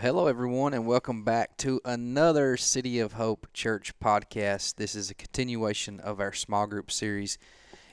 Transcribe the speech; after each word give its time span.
Hello, 0.00 0.26
everyone, 0.26 0.72
and 0.72 0.86
welcome 0.86 1.22
back 1.22 1.58
to 1.58 1.78
another 1.84 2.56
City 2.56 2.98
of 2.98 3.12
Hope 3.12 3.46
Church 3.52 3.92
podcast. 4.00 4.76
This 4.76 4.94
is 4.94 5.10
a 5.10 5.14
continuation 5.14 6.00
of 6.00 6.18
our 6.18 6.32
small 6.32 6.66
group 6.66 6.90
series 6.90 7.36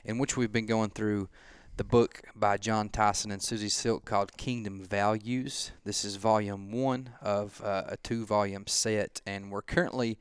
in 0.02 0.16
which 0.16 0.34
we've 0.34 0.50
been 0.50 0.64
going 0.64 0.88
through 0.88 1.28
the 1.76 1.84
book 1.84 2.22
by 2.34 2.56
Jon 2.56 2.88
Tyson 2.88 3.30
and 3.30 3.42
Susie 3.42 3.68
Silk 3.68 4.06
called 4.06 4.38
Kingdom 4.38 4.82
Values. 4.82 5.72
This 5.84 6.02
is 6.02 6.16
volume 6.16 6.72
one 6.72 7.10
of 7.20 7.60
uh, 7.62 7.82
a 7.88 7.98
two 7.98 8.24
volume 8.24 8.66
set, 8.66 9.20
and 9.26 9.52
we're 9.52 9.60
currently 9.60 10.16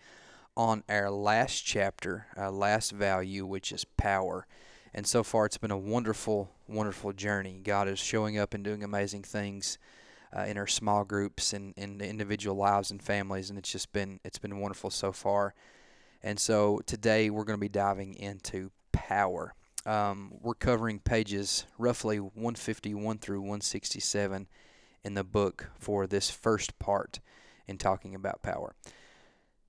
on 0.57 0.83
our 0.89 1.09
last 1.09 1.61
chapter, 1.61 2.27
uh, 2.37 2.51
last 2.51 2.91
value, 2.91 3.45
which 3.45 3.71
is 3.71 3.85
power. 3.85 4.45
And 4.93 5.07
so 5.07 5.23
far, 5.23 5.45
it's 5.45 5.57
been 5.57 5.71
a 5.71 5.77
wonderful, 5.77 6.51
wonderful 6.67 7.13
journey. 7.13 7.61
God 7.63 7.87
is 7.87 7.99
showing 7.99 8.37
up 8.37 8.53
and 8.53 8.65
doing 8.65 8.83
amazing 8.83 9.23
things 9.23 9.77
uh, 10.35 10.41
in 10.41 10.57
our 10.57 10.67
small 10.67 11.03
groups 11.03 11.53
and 11.53 11.73
in 11.77 11.97
the 11.97 12.07
individual 12.07 12.55
lives 12.55 12.91
and 12.91 13.01
families, 13.01 13.49
and 13.49 13.57
it's 13.57 13.71
just 13.71 13.91
been 13.91 14.19
it's 14.23 14.37
been 14.37 14.59
wonderful 14.59 14.89
so 14.89 15.11
far. 15.11 15.53
And 16.21 16.39
so 16.39 16.81
today 16.85 17.29
we're 17.29 17.45
going 17.45 17.57
to 17.57 17.61
be 17.61 17.69
diving 17.69 18.15
into 18.15 18.71
power. 18.91 19.53
Um, 19.85 20.33
we're 20.41 20.53
covering 20.53 20.99
pages 20.99 21.65
roughly 21.77 22.19
151 22.19 23.19
through 23.19 23.39
167 23.39 24.47
in 25.03 25.13
the 25.13 25.23
book 25.23 25.69
for 25.79 26.05
this 26.05 26.29
first 26.29 26.77
part 26.79 27.19
in 27.67 27.77
talking 27.77 28.13
about 28.13 28.41
power. 28.41 28.75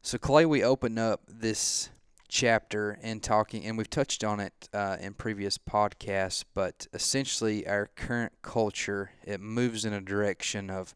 So 0.03 0.19
Clay, 0.19 0.47
we 0.47 0.65
open 0.65 0.99
up 0.99 1.21
this 1.29 1.91
chapter 2.31 2.99
and 3.03 3.23
talking, 3.23 3.65
and 3.67 3.77
we've 3.77 3.91
touched 3.91 4.25
on 4.25 4.41
it 4.41 4.69
uh, 4.73 4.97
in 5.01 5.13
previous 5.13 5.59
podcasts, 5.59 6.45
but 6.55 6.87
essentially 6.95 7.67
our 7.67 7.91
current 7.97 8.33
culture 8.41 9.11
it 9.25 9.41
moves 9.41 9.85
in 9.85 9.93
a 9.93 10.01
direction 10.01 10.71
of 10.71 10.95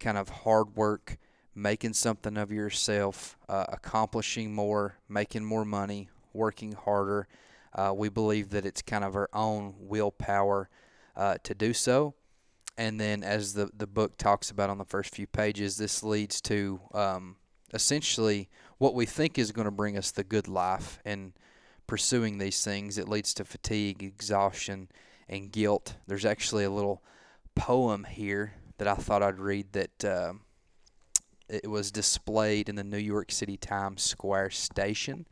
kind 0.00 0.18
of 0.18 0.28
hard 0.28 0.76
work, 0.76 1.16
making 1.54 1.94
something 1.94 2.36
of 2.36 2.50
yourself, 2.50 3.38
uh, 3.48 3.64
accomplishing 3.68 4.52
more, 4.52 4.98
making 5.08 5.44
more 5.44 5.64
money, 5.64 6.10
working 6.32 6.72
harder. 6.72 7.28
Uh, 7.72 7.92
we 7.96 8.08
believe 8.08 8.50
that 8.50 8.66
it's 8.66 8.82
kind 8.82 9.04
of 9.04 9.14
our 9.14 9.30
own 9.32 9.74
willpower 9.78 10.68
uh, 11.16 11.36
to 11.44 11.54
do 11.54 11.72
so. 11.72 12.14
And 12.76 13.00
then, 13.00 13.22
as 13.22 13.54
the, 13.54 13.70
the 13.74 13.86
book 13.86 14.18
talks 14.18 14.50
about 14.50 14.68
on 14.68 14.76
the 14.76 14.84
first 14.84 15.14
few 15.14 15.26
pages, 15.26 15.78
this 15.78 16.02
leads 16.02 16.42
to 16.42 16.80
um, 16.92 17.36
essentially 17.72 18.50
what 18.78 18.94
we 18.94 19.06
think 19.06 19.38
is 19.38 19.52
going 19.52 19.64
to 19.64 19.70
bring 19.70 19.96
us 19.96 20.10
the 20.10 20.24
good 20.24 20.48
life 20.48 20.98
and 21.04 21.32
pursuing 21.86 22.38
these 22.38 22.64
things 22.64 22.98
it 22.98 23.08
leads 23.08 23.32
to 23.34 23.44
fatigue 23.44 24.02
exhaustion 24.02 24.88
and 25.28 25.52
guilt. 25.52 25.96
There's 26.06 26.24
actually 26.24 26.64
a 26.64 26.70
little 26.70 27.02
poem 27.54 28.04
here 28.04 28.52
that 28.76 28.86
i 28.86 28.94
thought 28.94 29.22
i'd 29.22 29.38
read 29.38 29.72
that 29.72 30.04
uh, 30.04 30.34
it 31.48 31.70
was 31.70 31.90
displayed 31.90 32.68
in 32.68 32.74
the 32.74 32.84
new 32.84 32.98
york 32.98 33.32
city 33.32 33.56
times 33.56 34.02
square 34.02 34.50
station 34.50 35.26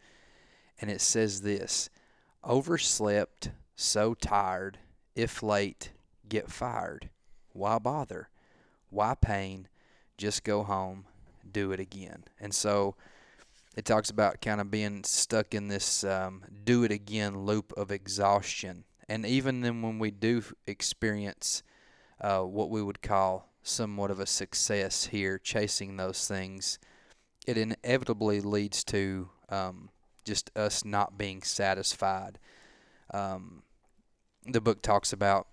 and 0.80 0.90
it 0.90 1.02
says 1.02 1.42
this 1.42 1.90
overslept 2.42 3.50
so 3.76 4.14
tired 4.14 4.78
if 5.14 5.42
late 5.42 5.92
get 6.28 6.50
fired. 6.50 7.10
Why 7.52 7.78
bother? 7.78 8.28
Why 8.90 9.14
pain? 9.14 9.68
Just 10.16 10.44
go 10.44 10.62
home 10.62 11.06
do 11.52 11.72
it 11.72 11.80
again. 11.80 12.24
And 12.40 12.54
so 12.54 12.96
it 13.76 13.84
talks 13.84 14.10
about 14.10 14.40
kind 14.40 14.60
of 14.60 14.70
being 14.70 15.02
stuck 15.04 15.54
in 15.54 15.68
this 15.68 16.04
um, 16.04 16.42
do 16.64 16.84
it 16.84 16.92
again 16.92 17.44
loop 17.44 17.72
of 17.76 17.90
exhaustion. 17.90 18.84
And 19.08 19.26
even 19.26 19.60
then, 19.60 19.82
when 19.82 19.98
we 19.98 20.10
do 20.10 20.42
experience 20.66 21.62
uh, 22.20 22.40
what 22.40 22.70
we 22.70 22.82
would 22.82 23.02
call 23.02 23.50
somewhat 23.62 24.10
of 24.10 24.20
a 24.20 24.26
success 24.26 25.06
here, 25.06 25.38
chasing 25.38 25.96
those 25.96 26.26
things, 26.26 26.78
it 27.46 27.58
inevitably 27.58 28.40
leads 28.40 28.84
to 28.84 29.28
um, 29.48 29.90
just 30.24 30.50
us 30.56 30.84
not 30.84 31.18
being 31.18 31.42
satisfied. 31.42 32.38
Um, 33.12 33.62
the 34.46 34.60
book 34.60 34.82
talks 34.82 35.12
about 35.12 35.48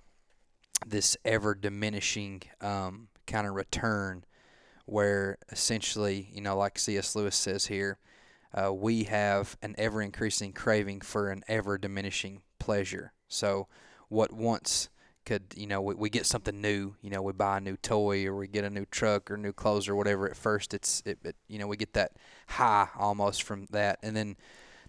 this 0.85 1.17
ever 1.25 1.55
diminishing 1.55 2.43
um, 2.61 3.07
kind 3.27 3.47
of 3.47 3.55
return 3.55 4.23
where 4.85 5.37
essentially, 5.51 6.29
you 6.33 6.41
know, 6.41 6.57
like 6.57 6.77
C.S. 6.79 7.15
Lewis 7.15 7.35
says 7.35 7.67
here, 7.67 7.97
uh, 8.53 8.73
we 8.73 9.05
have 9.05 9.57
an 9.61 9.75
ever 9.77 10.01
increasing 10.01 10.53
craving 10.53 11.01
for 11.01 11.29
an 11.29 11.43
ever 11.47 11.77
diminishing 11.77 12.41
pleasure. 12.59 13.13
So, 13.27 13.67
what 14.09 14.33
once 14.33 14.89
could, 15.25 15.43
you 15.55 15.67
know, 15.67 15.81
we, 15.81 15.95
we 15.95 16.09
get 16.09 16.25
something 16.25 16.59
new, 16.59 16.95
you 17.01 17.09
know, 17.09 17.21
we 17.21 17.33
buy 17.33 17.57
a 17.57 17.61
new 17.61 17.77
toy 17.77 18.25
or 18.25 18.35
we 18.35 18.47
get 18.47 18.65
a 18.65 18.69
new 18.69 18.85
truck 18.85 19.29
or 19.29 19.37
new 19.37 19.53
clothes 19.53 19.87
or 19.87 19.95
whatever. 19.95 20.29
At 20.29 20.35
first, 20.35 20.73
it's, 20.73 21.01
it, 21.05 21.19
it, 21.23 21.35
you 21.47 21.59
know, 21.59 21.67
we 21.67 21.77
get 21.77 21.93
that 21.93 22.13
high 22.47 22.89
almost 22.97 23.43
from 23.43 23.67
that. 23.71 23.99
And 24.01 24.15
then, 24.15 24.35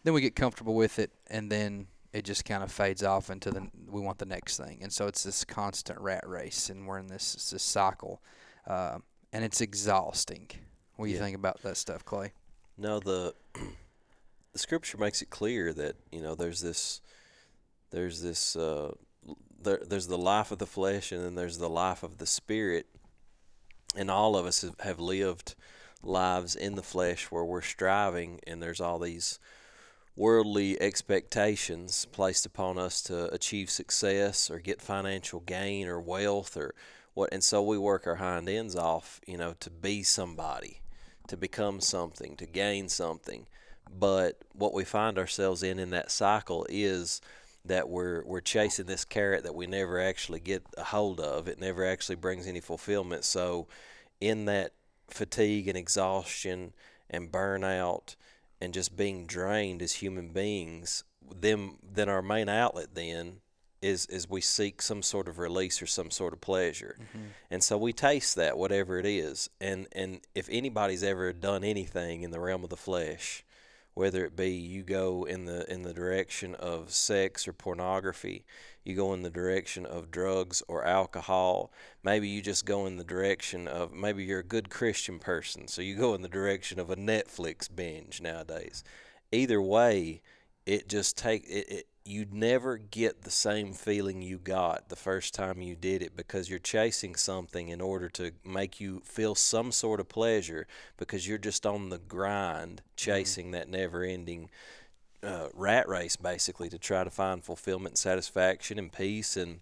then 0.04 0.14
we 0.14 0.20
get 0.20 0.34
comfortable 0.34 0.74
with 0.74 0.98
it 0.98 1.12
and 1.28 1.50
then 1.50 1.86
it 2.12 2.24
just 2.24 2.44
kind 2.44 2.62
of 2.62 2.72
fades 2.72 3.02
off 3.02 3.30
into 3.30 3.50
the, 3.50 3.68
we 3.88 4.00
want 4.00 4.18
the 4.18 4.26
next 4.26 4.56
thing. 4.56 4.80
And 4.82 4.92
so 4.92 5.06
it's 5.06 5.22
this 5.22 5.44
constant 5.44 6.00
rat 6.00 6.26
race 6.26 6.68
and 6.68 6.86
we're 6.86 6.98
in 6.98 7.08
this, 7.08 7.50
this 7.50 7.62
cycle. 7.62 8.22
Uh, 8.66 8.98
and 9.32 9.44
it's 9.44 9.60
exhausting. 9.60 10.48
What 10.96 11.06
do 11.06 11.10
you 11.10 11.16
yeah. 11.16 11.24
think 11.24 11.36
about 11.36 11.62
that 11.62 11.76
stuff, 11.76 12.04
Clay? 12.04 12.32
No, 12.82 12.98
the 12.98 13.32
the 14.52 14.58
scripture 14.58 14.98
makes 14.98 15.22
it 15.22 15.30
clear 15.30 15.72
that 15.72 15.94
you 16.10 16.20
know 16.20 16.34
there's 16.34 16.60
this 16.60 17.00
there's 17.92 18.20
this 18.20 18.56
uh, 18.56 18.90
there, 19.62 19.80
there's 19.86 20.08
the 20.08 20.18
life 20.18 20.50
of 20.50 20.58
the 20.58 20.66
flesh 20.66 21.12
and 21.12 21.24
then 21.24 21.36
there's 21.36 21.58
the 21.58 21.70
life 21.70 22.02
of 22.02 22.18
the 22.18 22.26
spirit, 22.26 22.86
and 23.94 24.10
all 24.10 24.36
of 24.36 24.46
us 24.46 24.64
have 24.80 24.98
lived 24.98 25.54
lives 26.02 26.56
in 26.56 26.74
the 26.74 26.82
flesh 26.82 27.30
where 27.30 27.44
we're 27.44 27.62
striving, 27.62 28.40
and 28.48 28.60
there's 28.60 28.80
all 28.80 28.98
these 28.98 29.38
worldly 30.16 30.82
expectations 30.82 32.06
placed 32.06 32.44
upon 32.44 32.78
us 32.78 33.00
to 33.02 33.32
achieve 33.32 33.70
success 33.70 34.50
or 34.50 34.58
get 34.58 34.82
financial 34.82 35.38
gain 35.38 35.86
or 35.86 36.00
wealth 36.00 36.56
or 36.56 36.74
what. 37.14 37.32
And 37.32 37.44
so 37.44 37.62
we 37.62 37.78
work 37.78 38.08
our 38.08 38.16
hind 38.16 38.48
ends 38.48 38.74
off 38.74 39.20
you 39.24 39.36
know 39.36 39.54
to 39.60 39.70
be 39.70 40.02
somebody 40.02 40.81
to 41.28 41.36
become 41.36 41.80
something 41.80 42.36
to 42.36 42.46
gain 42.46 42.88
something. 42.88 43.46
But 43.90 44.38
what 44.52 44.72
we 44.72 44.84
find 44.84 45.18
ourselves 45.18 45.62
in 45.62 45.78
in 45.78 45.90
that 45.90 46.10
cycle 46.10 46.66
is 46.68 47.20
that 47.64 47.88
we're 47.88 48.24
we're 48.24 48.40
chasing 48.40 48.86
this 48.86 49.04
carrot 49.04 49.44
that 49.44 49.54
we 49.54 49.66
never 49.66 50.00
actually 50.00 50.40
get 50.40 50.64
a 50.76 50.84
hold 50.84 51.20
of. 51.20 51.48
It 51.48 51.60
never 51.60 51.86
actually 51.86 52.16
brings 52.16 52.46
any 52.46 52.60
fulfillment. 52.60 53.24
So 53.24 53.68
in 54.20 54.46
that 54.46 54.72
fatigue 55.08 55.68
and 55.68 55.76
exhaustion 55.76 56.72
and 57.10 57.30
burnout 57.30 58.16
and 58.60 58.72
just 58.72 58.96
being 58.96 59.26
drained 59.26 59.82
as 59.82 59.94
human 59.94 60.28
beings 60.28 61.04
then 61.40 61.76
then 61.82 62.08
our 62.08 62.22
main 62.22 62.48
outlet 62.48 62.94
then 62.94 63.40
is 63.82 64.06
is 64.06 64.28
we 64.28 64.40
seek 64.40 64.80
some 64.80 65.02
sort 65.02 65.28
of 65.28 65.38
release 65.38 65.82
or 65.82 65.86
some 65.86 66.10
sort 66.10 66.32
of 66.32 66.40
pleasure. 66.40 66.96
Mm-hmm. 67.00 67.26
And 67.50 67.62
so 67.62 67.76
we 67.76 67.92
taste 67.92 68.36
that 68.36 68.56
whatever 68.56 68.98
it 68.98 69.06
is. 69.06 69.50
And 69.60 69.88
and 69.92 70.20
if 70.34 70.48
anybody's 70.50 71.02
ever 71.02 71.32
done 71.32 71.64
anything 71.64 72.22
in 72.22 72.30
the 72.30 72.40
realm 72.40 72.64
of 72.64 72.70
the 72.70 72.76
flesh, 72.76 73.44
whether 73.94 74.24
it 74.24 74.36
be 74.36 74.50
you 74.50 74.82
go 74.82 75.24
in 75.24 75.44
the 75.44 75.70
in 75.70 75.82
the 75.82 75.92
direction 75.92 76.54
of 76.54 76.90
sex 76.90 77.46
or 77.46 77.52
pornography, 77.52 78.44
you 78.84 78.96
go 78.96 79.12
in 79.12 79.22
the 79.22 79.30
direction 79.30 79.84
of 79.84 80.10
drugs 80.10 80.62
or 80.68 80.84
alcohol, 80.84 81.72
maybe 82.02 82.28
you 82.28 82.40
just 82.40 82.64
go 82.64 82.86
in 82.86 82.96
the 82.96 83.04
direction 83.04 83.68
of 83.68 83.92
maybe 83.92 84.24
you're 84.24 84.40
a 84.40 84.44
good 84.44 84.70
Christian 84.70 85.18
person, 85.18 85.68
so 85.68 85.82
you 85.82 85.96
go 85.96 86.14
in 86.14 86.22
the 86.22 86.28
direction 86.28 86.80
of 86.80 86.90
a 86.90 86.96
Netflix 86.96 87.68
binge 87.74 88.20
nowadays. 88.20 88.82
Either 89.30 89.60
way, 89.60 90.22
it 90.66 90.88
just 90.88 91.16
take 91.16 91.44
it, 91.44 91.68
it 91.68 91.86
you'd 92.04 92.34
never 92.34 92.78
get 92.78 93.22
the 93.22 93.30
same 93.30 93.72
feeling 93.72 94.22
you 94.22 94.38
got 94.38 94.88
the 94.88 94.96
first 94.96 95.34
time 95.34 95.62
you 95.62 95.76
did 95.76 96.02
it 96.02 96.16
because 96.16 96.50
you're 96.50 96.58
chasing 96.58 97.14
something 97.14 97.68
in 97.68 97.80
order 97.80 98.08
to 98.08 98.32
make 98.44 98.80
you 98.80 99.00
feel 99.04 99.34
some 99.34 99.70
sort 99.70 100.00
of 100.00 100.08
pleasure 100.08 100.66
because 100.96 101.28
you're 101.28 101.38
just 101.38 101.64
on 101.64 101.90
the 101.90 101.98
grind 101.98 102.76
mm-hmm. 102.76 102.92
chasing 102.96 103.46
mm-hmm. 103.46 103.52
that 103.52 103.68
never 103.68 104.02
ending 104.02 104.50
uh, 105.22 105.48
rat 105.54 105.88
race 105.88 106.16
basically 106.16 106.68
to 106.68 106.78
try 106.78 107.04
to 107.04 107.10
find 107.10 107.44
fulfillment 107.44 107.92
and 107.92 107.98
satisfaction 107.98 108.78
and 108.78 108.92
peace 108.92 109.36
and 109.36 109.60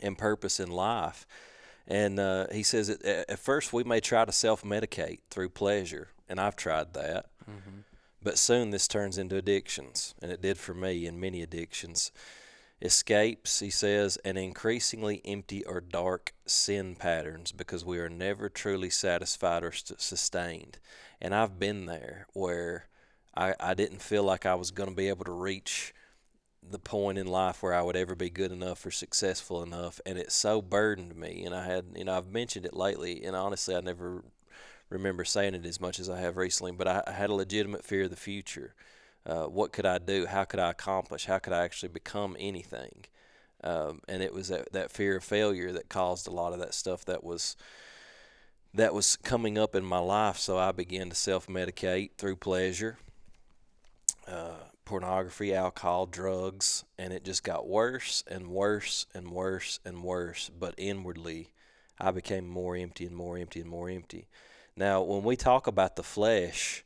and 0.00 0.16
purpose 0.16 0.60
in 0.60 0.70
life 0.70 1.26
and 1.88 2.20
uh, 2.20 2.46
he 2.52 2.62
says 2.62 2.88
at, 2.88 3.04
at 3.04 3.38
first 3.38 3.72
we 3.72 3.82
may 3.82 3.98
try 3.98 4.24
to 4.24 4.30
self-medicate 4.30 5.18
through 5.28 5.48
pleasure 5.48 6.10
and 6.28 6.38
i've 6.38 6.54
tried 6.54 6.94
that 6.94 7.26
mm-hmm 7.50 7.80
but 8.22 8.38
soon 8.38 8.70
this 8.70 8.88
turns 8.88 9.18
into 9.18 9.36
addictions, 9.36 10.14
and 10.20 10.30
it 10.32 10.42
did 10.42 10.58
for 10.58 10.74
me 10.74 11.06
in 11.06 11.20
many 11.20 11.42
addictions. 11.42 12.10
Escapes, 12.80 13.58
he 13.58 13.70
says, 13.70 14.18
and 14.24 14.38
increasingly 14.38 15.20
empty 15.24 15.64
or 15.64 15.80
dark 15.80 16.32
sin 16.46 16.94
patterns 16.94 17.50
because 17.50 17.84
we 17.84 17.98
are 17.98 18.08
never 18.08 18.48
truly 18.48 18.90
satisfied 18.90 19.64
or 19.64 19.72
st- 19.72 20.00
sustained. 20.00 20.78
And 21.20 21.34
I've 21.34 21.58
been 21.58 21.86
there 21.86 22.28
where 22.34 22.86
I, 23.34 23.54
I 23.58 23.74
didn't 23.74 24.02
feel 24.02 24.22
like 24.22 24.46
I 24.46 24.54
was 24.54 24.70
going 24.70 24.90
to 24.90 24.94
be 24.94 25.08
able 25.08 25.24
to 25.24 25.32
reach 25.32 25.92
the 26.62 26.78
point 26.78 27.18
in 27.18 27.26
life 27.26 27.62
where 27.62 27.74
I 27.74 27.82
would 27.82 27.96
ever 27.96 28.14
be 28.14 28.30
good 28.30 28.52
enough 28.52 28.84
or 28.84 28.90
successful 28.90 29.62
enough, 29.62 30.00
and 30.04 30.18
it 30.18 30.30
so 30.30 30.60
burdened 30.62 31.16
me. 31.16 31.44
And 31.44 31.54
I 31.54 31.64
had, 31.64 31.86
you 31.96 32.04
know, 32.04 32.16
I've 32.16 32.30
mentioned 32.30 32.66
it 32.66 32.74
lately, 32.74 33.24
and 33.24 33.34
honestly, 33.34 33.74
I 33.74 33.80
never 33.80 34.24
remember 34.90 35.24
saying 35.24 35.54
it 35.54 35.66
as 35.66 35.80
much 35.80 35.98
as 35.98 36.08
I 36.08 36.20
have 36.20 36.36
recently. 36.36 36.72
But 36.72 36.88
I, 36.88 37.02
I 37.06 37.12
had 37.12 37.30
a 37.30 37.34
legitimate 37.34 37.84
fear 37.84 38.04
of 38.04 38.10
the 38.10 38.16
future. 38.16 38.74
Uh, 39.26 39.44
what 39.44 39.72
could 39.72 39.86
I 39.86 39.98
do? 39.98 40.26
How 40.26 40.44
could 40.44 40.60
I 40.60 40.70
accomplish? 40.70 41.26
How 41.26 41.38
could 41.38 41.52
I 41.52 41.64
actually 41.64 41.90
become 41.90 42.36
anything? 42.38 43.04
Um, 43.62 44.00
and 44.08 44.22
it 44.22 44.32
was 44.32 44.48
that, 44.48 44.72
that 44.72 44.90
fear 44.90 45.16
of 45.16 45.24
failure 45.24 45.72
that 45.72 45.88
caused 45.88 46.26
a 46.26 46.30
lot 46.30 46.52
of 46.52 46.60
that 46.60 46.74
stuff 46.74 47.04
that 47.06 47.24
was 47.24 47.56
that 48.74 48.94
was 48.94 49.16
coming 49.16 49.58
up 49.58 49.74
in 49.74 49.84
my 49.84 49.98
life. 49.98 50.38
So 50.38 50.58
I 50.58 50.72
began 50.72 51.08
to 51.08 51.14
self 51.14 51.46
medicate 51.46 52.10
through 52.16 52.36
pleasure. 52.36 52.98
Uh, 54.26 54.68
pornography, 54.84 55.54
alcohol, 55.54 56.06
drugs, 56.06 56.84
and 56.98 57.12
it 57.12 57.22
just 57.22 57.44
got 57.44 57.68
worse 57.68 58.24
and 58.26 58.48
worse 58.48 59.06
and 59.14 59.30
worse 59.30 59.80
and 59.84 60.02
worse. 60.02 60.50
But 60.58 60.74
inwardly, 60.78 61.52
I 62.00 62.10
became 62.10 62.48
more 62.48 62.74
empty 62.74 63.06
and 63.06 63.14
more 63.14 63.36
empty 63.36 63.60
and 63.60 63.68
more 63.68 63.90
empty. 63.90 64.28
Now, 64.78 65.02
when 65.02 65.24
we 65.24 65.34
talk 65.34 65.66
about 65.66 65.96
the 65.96 66.04
flesh, 66.04 66.84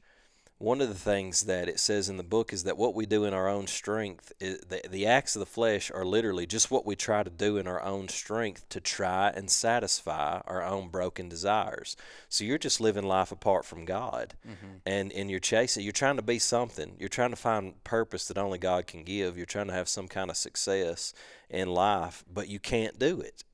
one 0.56 0.80
of 0.80 0.88
the 0.88 0.94
things 0.94 1.42
that 1.42 1.68
it 1.68 1.78
says 1.78 2.08
in 2.08 2.16
the 2.16 2.22
book 2.22 2.50
is 2.50 2.64
that 2.64 2.78
what 2.78 2.94
we 2.94 3.04
do 3.04 3.24
in 3.24 3.34
our 3.34 3.50
own 3.50 3.66
strength, 3.66 4.32
is, 4.40 4.60
the, 4.60 4.80
the 4.88 5.06
acts 5.06 5.36
of 5.36 5.40
the 5.40 5.46
flesh 5.46 5.90
are 5.90 6.06
literally 6.06 6.46
just 6.46 6.70
what 6.70 6.86
we 6.86 6.96
try 6.96 7.22
to 7.22 7.28
do 7.28 7.58
in 7.58 7.66
our 7.66 7.82
own 7.82 8.08
strength 8.08 8.66
to 8.70 8.80
try 8.80 9.28
and 9.28 9.50
satisfy 9.50 10.40
our 10.46 10.62
own 10.62 10.88
broken 10.88 11.28
desires. 11.28 11.94
So 12.30 12.44
you're 12.44 12.56
just 12.56 12.80
living 12.80 13.04
life 13.04 13.30
apart 13.30 13.66
from 13.66 13.84
God, 13.84 14.32
mm-hmm. 14.48 14.76
and 14.86 15.12
and 15.12 15.30
you're 15.30 15.38
chasing. 15.38 15.84
You're 15.84 15.92
trying 15.92 16.16
to 16.16 16.22
be 16.22 16.38
something. 16.38 16.96
You're 16.98 17.10
trying 17.10 17.30
to 17.30 17.36
find 17.36 17.84
purpose 17.84 18.26
that 18.28 18.38
only 18.38 18.58
God 18.58 18.86
can 18.86 19.02
give. 19.02 19.36
You're 19.36 19.44
trying 19.44 19.66
to 19.66 19.74
have 19.74 19.88
some 19.88 20.08
kind 20.08 20.30
of 20.30 20.38
success 20.38 21.12
in 21.50 21.68
life, 21.68 22.24
but 22.32 22.48
you 22.48 22.58
can't 22.58 22.98
do 22.98 23.20
it. 23.20 23.44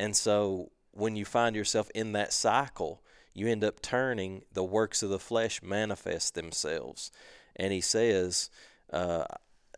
And 0.00 0.16
so 0.16 0.72
when 0.90 1.14
you 1.14 1.24
find 1.24 1.54
yourself 1.54 1.90
in 1.94 2.10
that 2.12 2.32
cycle 2.32 3.03
you 3.34 3.48
end 3.48 3.64
up 3.64 3.82
turning 3.82 4.42
the 4.52 4.64
works 4.64 5.02
of 5.02 5.10
the 5.10 5.18
flesh 5.18 5.60
manifest 5.62 6.34
themselves. 6.34 7.10
And 7.56 7.72
he 7.72 7.80
says 7.80 8.48
uh, 8.92 9.24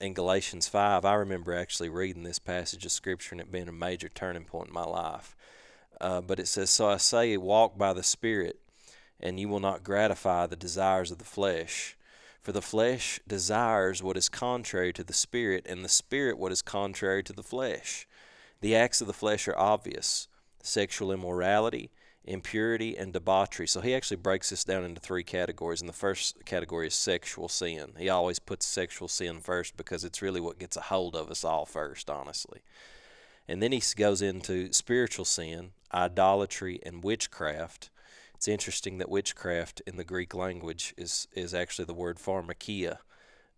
in 0.00 0.12
Galatians 0.12 0.68
5, 0.68 1.04
I 1.04 1.14
remember 1.14 1.54
actually 1.54 1.88
reading 1.88 2.22
this 2.22 2.38
passage 2.38 2.84
of 2.84 2.92
Scripture 2.92 3.34
and 3.34 3.40
it 3.40 3.50
being 3.50 3.68
a 3.68 3.72
major 3.72 4.08
turning 4.08 4.44
point 4.44 4.68
in 4.68 4.74
my 4.74 4.84
life. 4.84 5.34
Uh, 6.00 6.20
but 6.20 6.38
it 6.38 6.48
says, 6.48 6.70
So 6.70 6.88
I 6.88 6.98
say, 6.98 7.36
walk 7.38 7.78
by 7.78 7.94
the 7.94 8.02
Spirit, 8.02 8.60
and 9.18 9.40
you 9.40 9.48
will 9.48 9.60
not 9.60 9.82
gratify 9.82 10.46
the 10.46 10.56
desires 10.56 11.10
of 11.10 11.18
the 11.18 11.24
flesh. 11.24 11.96
For 12.42 12.52
the 12.52 12.62
flesh 12.62 13.18
desires 13.26 14.02
what 14.02 14.18
is 14.18 14.28
contrary 14.28 14.92
to 14.92 15.02
the 15.02 15.14
Spirit, 15.14 15.66
and 15.66 15.82
the 15.82 15.88
Spirit 15.88 16.38
what 16.38 16.52
is 16.52 16.60
contrary 16.60 17.22
to 17.24 17.32
the 17.32 17.42
flesh. 17.42 18.06
The 18.60 18.76
acts 18.76 19.00
of 19.00 19.06
the 19.06 19.14
flesh 19.14 19.48
are 19.48 19.58
obvious 19.58 20.28
sexual 20.62 21.12
immorality 21.12 21.90
impurity, 22.26 22.96
and 22.96 23.12
debauchery. 23.12 23.66
So 23.66 23.80
he 23.80 23.94
actually 23.94 24.18
breaks 24.18 24.50
this 24.50 24.64
down 24.64 24.84
into 24.84 25.00
three 25.00 25.22
categories. 25.22 25.80
And 25.80 25.88
the 25.88 25.94
first 25.94 26.44
category 26.44 26.88
is 26.88 26.94
sexual 26.94 27.48
sin. 27.48 27.92
He 27.98 28.08
always 28.08 28.38
puts 28.38 28.66
sexual 28.66 29.08
sin 29.08 29.40
first 29.40 29.76
because 29.76 30.04
it's 30.04 30.22
really 30.22 30.40
what 30.40 30.58
gets 30.58 30.76
a 30.76 30.82
hold 30.82 31.14
of 31.14 31.30
us 31.30 31.44
all 31.44 31.66
first, 31.66 32.10
honestly. 32.10 32.60
And 33.48 33.62
then 33.62 33.72
he 33.72 33.82
goes 33.96 34.22
into 34.22 34.72
spiritual 34.72 35.24
sin, 35.24 35.70
idolatry, 35.94 36.80
and 36.84 37.04
witchcraft. 37.04 37.90
It's 38.34 38.48
interesting 38.48 38.98
that 38.98 39.08
witchcraft 39.08 39.80
in 39.86 39.96
the 39.96 40.04
Greek 40.04 40.34
language 40.34 40.94
is, 40.98 41.28
is 41.32 41.54
actually 41.54 41.84
the 41.84 41.94
word 41.94 42.18
pharmakeia. 42.18 42.98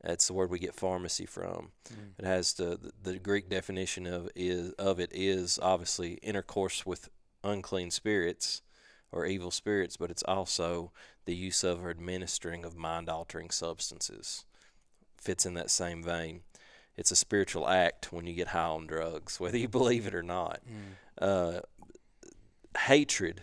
That's 0.02 0.28
the 0.28 0.34
word 0.34 0.50
we 0.50 0.58
get 0.58 0.74
pharmacy 0.74 1.26
from. 1.26 1.70
Mm. 1.90 2.10
It 2.18 2.24
has 2.24 2.52
the, 2.52 2.78
the, 3.02 3.12
the 3.12 3.18
Greek 3.18 3.48
definition 3.48 4.06
of 4.06 4.28
is 4.36 4.72
of 4.74 5.00
it 5.00 5.10
is 5.12 5.58
obviously 5.60 6.14
intercourse 6.22 6.86
with 6.86 7.08
unclean 7.44 7.90
spirits 7.90 8.62
or 9.10 9.26
evil 9.26 9.50
spirits, 9.50 9.96
but 9.96 10.10
it's 10.10 10.22
also 10.24 10.92
the 11.24 11.34
use 11.34 11.64
of 11.64 11.84
or 11.84 11.90
administering 11.90 12.64
of 12.64 12.76
mind 12.76 13.08
altering 13.08 13.50
substances. 13.50 14.44
Fits 15.16 15.46
in 15.46 15.54
that 15.54 15.70
same 15.70 16.02
vein. 16.02 16.42
It's 16.96 17.10
a 17.10 17.16
spiritual 17.16 17.68
act 17.68 18.12
when 18.12 18.26
you 18.26 18.34
get 18.34 18.48
high 18.48 18.60
on 18.60 18.86
drugs, 18.86 19.40
whether 19.40 19.58
you 19.58 19.68
believe 19.68 20.06
it 20.06 20.14
or 20.14 20.22
not. 20.22 20.60
Mm. 20.66 21.56
Uh, 21.56 21.60
hatred. 22.78 23.42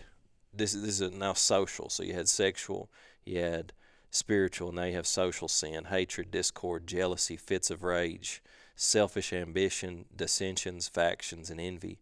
This, 0.52 0.72
this 0.72 1.00
is 1.00 1.12
now 1.12 1.34
social. 1.34 1.90
So 1.90 2.02
you 2.02 2.14
had 2.14 2.28
sexual, 2.28 2.90
you 3.24 3.40
had 3.40 3.72
spiritual, 4.10 4.72
now 4.72 4.84
you 4.84 4.94
have 4.94 5.06
social 5.06 5.48
sin, 5.48 5.84
hatred, 5.84 6.30
discord, 6.30 6.86
jealousy, 6.86 7.36
fits 7.36 7.70
of 7.70 7.82
rage, 7.82 8.42
selfish 8.74 9.32
ambition, 9.32 10.06
dissensions, 10.14 10.88
factions, 10.88 11.50
and 11.50 11.60
envy 11.60 11.98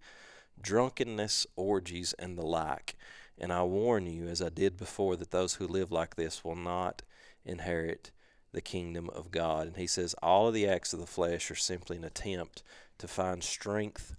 drunkenness, 0.60 1.46
orgies, 1.56 2.14
and 2.18 2.38
the 2.38 2.46
like. 2.46 2.96
And 3.38 3.52
I 3.52 3.62
warn 3.64 4.06
you, 4.06 4.28
as 4.28 4.40
I 4.40 4.48
did 4.48 4.76
before, 4.76 5.16
that 5.16 5.30
those 5.30 5.54
who 5.54 5.66
live 5.66 5.90
like 5.90 6.16
this 6.16 6.44
will 6.44 6.56
not 6.56 7.02
inherit 7.44 8.10
the 8.52 8.60
kingdom 8.60 9.10
of 9.10 9.30
God. 9.30 9.66
And 9.66 9.76
he 9.76 9.86
says 9.86 10.14
all 10.22 10.48
of 10.48 10.54
the 10.54 10.68
acts 10.68 10.92
of 10.92 11.00
the 11.00 11.06
flesh 11.06 11.50
are 11.50 11.56
simply 11.56 11.96
an 11.96 12.04
attempt 12.04 12.62
to 12.98 13.08
find 13.08 13.42
strength 13.42 14.14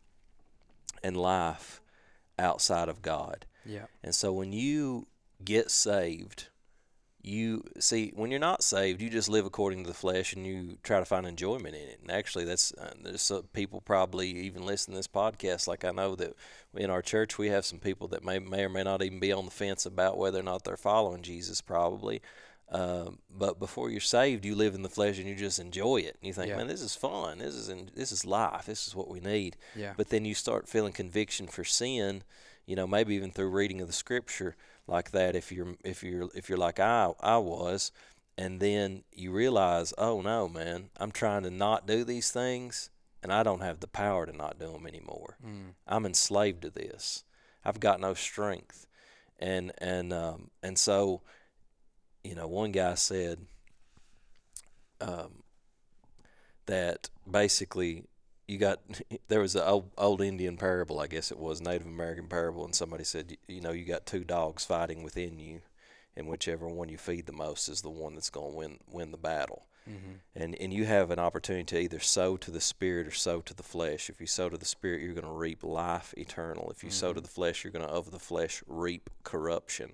and 1.01 1.15
life 1.15 1.81
outside 2.37 2.89
of 2.89 3.01
God. 3.01 3.45
Yeah. 3.65 3.85
And 4.03 4.13
so 4.13 4.33
when 4.33 4.51
you 4.51 5.07
get 5.43 5.71
saved, 5.71 6.49
you 7.25 7.63
see 7.79 8.11
when 8.15 8.29
you're 8.29 8.39
not 8.39 8.63
saved 8.63 9.01
you 9.01 9.09
just 9.09 9.29
live 9.29 9.45
according 9.45 9.83
to 9.83 9.87
the 9.87 9.95
flesh 9.95 10.33
and 10.33 10.45
you 10.45 10.77
try 10.83 10.99
to 10.99 11.05
find 11.05 11.25
enjoyment 11.25 11.73
in 11.73 11.87
it 11.89 11.99
and 12.01 12.11
actually 12.11 12.45
that's 12.45 12.71
uh, 12.73 12.93
there's 13.03 13.21
some 13.21 13.41
people 13.53 13.81
probably 13.81 14.29
even 14.29 14.63
listen 14.65 14.93
to 14.93 14.97
this 14.97 15.07
podcast 15.07 15.67
like 15.67 15.83
i 15.83 15.91
know 15.91 16.15
that 16.15 16.35
in 16.75 16.91
our 16.91 17.01
church 17.01 17.37
we 17.37 17.47
have 17.47 17.65
some 17.65 17.79
people 17.79 18.07
that 18.07 18.23
may 18.23 18.37
may 18.37 18.63
or 18.63 18.69
may 18.69 18.83
not 18.83 19.01
even 19.01 19.19
be 19.19 19.31
on 19.31 19.45
the 19.45 19.51
fence 19.51 19.85
about 19.85 20.17
whether 20.17 20.39
or 20.39 20.43
not 20.43 20.63
they're 20.63 20.77
following 20.77 21.23
jesus 21.23 21.61
probably 21.61 22.21
um, 22.69 23.19
but 23.29 23.59
before 23.59 23.91
you're 23.91 24.01
saved, 24.01 24.43
you 24.43 24.55
live 24.55 24.73
in 24.73 24.81
the 24.81 24.89
flesh 24.89 25.19
and 25.19 25.27
you 25.27 25.35
just 25.35 25.59
enjoy 25.59 25.97
it. 25.97 26.17
And 26.19 26.27
you 26.27 26.33
think, 26.33 26.49
yeah. 26.49 26.57
man, 26.57 26.67
this 26.67 26.81
is 26.81 26.95
fun. 26.95 27.37
This 27.37 27.53
is 27.53 27.69
in, 27.69 27.91
this 27.93 28.11
is 28.11 28.25
life. 28.25 28.65
This 28.65 28.87
is 28.87 28.95
what 28.95 29.07
we 29.07 29.19
need. 29.19 29.55
Yeah. 29.75 29.93
But 29.95 30.09
then 30.09 30.25
you 30.25 30.33
start 30.33 30.67
feeling 30.67 30.91
conviction 30.91 31.45
for 31.45 31.63
sin. 31.63 32.23
You 32.65 32.75
know, 32.75 32.87
maybe 32.87 33.13
even 33.13 33.29
through 33.29 33.49
reading 33.49 33.81
of 33.81 33.87
the 33.87 33.93
scripture 33.93 34.55
like 34.87 35.11
that 35.11 35.35
if 35.35 35.51
you're 35.51 35.75
if 35.83 36.03
you're 36.03 36.29
if 36.35 36.49
you're 36.49 36.57
like 36.57 36.79
I 36.79 37.11
I 37.19 37.37
was 37.37 37.91
and 38.37 38.59
then 38.59 39.03
you 39.13 39.31
realize, 39.31 39.93
"Oh 39.97 40.21
no, 40.21 40.49
man, 40.49 40.89
I'm 40.97 41.11
trying 41.11 41.43
to 41.43 41.49
not 41.49 41.87
do 41.87 42.03
these 42.03 42.31
things 42.31 42.89
and 43.23 43.31
I 43.31 43.43
don't 43.43 43.61
have 43.61 43.79
the 43.79 43.87
power 43.87 44.25
to 44.25 44.33
not 44.33 44.59
do 44.59 44.71
them 44.71 44.85
anymore. 44.85 45.37
Mm. 45.45 45.75
I'm 45.87 46.05
enslaved 46.05 46.61
to 46.63 46.69
this. 46.69 47.23
I've 47.63 47.79
got 47.79 47.99
no 47.99 48.13
strength." 48.13 48.87
And 49.39 49.71
and 49.79 50.13
um 50.13 50.51
and 50.61 50.77
so 50.77 51.21
you 52.25 52.33
know, 52.33 52.47
one 52.47 52.71
guy 52.71 52.95
said 52.95 53.37
um, 54.99 55.43
that 56.65 57.09
basically 57.29 58.05
you 58.47 58.57
got 58.57 58.79
there 59.27 59.41
was 59.41 59.55
an 59.55 59.63
old, 59.63 59.91
old 59.97 60.21
Indian 60.21 60.57
parable, 60.57 60.99
I 60.99 61.07
guess 61.07 61.31
it 61.31 61.39
was 61.39 61.61
Native 61.61 61.87
American 61.87 62.27
parable, 62.27 62.65
and 62.65 62.75
somebody 62.75 63.03
said, 63.03 63.37
you 63.47 63.61
know, 63.61 63.71
you 63.71 63.85
got 63.85 64.05
two 64.05 64.23
dogs 64.23 64.65
fighting 64.65 65.03
within 65.03 65.39
you, 65.39 65.61
and 66.15 66.27
whichever 66.27 66.67
one 66.67 66.89
you 66.89 66.97
feed 66.97 67.25
the 67.25 67.33
most 67.33 67.67
is 67.67 67.81
the 67.81 67.89
one 67.89 68.15
that's 68.15 68.29
going 68.29 68.51
to 68.51 68.57
win 68.57 68.79
win 68.91 69.11
the 69.11 69.17
battle. 69.17 69.65
Mm-hmm. 69.89 70.13
And 70.35 70.55
and 70.59 70.73
you 70.73 70.85
have 70.85 71.11
an 71.11 71.19
opportunity 71.19 71.65
to 71.65 71.79
either 71.79 71.99
sow 71.99 72.37
to 72.37 72.51
the 72.51 72.61
spirit 72.61 73.07
or 73.07 73.11
sow 73.11 73.41
to 73.41 73.53
the 73.53 73.63
flesh. 73.63 74.09
If 74.09 74.19
you 74.19 74.27
sow 74.27 74.49
to 74.49 74.57
the 74.57 74.65
spirit, 74.65 75.01
you're 75.01 75.13
going 75.13 75.25
to 75.25 75.31
reap 75.31 75.63
life 75.63 76.13
eternal. 76.17 76.71
If 76.71 76.83
you 76.83 76.89
mm-hmm. 76.89 76.95
sow 76.95 77.13
to 77.13 77.19
mm-hmm. 77.19 77.23
the 77.25 77.31
flesh, 77.31 77.63
you're 77.63 77.71
going 77.71 77.85
to 77.85 77.91
of 77.91 78.11
the 78.11 78.19
flesh 78.19 78.63
reap 78.67 79.09
corruption. 79.23 79.93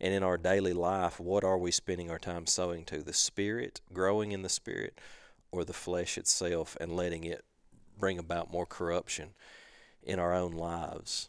And 0.00 0.14
in 0.14 0.22
our 0.22 0.38
daily 0.38 0.72
life, 0.72 1.18
what 1.18 1.42
are 1.42 1.58
we 1.58 1.72
spending 1.72 2.08
our 2.10 2.20
time 2.20 2.46
sowing 2.46 2.84
to? 2.84 3.02
The 3.02 3.12
spirit, 3.12 3.80
growing 3.92 4.30
in 4.30 4.42
the 4.42 4.48
spirit, 4.48 5.00
or 5.50 5.64
the 5.64 5.72
flesh 5.72 6.16
itself, 6.16 6.76
and 6.80 6.94
letting 6.94 7.24
it 7.24 7.44
bring 7.98 8.18
about 8.18 8.52
more 8.52 8.66
corruption 8.66 9.30
in 10.02 10.18
our 10.18 10.34
own 10.34 10.52
lives. 10.52 11.28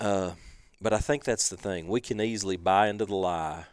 Uh, 0.00 0.32
but 0.80 0.92
I 0.92 0.98
think 0.98 1.24
that's 1.24 1.48
the 1.48 1.56
thing. 1.56 1.86
We 1.86 2.00
can 2.00 2.20
easily 2.20 2.56
buy 2.56 2.88
into 2.88 3.06
the 3.06 3.14
lie 3.14 3.66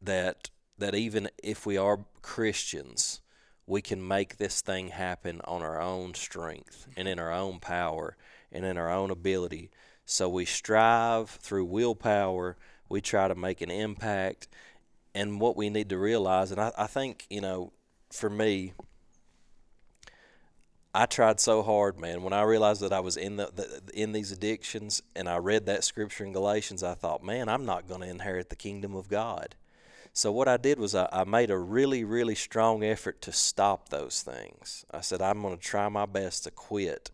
that 0.00 0.50
that 0.78 0.94
even 0.94 1.28
if 1.42 1.66
we 1.66 1.76
are 1.76 2.04
Christians, 2.20 3.20
we 3.66 3.80
can 3.80 4.06
make 4.06 4.36
this 4.36 4.60
thing 4.60 4.88
happen 4.88 5.40
on 5.44 5.62
our 5.62 5.80
own 5.80 6.14
strength 6.14 6.88
and 6.96 7.06
in 7.06 7.18
our 7.18 7.32
own 7.32 7.60
power 7.60 8.16
and 8.50 8.64
in 8.64 8.76
our 8.76 8.90
own 8.90 9.10
ability. 9.10 9.70
So 10.04 10.28
we 10.28 10.44
strive 10.44 11.30
through 11.30 11.66
willpower. 11.66 12.56
We 12.88 13.00
try 13.00 13.28
to 13.28 13.34
make 13.34 13.60
an 13.60 13.70
impact. 13.70 14.48
And 15.14 15.40
what 15.40 15.56
we 15.56 15.70
need 15.70 15.88
to 15.90 15.98
realize, 15.98 16.50
and 16.50 16.60
I, 16.60 16.72
I 16.76 16.86
think, 16.86 17.26
you 17.30 17.40
know, 17.40 17.72
for 18.10 18.28
me, 18.28 18.72
I 20.96 21.06
tried 21.06 21.40
so 21.40 21.62
hard, 21.62 21.98
man. 21.98 22.22
When 22.22 22.32
I 22.32 22.42
realized 22.42 22.80
that 22.82 22.92
I 22.92 23.00
was 23.00 23.16
in 23.16 23.36
the, 23.36 23.50
the, 23.52 23.82
in 23.92 24.12
these 24.12 24.30
addictions, 24.30 25.02
and 25.16 25.28
I 25.28 25.38
read 25.38 25.66
that 25.66 25.82
scripture 25.82 26.24
in 26.24 26.32
Galatians, 26.32 26.84
I 26.84 26.94
thought, 26.94 27.24
man, 27.24 27.48
I'm 27.48 27.66
not 27.66 27.88
going 27.88 28.02
to 28.02 28.08
inherit 28.08 28.48
the 28.48 28.56
kingdom 28.56 28.94
of 28.94 29.08
God. 29.08 29.56
So 30.12 30.30
what 30.30 30.46
I 30.46 30.56
did 30.56 30.78
was 30.78 30.94
I, 30.94 31.08
I 31.12 31.24
made 31.24 31.50
a 31.50 31.58
really, 31.58 32.04
really 32.04 32.36
strong 32.36 32.84
effort 32.84 33.20
to 33.22 33.32
stop 33.32 33.88
those 33.88 34.22
things. 34.22 34.84
I 34.92 35.00
said 35.00 35.20
I'm 35.20 35.42
going 35.42 35.56
to 35.56 35.62
try 35.62 35.88
my 35.88 36.06
best 36.06 36.44
to 36.44 36.52
quit 36.52 37.10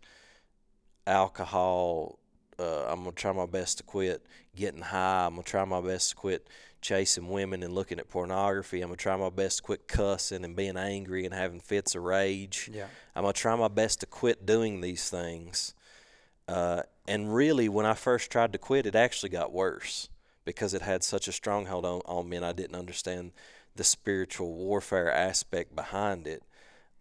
alcohol. 1.07 2.19
Uh, 2.59 2.85
I'm 2.85 3.01
going 3.01 3.15
to 3.15 3.19
try 3.19 3.31
my 3.31 3.47
best 3.47 3.79
to 3.79 3.83
quit 3.83 4.23
getting 4.55 4.81
high. 4.81 5.25
I'm 5.25 5.33
going 5.33 5.43
to 5.43 5.49
try 5.49 5.65
my 5.65 5.81
best 5.81 6.11
to 6.11 6.15
quit 6.15 6.47
chasing 6.81 7.29
women 7.29 7.63
and 7.63 7.73
looking 7.73 7.99
at 7.99 8.09
pornography. 8.09 8.81
I'm 8.81 8.89
going 8.89 8.97
to 8.97 9.01
try 9.01 9.15
my 9.15 9.29
best 9.29 9.57
to 9.57 9.63
quit 9.63 9.87
cussing 9.87 10.43
and 10.43 10.55
being 10.55 10.77
angry 10.77 11.25
and 11.25 11.33
having 11.33 11.59
fits 11.59 11.95
of 11.95 12.03
rage. 12.03 12.69
Yeah. 12.73 12.87
I'm 13.15 13.23
going 13.23 13.33
to 13.33 13.39
try 13.39 13.55
my 13.55 13.67
best 13.67 13.99
to 14.01 14.05
quit 14.05 14.45
doing 14.45 14.81
these 14.81 15.09
things. 15.09 15.73
Uh, 16.47 16.83
and 17.07 17.33
really, 17.33 17.69
when 17.69 17.85
I 17.85 17.93
first 17.93 18.31
tried 18.31 18.51
to 18.53 18.59
quit, 18.59 18.85
it 18.85 18.95
actually 18.95 19.29
got 19.29 19.53
worse 19.53 20.09
because 20.43 20.73
it 20.73 20.81
had 20.81 21.03
such 21.03 21.27
a 21.27 21.31
stronghold 21.31 21.85
on, 21.85 22.01
on 22.05 22.27
me 22.27 22.37
and 22.37 22.45
I 22.45 22.51
didn't 22.51 22.75
understand 22.75 23.31
the 23.75 23.83
spiritual 23.83 24.53
warfare 24.53 25.11
aspect 25.11 25.75
behind 25.75 26.27
it. 26.27 26.43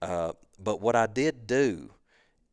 Uh, 0.03 0.33
but 0.59 0.81
what 0.81 0.95
I 0.95 1.07
did 1.07 1.47
do 1.47 1.91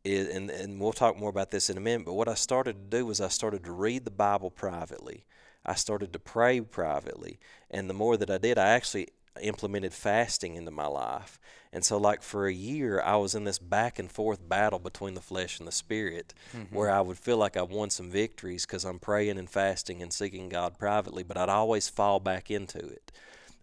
is, 0.03 0.27
and, 0.29 0.50
and 0.50 0.79
we'll 0.79 0.93
talk 0.93 1.17
more 1.17 1.29
about 1.29 1.51
this 1.51 1.69
in 1.69 1.77
a 1.77 1.81
minute, 1.81 2.05
but 2.05 2.13
what 2.13 2.27
I 2.27 2.34
started 2.34 2.74
to 2.74 2.98
do 2.98 3.05
was 3.05 3.22
I 3.22 3.27
started 3.27 3.63
to 3.65 3.72
read 3.72 4.05
the 4.05 4.12
Bible 4.12 4.50
privately. 4.50 5.25
I 5.67 5.75
started 5.75 6.13
to 6.13 6.19
pray 6.19 6.62
privately. 6.62 7.39
And 7.69 7.89
the 7.89 7.93
more 7.93 8.17
that 8.17 8.29
I 8.29 8.38
did, 8.38 8.57
I 8.57 8.69
actually 8.69 9.09
implemented 9.41 9.93
fasting 9.93 10.55
into 10.55 10.71
my 10.71 10.88
life. 10.88 11.39
And 11.71 11.83
so, 11.83 11.97
like 11.97 12.24
for 12.24 12.47
a 12.47 12.53
year, 12.53 13.01
I 13.01 13.17
was 13.17 13.36
in 13.36 13.43
this 13.43 13.59
back 13.59 14.00
and 14.00 14.12
forth 14.12 14.47
battle 14.47 14.79
between 14.79 15.13
the 15.13 15.21
flesh 15.21 15.59
and 15.59 15.67
the 15.67 15.71
spirit, 15.71 16.33
mm-hmm. 16.55 16.74
where 16.75 16.89
I 16.89 17.01
would 17.01 17.17
feel 17.17 17.38
like 17.38 17.57
I 17.57 17.62
won 17.62 17.89
some 17.89 18.09
victories 18.09 18.65
because 18.65 18.86
I'm 18.86 19.00
praying 19.00 19.38
and 19.38 19.50
fasting 19.50 20.01
and 20.01 20.12
seeking 20.12 20.50
God 20.50 20.77
privately, 20.77 21.24
but 21.24 21.38
I'd 21.38 21.50
always 21.50 21.89
fall 21.89 22.19
back 22.19 22.50
into 22.50 22.79
it. 22.79 23.12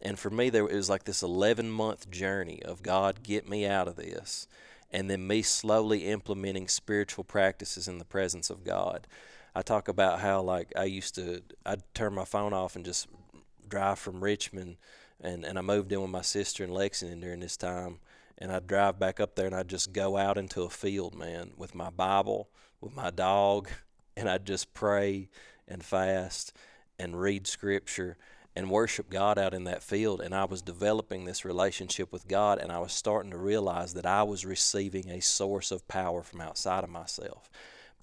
And 0.02 0.18
for 0.18 0.30
me, 0.30 0.50
there 0.50 0.66
it 0.66 0.75
was 0.75 0.90
like 0.90 1.04
this 1.04 1.23
11 1.23 1.70
month 1.70 2.11
journey 2.11 2.62
of 2.62 2.82
God, 2.82 3.23
get 3.23 3.49
me 3.49 3.66
out 3.66 3.88
of 3.88 3.96
this, 3.96 4.46
and 4.92 5.08
then 5.08 5.26
me 5.26 5.40
slowly 5.40 6.06
implementing 6.06 6.68
spiritual 6.68 7.25
practices 7.25 7.88
in 7.88 7.99
the 7.99 8.04
presence 8.04 8.50
of 8.50 8.64
God. 8.64 9.06
I 9.54 9.62
talk 9.62 9.88
about 9.88 10.20
how 10.20 10.42
like 10.42 10.73
I 10.76 10.84
used 10.84 11.14
to, 11.16 11.42
I'd 11.64 11.82
turn 11.94 12.14
my 12.14 12.25
phone 12.25 12.52
off 12.52 12.76
and 12.76 12.84
just 12.84 13.08
drive 13.68 13.99
from 13.99 14.23
Richmond 14.23 14.76
and 15.20 15.44
and 15.44 15.58
I 15.58 15.62
moved 15.62 15.92
in 15.92 16.00
with 16.00 16.11
my 16.11 16.23
sister 16.23 16.64
in 16.64 16.70
Lexington 16.70 17.20
during 17.20 17.40
this 17.40 17.56
time, 17.56 17.99
and 18.38 18.52
I'd 18.52 18.66
drive 18.66 18.99
back 18.99 19.20
up 19.20 19.34
there 19.34 19.46
and 19.46 19.54
I'd 19.54 19.68
just 19.68 19.92
go 19.92 20.16
out 20.16 20.38
into 20.38 20.62
a 20.62 20.70
field, 20.70 21.14
man, 21.14 21.52
with 21.56 21.75
my 21.75 21.90
Bible, 21.90 22.49
with 22.80 22.94
my 22.94 23.11
dog, 23.11 23.68
and 24.16 24.28
I'd 24.28 24.46
just 24.46 24.75
pray 24.75 25.28
and 25.66 25.82
fast 25.84 26.52
and 26.99 27.20
read 27.20 27.46
scripture 27.46 28.16
and 28.56 28.70
worship 28.70 29.11
God 29.11 29.37
out 29.37 29.52
in 29.52 29.64
that 29.64 29.82
field. 29.82 30.20
And 30.20 30.32
I 30.32 30.44
was 30.44 30.62
developing 30.62 31.25
this 31.25 31.44
relationship 31.44 32.12
with 32.12 32.28
God, 32.28 32.58
and 32.58 32.70
I 32.70 32.78
was 32.78 32.92
starting 32.92 33.32
to 33.32 33.38
realize 33.38 33.94
that 33.94 34.06
I 34.06 34.23
was 34.23 34.44
receiving 34.44 35.11
a 35.11 35.20
source 35.20 35.73
of 35.73 35.88
power 35.88 36.23
from 36.23 36.40
outside 36.40 36.84
of 36.84 36.90
myself. 36.90 37.50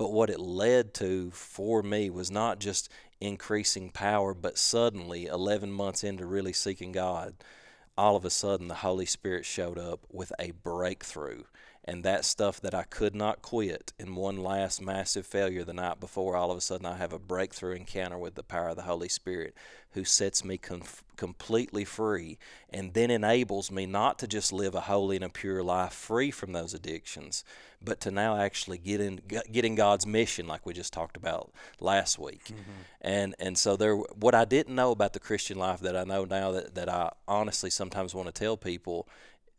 But 0.02 0.14
what 0.14 0.32
it 0.32 0.40
led 0.40 0.96
to 0.96 1.30
for 1.30 1.84
me 1.84 2.10
was 2.10 2.32
not 2.32 2.60
just 2.60 2.90
increasing 3.20 3.92
power, 3.92 4.34
but 4.34 4.58
suddenly, 4.58 5.28
11 5.28 5.72
months 5.72 6.04
into 6.04 6.26
really 6.26 6.54
seeking 6.54 6.92
God, 6.92 7.36
all 7.96 8.16
of 8.16 8.26
a 8.26 8.32
sudden 8.32 8.68
the 8.68 8.74
Holy 8.74 9.06
Spirit 9.06 9.46
showed 9.46 9.78
up 9.78 10.00
with 10.12 10.34
a 10.40 10.54
breakthrough 10.64 11.44
and 11.84 12.04
that 12.04 12.26
stuff 12.26 12.62
that 12.62 12.76
I 12.76 12.84
could 12.84 13.16
not 13.16 13.42
quit 13.42 13.92
in 13.98 14.16
one 14.16 14.38
last 14.38 14.82
massive 14.82 15.26
failure 15.26 15.64
the 15.64 15.74
night 15.74 16.00
before, 16.00 16.36
all 16.36 16.52
of 16.52 16.58
a 16.58 16.62
sudden 16.62 16.86
I 16.86 16.98
have 16.98 17.12
a 17.12 17.20
breakthrough 17.20 17.76
encounter 17.76 18.20
with 18.20 18.36
the 18.36 18.44
power 18.44 18.70
of 18.70 18.76
the 18.76 18.84
Holy 18.84 19.10
Spirit 19.10 19.56
who 19.94 20.06
sets 20.06 20.46
me 20.46 20.60
completely 21.18 21.84
free 21.84 22.38
and 22.70 22.94
then 22.94 23.12
enables 23.12 23.72
me 23.72 23.86
not 23.86 24.18
to 24.20 24.28
just 24.28 24.54
live 24.54 24.74
a 24.74 24.82
holy 24.82 25.18
and 25.18 25.26
a 25.26 25.30
pure 25.30 25.64
life 25.64 25.92
free 25.92 26.32
from 26.32 26.54
those 26.54 26.74
addictions, 26.74 27.44
but 27.82 28.00
to 28.00 28.12
now 28.12 28.38
actually 28.38 28.78
get 28.78 29.02
in 29.02 29.20
get 29.52 29.66
in 29.66 29.76
God's 29.76 30.06
mission 30.06 30.48
like 30.48 30.66
we 30.66 30.74
just 30.74 30.94
talked 30.94 31.18
about 31.18 31.52
last 31.80 32.18
week. 32.18 32.46
Mm-hmm. 32.46 32.62
And 33.02 33.36
and 33.40 33.58
so 33.58 33.76
there 33.76 33.96
what 33.96 34.34
I 34.34 34.46
didn't 34.46 34.76
know 34.76 34.92
about 34.92 35.14
the 35.14 35.20
Christian 35.20 35.58
life 35.58 35.82
that 35.82 35.98
I 35.98 36.04
know 36.04 36.26
now 36.26 36.52
that, 36.52 36.76
that 36.76 36.88
I 36.88 37.12
honestly 37.28 37.70
sometimes 37.70 38.16
want 38.16 38.28
to 38.28 38.34
tell 38.34 38.56
people 38.56 39.10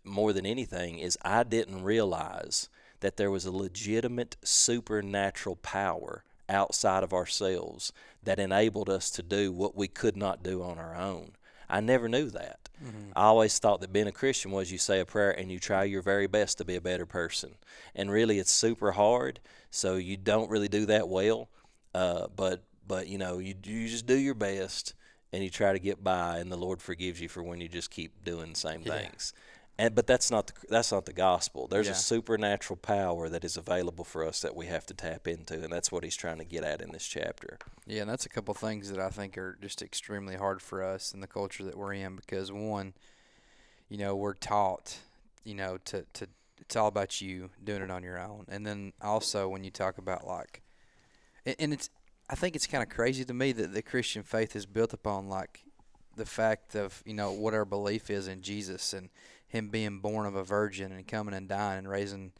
more 0.04 0.32
than 0.32 0.46
anything 0.46 0.98
is 0.98 1.18
I 1.22 1.42
didn't 1.42 1.82
realize 1.82 2.68
that 3.00 3.16
there 3.16 3.30
was 3.30 3.44
a 3.44 3.52
legitimate 3.52 4.36
supernatural 4.42 5.56
power 5.56 6.24
outside 6.48 7.02
of 7.02 7.12
ourselves 7.12 7.92
that 8.22 8.38
enabled 8.38 8.88
us 8.88 9.10
to 9.10 9.22
do 9.22 9.52
what 9.52 9.76
we 9.76 9.88
could 9.88 10.16
not 10.16 10.42
do 10.42 10.62
on 10.62 10.78
our 10.78 10.94
own. 10.94 11.32
I 11.68 11.80
never 11.80 12.08
knew 12.08 12.28
that. 12.30 12.68
Mm-hmm. 12.84 13.12
I 13.16 13.24
always 13.24 13.58
thought 13.58 13.80
that 13.80 13.92
being 13.92 14.06
a 14.06 14.12
Christian 14.12 14.50
was 14.50 14.70
you 14.70 14.78
say 14.78 15.00
a 15.00 15.06
prayer 15.06 15.30
and 15.30 15.50
you 15.50 15.58
try 15.58 15.84
your 15.84 16.02
very 16.02 16.26
best 16.26 16.58
to 16.58 16.64
be 16.64 16.76
a 16.76 16.80
better 16.80 17.06
person. 17.06 17.54
And 17.94 18.10
really, 18.10 18.38
it's 18.38 18.52
super 18.52 18.92
hard, 18.92 19.40
so 19.70 19.96
you 19.96 20.16
don't 20.16 20.50
really 20.50 20.68
do 20.68 20.84
that 20.86 21.08
well. 21.08 21.48
Uh, 21.94 22.26
but 22.34 22.62
but 22.86 23.06
you 23.06 23.18
know 23.18 23.38
you 23.38 23.54
you 23.64 23.88
just 23.88 24.06
do 24.06 24.16
your 24.16 24.34
best 24.34 24.94
and 25.32 25.42
you 25.42 25.48
try 25.48 25.72
to 25.72 25.78
get 25.78 26.04
by, 26.04 26.38
and 26.38 26.52
the 26.52 26.56
Lord 26.56 26.82
forgives 26.82 27.20
you 27.20 27.28
for 27.28 27.42
when 27.42 27.60
you 27.60 27.68
just 27.68 27.90
keep 27.90 28.22
doing 28.22 28.50
the 28.50 28.58
same 28.58 28.82
yeah. 28.84 28.98
things. 28.98 29.32
And 29.78 29.94
but 29.94 30.06
that's 30.06 30.30
not 30.30 30.48
the 30.48 30.52
that's 30.68 30.92
not 30.92 31.06
the 31.06 31.12
gospel. 31.12 31.66
There's 31.66 31.86
yeah. 31.86 31.92
a 31.92 31.96
supernatural 31.96 32.76
power 32.76 33.28
that 33.28 33.42
is 33.42 33.56
available 33.56 34.04
for 34.04 34.24
us 34.26 34.40
that 34.40 34.54
we 34.54 34.66
have 34.66 34.84
to 34.86 34.94
tap 34.94 35.26
into, 35.26 35.54
and 35.54 35.72
that's 35.72 35.90
what 35.90 36.04
he's 36.04 36.16
trying 36.16 36.38
to 36.38 36.44
get 36.44 36.62
at 36.62 36.82
in 36.82 36.92
this 36.92 37.06
chapter. 37.06 37.58
Yeah, 37.86 38.02
and 38.02 38.10
that's 38.10 38.26
a 38.26 38.28
couple 38.28 38.52
things 38.54 38.90
that 38.90 39.00
I 39.00 39.08
think 39.08 39.38
are 39.38 39.56
just 39.60 39.80
extremely 39.80 40.36
hard 40.36 40.60
for 40.60 40.82
us 40.82 41.12
in 41.14 41.20
the 41.20 41.26
culture 41.26 41.64
that 41.64 41.76
we're 41.76 41.94
in 41.94 42.16
because 42.16 42.52
one, 42.52 42.92
you 43.88 43.96
know, 43.96 44.14
we're 44.14 44.34
taught, 44.34 44.98
you 45.42 45.54
know, 45.54 45.78
to 45.86 46.04
to 46.12 46.26
it's 46.60 46.76
all 46.76 46.88
about 46.88 47.20
you 47.20 47.50
doing 47.64 47.82
it 47.82 47.90
on 47.90 48.02
your 48.02 48.20
own, 48.20 48.44
and 48.48 48.66
then 48.66 48.92
also 49.00 49.48
when 49.48 49.64
you 49.64 49.70
talk 49.70 49.96
about 49.96 50.26
like, 50.26 50.62
and 51.46 51.72
it's 51.72 51.88
I 52.28 52.34
think 52.34 52.56
it's 52.56 52.66
kind 52.66 52.82
of 52.82 52.88
crazy 52.88 53.24
to 53.24 53.34
me 53.34 53.52
that 53.52 53.72
the 53.72 53.82
Christian 53.82 54.22
faith 54.22 54.54
is 54.54 54.66
built 54.66 54.92
upon 54.92 55.28
like 55.28 55.64
the 56.16 56.26
fact 56.26 56.74
of 56.74 57.02
you 57.04 57.14
know 57.14 57.32
what 57.32 57.54
our 57.54 57.64
belief 57.64 58.10
is 58.10 58.28
in 58.28 58.42
Jesus 58.42 58.92
and 58.92 59.08
him 59.52 59.68
being 59.68 59.98
born 59.98 60.24
of 60.24 60.34
a 60.34 60.42
virgin 60.42 60.92
and 60.92 61.06
coming 61.06 61.34
and 61.34 61.46
dying 61.46 61.80
and 61.80 61.88
raising 61.88 62.32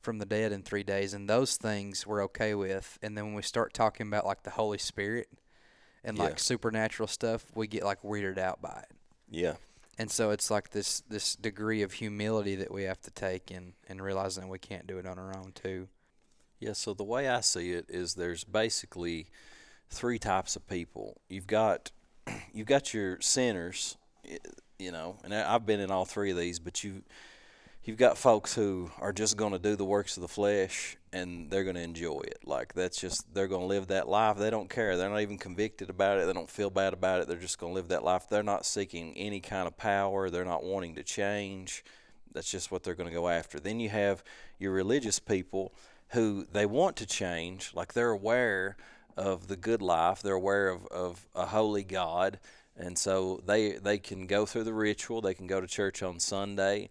from 0.00 0.18
the 0.18 0.24
dead 0.24 0.52
in 0.52 0.62
three 0.62 0.84
days 0.84 1.12
and 1.12 1.28
those 1.28 1.56
things 1.56 2.06
we're 2.06 2.22
okay 2.22 2.54
with. 2.54 2.96
And 3.02 3.18
then 3.18 3.26
when 3.26 3.34
we 3.34 3.42
start 3.42 3.74
talking 3.74 4.06
about 4.06 4.24
like 4.24 4.44
the 4.44 4.50
holy 4.50 4.78
spirit 4.78 5.28
and 6.04 6.16
yeah. 6.16 6.24
like 6.24 6.38
supernatural 6.38 7.08
stuff 7.08 7.44
we 7.56 7.66
get 7.66 7.82
like 7.82 8.00
weirded 8.02 8.38
out 8.38 8.62
by 8.62 8.84
it. 8.88 8.96
Yeah. 9.28 9.54
And 9.98 10.10
so 10.10 10.30
it's 10.30 10.48
like 10.48 10.70
this 10.70 11.00
this 11.00 11.34
degree 11.34 11.82
of 11.82 11.94
humility 11.94 12.54
that 12.54 12.72
we 12.72 12.84
have 12.84 13.00
to 13.02 13.10
take 13.10 13.50
and 13.50 13.72
and 13.88 14.00
realizing 14.00 14.48
we 14.48 14.60
can't 14.60 14.86
do 14.86 14.96
it 14.98 15.06
on 15.06 15.18
our 15.18 15.36
own 15.36 15.50
too. 15.52 15.88
Yeah 16.60 16.74
so 16.74 16.94
the 16.94 17.04
way 17.04 17.28
i 17.28 17.40
see 17.40 17.72
it 17.72 17.86
is 17.88 18.14
there's 18.14 18.44
basically 18.44 19.26
three 19.90 20.20
types 20.20 20.54
of 20.54 20.66
people. 20.68 21.20
You've 21.28 21.48
got 21.48 21.90
you've 22.54 22.68
got 22.68 22.94
your 22.94 23.20
sinners 23.20 23.96
eh, 24.24 24.38
you 24.80 24.92
know, 24.92 25.16
and 25.24 25.34
I've 25.34 25.66
been 25.66 25.80
in 25.80 25.90
all 25.90 26.04
three 26.04 26.30
of 26.30 26.36
these, 26.36 26.58
but 26.58 26.82
you 26.82 27.02
you've 27.84 27.96
got 27.96 28.18
folks 28.18 28.54
who 28.54 28.90
are 28.98 29.12
just 29.12 29.36
going 29.36 29.52
to 29.52 29.58
do 29.58 29.74
the 29.74 29.84
works 29.84 30.16
of 30.16 30.20
the 30.20 30.28
flesh 30.28 30.96
and 31.12 31.50
they're 31.50 31.64
going 31.64 31.76
to 31.76 31.82
enjoy 31.82 32.20
it. 32.20 32.38
Like 32.44 32.74
that's 32.74 33.00
just 33.00 33.32
they're 33.34 33.48
going 33.48 33.62
to 33.62 33.66
live 33.66 33.88
that 33.88 34.08
life. 34.08 34.36
They 34.36 34.50
don't 34.50 34.68
care. 34.68 34.96
They're 34.96 35.08
not 35.08 35.20
even 35.20 35.38
convicted 35.38 35.90
about 35.90 36.18
it. 36.18 36.26
They 36.26 36.32
don't 36.32 36.50
feel 36.50 36.70
bad 36.70 36.92
about 36.92 37.20
it. 37.20 37.28
They're 37.28 37.38
just 37.38 37.58
going 37.58 37.72
to 37.72 37.74
live 37.74 37.88
that 37.88 38.04
life. 38.04 38.28
They're 38.28 38.42
not 38.42 38.66
seeking 38.66 39.16
any 39.16 39.40
kind 39.40 39.66
of 39.66 39.76
power. 39.76 40.30
They're 40.30 40.44
not 40.44 40.62
wanting 40.62 40.94
to 40.96 41.02
change. 41.02 41.84
That's 42.32 42.50
just 42.50 42.70
what 42.70 42.82
they're 42.82 42.94
going 42.94 43.08
to 43.08 43.14
go 43.14 43.28
after. 43.28 43.58
Then 43.58 43.80
you 43.80 43.88
have 43.88 44.22
your 44.58 44.72
religious 44.72 45.18
people 45.18 45.72
who 46.10 46.46
they 46.52 46.66
want 46.66 46.96
to 46.96 47.06
change, 47.06 47.72
like 47.74 47.92
they're 47.92 48.10
aware 48.10 48.76
of 49.16 49.48
the 49.48 49.56
good 49.56 49.82
life. 49.82 50.22
They're 50.22 50.34
aware 50.34 50.68
of, 50.68 50.86
of 50.86 51.28
a 51.34 51.46
holy 51.46 51.84
God 51.84 52.38
and 52.80 52.98
so 52.98 53.40
they 53.46 53.72
they 53.72 53.98
can 53.98 54.26
go 54.26 54.46
through 54.46 54.64
the 54.64 54.72
ritual 54.72 55.20
they 55.20 55.34
can 55.34 55.46
go 55.46 55.60
to 55.60 55.66
church 55.66 56.02
on 56.02 56.18
sunday 56.18 56.88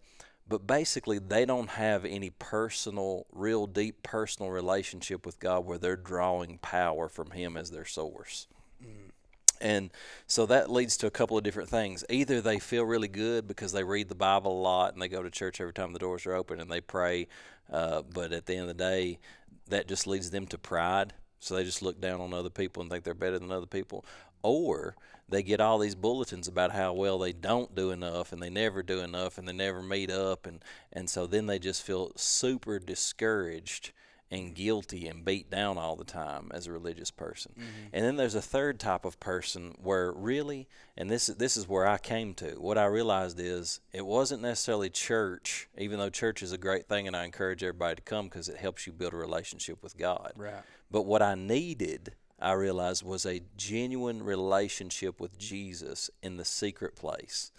but 0.48 0.66
basically 0.66 1.20
they 1.20 1.46
don't 1.46 1.72
have 1.72 2.06
any 2.06 2.30
personal 2.30 3.26
real 3.32 3.68
deep 3.68 4.02
personal 4.04 4.52
relationship 4.52 5.26
with 5.26 5.40
god 5.40 5.66
where 5.66 5.78
they're 5.78 5.96
drawing 5.96 6.58
power 6.60 7.10
from 7.10 7.32
him 7.32 7.58
as 7.58 7.72
their 7.72 7.86
source. 7.86 8.48
Mm. 8.84 9.12
and 9.60 9.90
so 10.26 10.46
that 10.46 10.72
leads 10.72 10.96
to 10.96 11.08
a 11.08 11.12
couple 11.12 11.38
of 11.38 11.44
different 11.44 11.68
things. 11.68 12.06
Either 12.10 12.40
they 12.40 12.60
feel 12.60 12.86
really 12.86 13.10
good 13.10 13.46
because 13.46 13.74
they 13.74 13.84
read 13.84 14.08
the 14.08 14.16
bible 14.16 14.54
a 14.54 14.62
lot 14.62 14.94
and 14.94 15.02
they 15.02 15.10
go 15.10 15.22
to 15.22 15.30
church 15.30 15.60
every 15.60 15.74
time 15.74 15.92
the 15.92 16.00
doors 16.00 16.26
are 16.26 16.34
open 16.34 16.62
and 16.62 16.72
they 16.72 16.80
pray 16.82 17.28
uh, 17.72 18.02
but 18.02 18.32
at 18.32 18.46
the 18.46 18.54
end 18.54 18.62
of 18.62 18.68
the 18.70 18.74
day 18.74 19.20
that 19.70 19.88
just 19.88 20.08
leads 20.08 20.32
them 20.32 20.48
to 20.48 20.58
pride. 20.58 21.14
So 21.40 21.56
they 21.56 21.64
just 21.64 21.82
look 21.82 22.02
down 22.02 22.20
on 22.20 22.34
other 22.34 22.50
people 22.50 22.82
and 22.82 22.92
think 22.92 23.04
they're 23.04 23.14
better 23.14 23.40
than 23.40 23.52
other 23.52 23.66
people. 23.66 24.06
Or 24.42 24.96
they 25.30 25.44
get 25.44 25.62
all 25.62 25.80
these 25.80 25.96
bulletins 25.96 26.48
about 26.48 26.72
how 26.72 26.94
well 26.94 27.20
they 27.20 27.34
don't 27.34 27.76
do 27.76 27.92
enough 27.92 28.32
and 28.32 28.42
they 28.42 28.50
never 28.50 28.84
do 28.84 29.00
enough 29.00 29.38
and 29.38 29.48
they 29.48 29.54
never 29.54 29.82
meet 29.82 30.12
up 30.12 30.46
and 30.46 30.64
and 30.92 31.10
so 31.10 31.26
then 31.28 31.46
they 31.46 31.60
just 31.60 31.84
feel 31.84 32.12
super 32.16 32.80
discouraged 32.80 33.92
and 34.32 34.54
guilty 34.54 35.08
and 35.08 35.26
beat 35.26 35.50
down 35.50 35.78
all 35.78 35.96
the 35.96 36.04
time 36.04 36.52
as 36.54 36.68
a 36.68 36.72
religious 36.72 37.10
person. 37.10 37.52
Mm-hmm. 37.54 37.88
And 37.94 38.06
then 38.06 38.16
there's 38.16 38.36
a 38.36 38.42
third 38.42 38.80
type 38.80 39.04
of 39.04 39.20
person 39.20 39.76
where 39.82 40.12
really, 40.12 40.68
and 40.96 41.10
this 41.10 41.28
this 41.28 41.58
is 41.58 41.68
where 41.68 41.88
I 41.88 41.98
came 41.98 42.34
to. 42.36 42.52
What 42.60 42.78
I 42.78 42.86
realized 42.86 43.40
is 43.40 43.80
it 43.92 44.06
wasn't 44.06 44.42
necessarily 44.42 44.90
church, 44.90 45.68
even 45.78 45.98
though 46.00 46.10
church 46.10 46.44
is 46.44 46.52
a 46.52 46.58
great 46.58 46.88
thing, 46.88 47.08
and 47.08 47.16
I 47.16 47.26
encourage 47.26 47.64
everybody 47.64 47.96
to 47.96 48.02
come 48.02 48.26
because 48.26 48.50
it 48.50 48.58
helps 48.58 48.86
you 48.86 48.94
build 48.94 49.14
a 49.14 49.18
relationship 49.18 49.82
with 49.82 49.98
God. 49.98 50.34
Right. 50.36 50.64
But 50.92 51.06
what 51.06 51.22
I 51.22 51.36
needed, 51.36 52.14
I 52.42 52.54
realized, 52.54 53.04
was 53.04 53.26
a 53.26 53.42
genuine 53.58 54.24
relationship 54.24 55.20
with 55.20 55.38
Jesus 55.38 56.10
in 56.22 56.38
the 56.38 56.46
secret 56.46 56.96
place. 56.96 57.52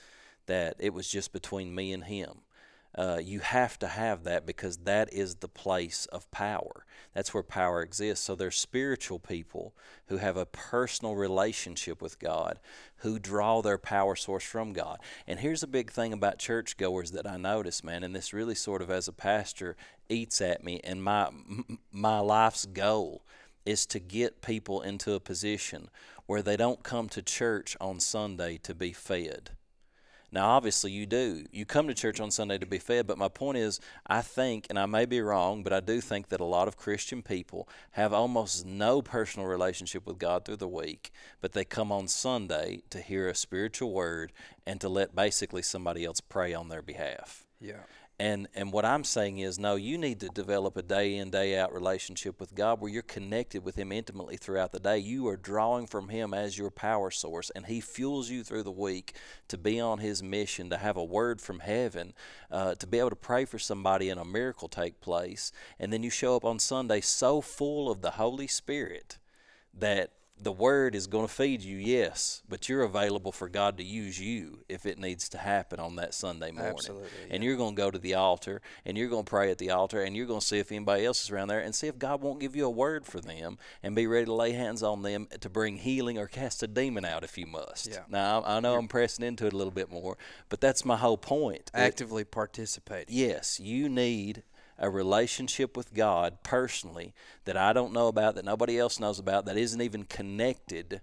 That 0.46 0.76
it 0.78 0.94
was 0.94 1.08
just 1.08 1.32
between 1.32 1.74
me 1.74 1.92
and 1.92 2.04
Him. 2.04 2.42
Uh, 2.96 3.20
you 3.22 3.38
have 3.38 3.78
to 3.78 3.86
have 3.86 4.24
that 4.24 4.44
because 4.44 4.78
that 4.78 5.12
is 5.12 5.36
the 5.36 5.48
place 5.48 6.06
of 6.06 6.30
power. 6.32 6.84
That's 7.14 7.32
where 7.32 7.42
power 7.42 7.82
exists. 7.82 8.24
So 8.24 8.34
there's 8.34 8.56
spiritual 8.56 9.20
people 9.20 9.74
who 10.06 10.16
have 10.16 10.36
a 10.36 10.46
personal 10.46 11.14
relationship 11.14 12.02
with 12.02 12.18
God, 12.18 12.58
who 12.96 13.20
draw 13.20 13.62
their 13.62 13.78
power 13.78 14.16
source 14.16 14.42
from 14.42 14.72
God. 14.72 14.98
And 15.26 15.38
here's 15.38 15.62
a 15.62 15.68
big 15.68 15.92
thing 15.92 16.12
about 16.12 16.40
churchgoers 16.40 17.12
that 17.12 17.28
I 17.28 17.36
notice, 17.36 17.84
man, 17.84 18.02
and 18.02 18.14
this 18.14 18.32
really 18.32 18.56
sort 18.56 18.82
of 18.82 18.90
as 18.90 19.06
a 19.06 19.12
pastor 19.12 19.76
eats 20.08 20.40
at 20.40 20.64
me. 20.64 20.80
And 20.82 21.02
my 21.02 21.30
my 21.92 22.18
life's 22.18 22.66
goal 22.66 23.22
is 23.64 23.86
to 23.86 23.98
get 23.98 24.42
people 24.42 24.80
into 24.80 25.14
a 25.14 25.20
position 25.20 25.88
where 26.26 26.42
they 26.42 26.56
don't 26.56 26.82
come 26.82 27.08
to 27.08 27.22
church 27.22 27.76
on 27.80 28.00
Sunday 28.00 28.58
to 28.58 28.74
be 28.74 28.92
fed 28.92 29.50
now, 30.32 30.50
obviously, 30.50 30.92
you 30.92 31.06
do. 31.06 31.44
You 31.50 31.64
come 31.64 31.88
to 31.88 31.94
church 31.94 32.20
on 32.20 32.30
Sunday 32.30 32.58
to 32.58 32.66
be 32.66 32.78
fed, 32.78 33.06
but 33.06 33.18
my 33.18 33.28
point 33.28 33.58
is, 33.58 33.80
I 34.06 34.22
think, 34.22 34.66
and 34.70 34.78
I 34.78 34.86
may 34.86 35.04
be 35.04 35.20
wrong, 35.20 35.64
but 35.64 35.72
I 35.72 35.80
do 35.80 36.00
think 36.00 36.28
that 36.28 36.40
a 36.40 36.44
lot 36.44 36.68
of 36.68 36.76
Christian 36.76 37.20
people 37.20 37.68
have 37.92 38.12
almost 38.12 38.64
no 38.64 39.02
personal 39.02 39.48
relationship 39.48 40.06
with 40.06 40.18
God 40.18 40.44
through 40.44 40.56
the 40.56 40.68
week, 40.68 41.10
but 41.40 41.52
they 41.52 41.64
come 41.64 41.90
on 41.90 42.06
Sunday 42.06 42.82
to 42.90 43.00
hear 43.00 43.28
a 43.28 43.34
spiritual 43.34 43.92
word 43.92 44.32
and 44.64 44.80
to 44.80 44.88
let 44.88 45.16
basically 45.16 45.62
somebody 45.62 46.04
else 46.04 46.20
pray 46.20 46.54
on 46.54 46.68
their 46.68 46.82
behalf. 46.82 47.44
Yeah. 47.60 47.82
And 48.20 48.48
and 48.54 48.70
what 48.70 48.84
I'm 48.84 49.02
saying 49.02 49.38
is, 49.38 49.58
no, 49.58 49.76
you 49.76 49.96
need 49.96 50.20
to 50.20 50.28
develop 50.28 50.76
a 50.76 50.82
day 50.82 51.16
in 51.16 51.30
day 51.30 51.58
out 51.58 51.72
relationship 51.72 52.38
with 52.38 52.54
God 52.54 52.78
where 52.78 52.90
you're 52.90 53.00
connected 53.00 53.64
with 53.64 53.76
Him 53.76 53.92
intimately 53.92 54.36
throughout 54.36 54.72
the 54.72 54.78
day. 54.78 54.98
You 54.98 55.26
are 55.28 55.38
drawing 55.38 55.86
from 55.86 56.10
Him 56.10 56.34
as 56.34 56.58
your 56.58 56.70
power 56.70 57.10
source, 57.10 57.48
and 57.56 57.64
He 57.64 57.80
fuels 57.80 58.28
you 58.28 58.44
through 58.44 58.64
the 58.64 58.70
week 58.70 59.14
to 59.48 59.56
be 59.56 59.80
on 59.80 60.00
His 60.00 60.22
mission, 60.22 60.68
to 60.68 60.76
have 60.76 60.98
a 60.98 61.02
word 61.02 61.40
from 61.40 61.60
heaven, 61.60 62.12
uh, 62.50 62.74
to 62.74 62.86
be 62.86 62.98
able 62.98 63.08
to 63.08 63.16
pray 63.16 63.46
for 63.46 63.58
somebody 63.58 64.10
and 64.10 64.20
a 64.20 64.24
miracle 64.26 64.68
take 64.68 65.00
place, 65.00 65.50
and 65.78 65.90
then 65.90 66.02
you 66.02 66.10
show 66.10 66.36
up 66.36 66.44
on 66.44 66.58
Sunday 66.58 67.00
so 67.00 67.40
full 67.40 67.90
of 67.90 68.02
the 68.02 68.12
Holy 68.12 68.46
Spirit 68.46 69.16
that 69.72 70.12
the 70.42 70.52
word 70.52 70.94
is 70.94 71.06
going 71.06 71.26
to 71.26 71.32
feed 71.32 71.60
you, 71.62 71.76
yes, 71.76 72.42
but 72.48 72.68
you're 72.68 72.82
available 72.82 73.30
for 73.32 73.48
God 73.48 73.76
to 73.76 73.84
use 73.84 74.18
you 74.18 74.60
if 74.68 74.86
it 74.86 74.98
needs 74.98 75.28
to 75.30 75.38
happen 75.38 75.78
on 75.78 75.96
that 75.96 76.14
Sunday 76.14 76.50
morning. 76.50 76.72
Absolutely, 76.72 77.08
And 77.30 77.44
you're 77.44 77.56
going 77.56 77.74
to 77.76 77.82
go 77.82 77.90
to 77.90 77.98
the 77.98 78.14
altar 78.14 78.62
and 78.86 78.96
you're 78.96 79.08
going 79.08 79.24
to 79.24 79.30
pray 79.30 79.50
at 79.50 79.58
the 79.58 79.70
altar 79.70 80.02
and 80.02 80.16
you're 80.16 80.26
going 80.26 80.40
to 80.40 80.46
see 80.46 80.58
if 80.58 80.72
anybody 80.72 81.04
else 81.04 81.22
is 81.24 81.30
around 81.30 81.48
there 81.48 81.60
and 81.60 81.74
see 81.74 81.88
if 81.88 81.98
God 81.98 82.22
won't 82.22 82.40
give 82.40 82.56
you 82.56 82.64
a 82.64 82.70
word 82.70 83.04
for 83.04 83.20
them 83.20 83.58
and 83.82 83.94
be 83.94 84.06
ready 84.06 84.24
to 84.26 84.32
lay 84.32 84.52
hands 84.52 84.82
on 84.82 85.02
them 85.02 85.28
to 85.40 85.50
bring 85.50 85.76
healing 85.76 86.16
or 86.16 86.26
cast 86.26 86.62
a 86.62 86.66
demon 86.66 87.04
out 87.04 87.22
if 87.24 87.36
you 87.36 87.46
must. 87.46 87.88
Yeah. 87.90 88.04
Now, 88.08 88.40
I 88.42 88.56
I 88.56 88.60
know 88.60 88.76
I'm 88.76 88.88
pressing 88.88 89.24
into 89.24 89.46
it 89.46 89.52
a 89.52 89.56
little 89.56 89.70
bit 89.70 89.90
more, 89.90 90.16
but 90.48 90.60
that's 90.60 90.84
my 90.84 90.96
whole 90.96 91.16
point. 91.18 91.70
It- 91.74 91.78
Actively 91.78 92.24
participating. 92.24 93.14
Yes, 93.14 93.58
you 93.60 93.88
need 93.88 94.42
a 94.80 94.88
relationship 94.90 95.76
with 95.76 95.94
God 95.94 96.38
personally 96.42 97.12
that 97.44 97.56
I 97.56 97.72
don't 97.72 97.92
know 97.92 98.08
about, 98.08 98.34
that 98.34 98.44
nobody 98.44 98.78
else 98.78 98.98
knows 98.98 99.18
about, 99.18 99.44
that 99.44 99.58
isn't 99.58 99.82
even 99.82 100.04
connected 100.04 101.02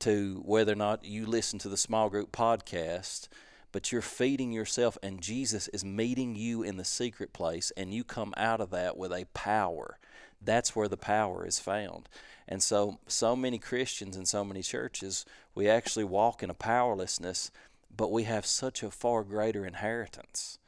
to 0.00 0.42
whether 0.44 0.72
or 0.72 0.76
not 0.76 1.04
you 1.04 1.24
listen 1.24 1.60
to 1.60 1.68
the 1.68 1.76
small 1.76 2.10
group 2.10 2.32
podcast. 2.32 3.28
But 3.70 3.90
you're 3.90 4.02
feeding 4.02 4.52
yourself, 4.52 4.98
and 5.02 5.22
Jesus 5.22 5.68
is 5.68 5.82
meeting 5.82 6.34
you 6.34 6.62
in 6.62 6.76
the 6.76 6.84
secret 6.84 7.32
place, 7.32 7.72
and 7.74 7.94
you 7.94 8.04
come 8.04 8.34
out 8.36 8.60
of 8.60 8.70
that 8.70 8.98
with 8.98 9.12
a 9.12 9.24
power. 9.32 9.98
That's 10.42 10.76
where 10.76 10.88
the 10.88 10.98
power 10.98 11.46
is 11.46 11.58
found. 11.58 12.08
And 12.46 12.62
so, 12.62 12.98
so 13.06 13.34
many 13.34 13.58
Christians 13.58 14.14
in 14.14 14.26
so 14.26 14.44
many 14.44 14.60
churches, 14.60 15.24
we 15.54 15.70
actually 15.70 16.04
walk 16.04 16.42
in 16.42 16.50
a 16.50 16.54
powerlessness, 16.54 17.50
but 17.96 18.10
we 18.10 18.24
have 18.24 18.44
such 18.44 18.82
a 18.82 18.90
far 18.90 19.22
greater 19.22 19.64
inheritance 19.64 20.58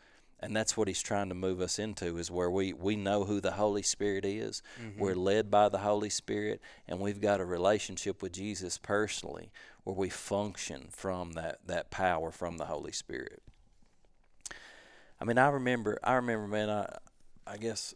and 0.44 0.54
that's 0.54 0.76
what 0.76 0.88
he's 0.88 1.02
trying 1.02 1.30
to 1.30 1.34
move 1.34 1.62
us 1.62 1.78
into 1.78 2.18
is 2.18 2.30
where 2.30 2.50
we, 2.50 2.74
we 2.74 2.96
know 2.96 3.24
who 3.24 3.40
the 3.40 3.52
holy 3.52 3.80
spirit 3.80 4.26
is. 4.26 4.62
Mm-hmm. 4.78 5.00
We're 5.00 5.14
led 5.14 5.50
by 5.50 5.70
the 5.70 5.78
holy 5.78 6.10
spirit 6.10 6.60
and 6.86 7.00
we've 7.00 7.20
got 7.20 7.40
a 7.40 7.46
relationship 7.46 8.20
with 8.22 8.32
jesus 8.32 8.76
personally 8.76 9.50
where 9.84 9.96
we 9.96 10.10
function 10.10 10.88
from 10.90 11.32
that, 11.32 11.60
that 11.66 11.90
power 11.90 12.30
from 12.30 12.58
the 12.58 12.66
holy 12.66 12.92
spirit. 12.92 13.42
I 15.18 15.24
mean 15.24 15.38
i 15.38 15.48
remember 15.48 15.98
i 16.04 16.14
remember 16.14 16.46
man 16.46 16.68
i, 16.68 16.98
I 17.46 17.56
guess 17.56 17.94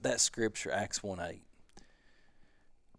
that 0.00 0.20
scripture 0.20 0.72
acts 0.72 1.02
1 1.02 1.20
8 1.20 1.42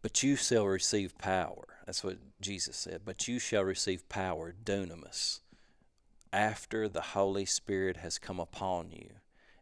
but 0.04 0.22
you 0.22 0.36
shall 0.36 0.68
receive 0.68 1.18
power 1.18 1.66
that's 1.88 2.04
what 2.04 2.18
jesus 2.40 2.76
said 2.76 3.02
but 3.06 3.28
you 3.28 3.40
shall 3.40 3.64
receive 3.64 4.08
power 4.10 4.54
dunamis 4.64 5.40
after 6.32 6.88
the 6.88 7.02
Holy 7.02 7.46
Spirit 7.46 7.98
has 7.98 8.18
come 8.18 8.40
upon 8.40 8.92
you, 8.92 9.10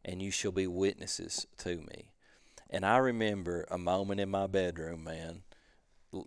and 0.03 0.21
you 0.21 0.31
shall 0.31 0.51
be 0.51 0.67
witnesses 0.67 1.45
to 1.59 1.77
me. 1.77 2.11
And 2.69 2.85
I 2.85 2.97
remember 2.97 3.65
a 3.69 3.77
moment 3.77 4.19
in 4.19 4.29
my 4.29 4.47
bedroom, 4.47 5.03
man, 5.03 5.43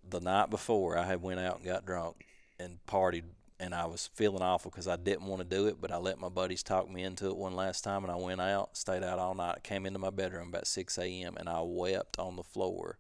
the 0.09 0.21
night 0.21 0.51
before 0.51 0.97
I 0.97 1.07
had 1.07 1.23
went 1.23 1.41
out 1.41 1.57
and 1.57 1.65
got 1.65 1.87
drunk 1.87 2.25
and 2.59 2.79
partied, 2.87 3.25
and 3.59 3.75
I 3.75 3.87
was 3.87 4.09
feeling 4.15 4.43
awful 4.43 4.71
because 4.71 4.89
I 4.89 4.97
didn't 4.97 5.27
want 5.27 5.43
to 5.43 5.57
do 5.57 5.67
it, 5.67 5.81
but 5.81 5.91
I 5.91 5.97
let 5.97 6.19
my 6.19 6.31
buddies 6.31 6.63
talk 6.63 6.91
me 6.91 7.03
into 7.03 7.27
it 7.27 7.37
one 7.37 7.55
last 7.55 7.85
time, 7.85 8.05
and 8.05 8.13
I 8.13 8.17
went 8.17 8.41
out, 8.41 8.77
stayed 8.77 9.03
out 9.03 9.19
all 9.19 9.35
night, 9.35 9.63
came 9.63 9.85
into 9.85 9.99
my 9.99 10.11
bedroom 10.11 10.49
about 10.49 10.67
6 10.67 10.99
a.m., 10.99 11.37
and 11.37 11.49
I 11.49 11.61
wept 11.61 12.19
on 12.19 12.37
the 12.37 12.43
floor 12.43 12.99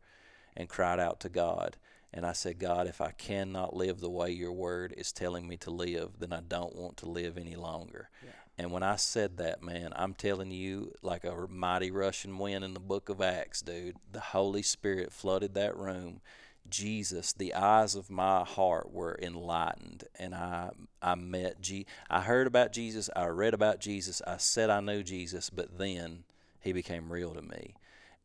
and 0.57 0.68
cried 0.68 1.00
out 1.00 1.20
to 1.20 1.29
God. 1.29 1.76
And 2.12 2.27
I 2.27 2.33
said, 2.33 2.59
God, 2.59 2.88
if 2.88 3.01
I 3.01 3.12
cannot 3.12 3.77
live 3.77 4.01
the 4.01 4.11
way 4.11 4.31
your 4.31 4.53
word 4.53 4.92
is 4.96 5.12
telling 5.12 5.46
me 5.46 5.57
to 5.59 5.70
live, 5.70 6.18
then 6.18 6.33
I 6.33 6.40
don't 6.40 6.75
want 6.75 6.96
to 6.99 7.09
live 7.09 7.38
any 7.38 7.55
longer. 7.55 8.11
And 8.59 8.73
when 8.73 8.83
I 8.83 8.96
said 8.96 9.37
that, 9.38 9.62
man, 9.62 9.92
I'm 9.94 10.14
telling 10.14 10.51
you, 10.51 10.92
like 11.03 11.25
a 11.25 11.46
mighty 11.49 11.90
Russian 11.90 12.37
wind 12.37 12.64
in 12.64 12.75
the 12.75 12.81
book 12.81 13.09
of 13.09 13.20
Acts, 13.23 13.62
dude, 13.62 13.96
the 14.11 14.20
Holy 14.20 14.62
Spirit 14.62 15.12
flooded 15.12 15.55
that 15.55 15.77
room. 15.77 16.20
Jesus, 16.68 17.33
the 17.33 17.55
eyes 17.55 17.94
of 17.94 18.11
my 18.11 18.44
heart 18.44 18.92
were 18.92 19.18
enlightened, 19.23 20.05
and 20.18 20.35
I 20.35 20.70
I 21.01 21.14
met 21.14 21.62
G. 21.62 21.87
I 22.11 22.20
heard 22.20 22.46
about 22.46 22.73
Jesus, 22.73 23.09
I 23.16 23.27
read 23.27 23.55
about 23.55 23.81
Jesus, 23.81 24.20
I 24.27 24.37
said 24.37 24.68
I 24.68 24.81
knew 24.81 25.03
Jesus, 25.03 25.49
but 25.49 25.79
then 25.79 26.25
he 26.61 26.73
became 26.73 27.12
real 27.12 27.35
to 27.35 27.42
me, 27.42 27.77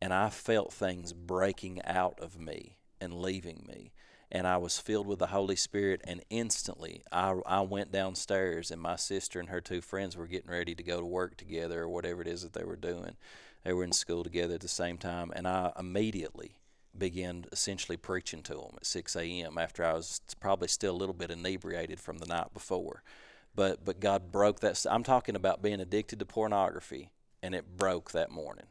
and 0.02 0.12
I 0.12 0.28
felt 0.28 0.72
things 0.72 1.12
breaking 1.14 1.80
out 1.84 2.20
of 2.20 2.38
me 2.38 2.76
and 3.00 3.20
leaving 3.20 3.64
me. 3.68 3.92
And 4.30 4.46
I 4.46 4.56
was 4.56 4.78
filled 4.78 5.06
with 5.06 5.20
the 5.20 5.28
Holy 5.28 5.54
Spirit, 5.54 6.00
and 6.04 6.24
instantly 6.30 7.04
I, 7.12 7.40
I 7.46 7.60
went 7.60 7.92
downstairs, 7.92 8.70
and 8.70 8.80
my 8.80 8.96
sister 8.96 9.38
and 9.38 9.48
her 9.48 9.60
two 9.60 9.80
friends 9.80 10.16
were 10.16 10.26
getting 10.26 10.50
ready 10.50 10.74
to 10.74 10.82
go 10.82 11.00
to 11.00 11.06
work 11.06 11.36
together 11.36 11.82
or 11.82 11.88
whatever 11.88 12.22
it 12.22 12.28
is 12.28 12.42
that 12.42 12.52
they 12.52 12.64
were 12.64 12.76
doing. 12.76 13.16
They 13.62 13.72
were 13.72 13.84
in 13.84 13.92
school 13.92 14.24
together 14.24 14.54
at 14.54 14.60
the 14.60 14.68
same 14.68 14.98
time, 14.98 15.32
and 15.34 15.46
I 15.46 15.72
immediately 15.78 16.56
began 16.98 17.44
essentially 17.52 17.96
preaching 17.96 18.42
to 18.42 18.54
them 18.54 18.74
at 18.76 18.86
6 18.86 19.16
a.m. 19.16 19.58
after 19.58 19.84
I 19.84 19.94
was 19.94 20.20
probably 20.40 20.68
still 20.68 20.94
a 20.94 20.96
little 20.96 21.14
bit 21.14 21.30
inebriated 21.30 22.00
from 22.00 22.18
the 22.18 22.26
night 22.26 22.52
before. 22.54 23.02
But 23.54 23.84
but 23.84 24.00
God 24.00 24.30
broke 24.30 24.60
that. 24.60 24.84
I'm 24.90 25.02
talking 25.02 25.34
about 25.34 25.62
being 25.62 25.80
addicted 25.80 26.18
to 26.18 26.26
pornography, 26.26 27.10
and 27.42 27.54
it 27.54 27.76
broke 27.76 28.12
that 28.12 28.30
morning. 28.30 28.66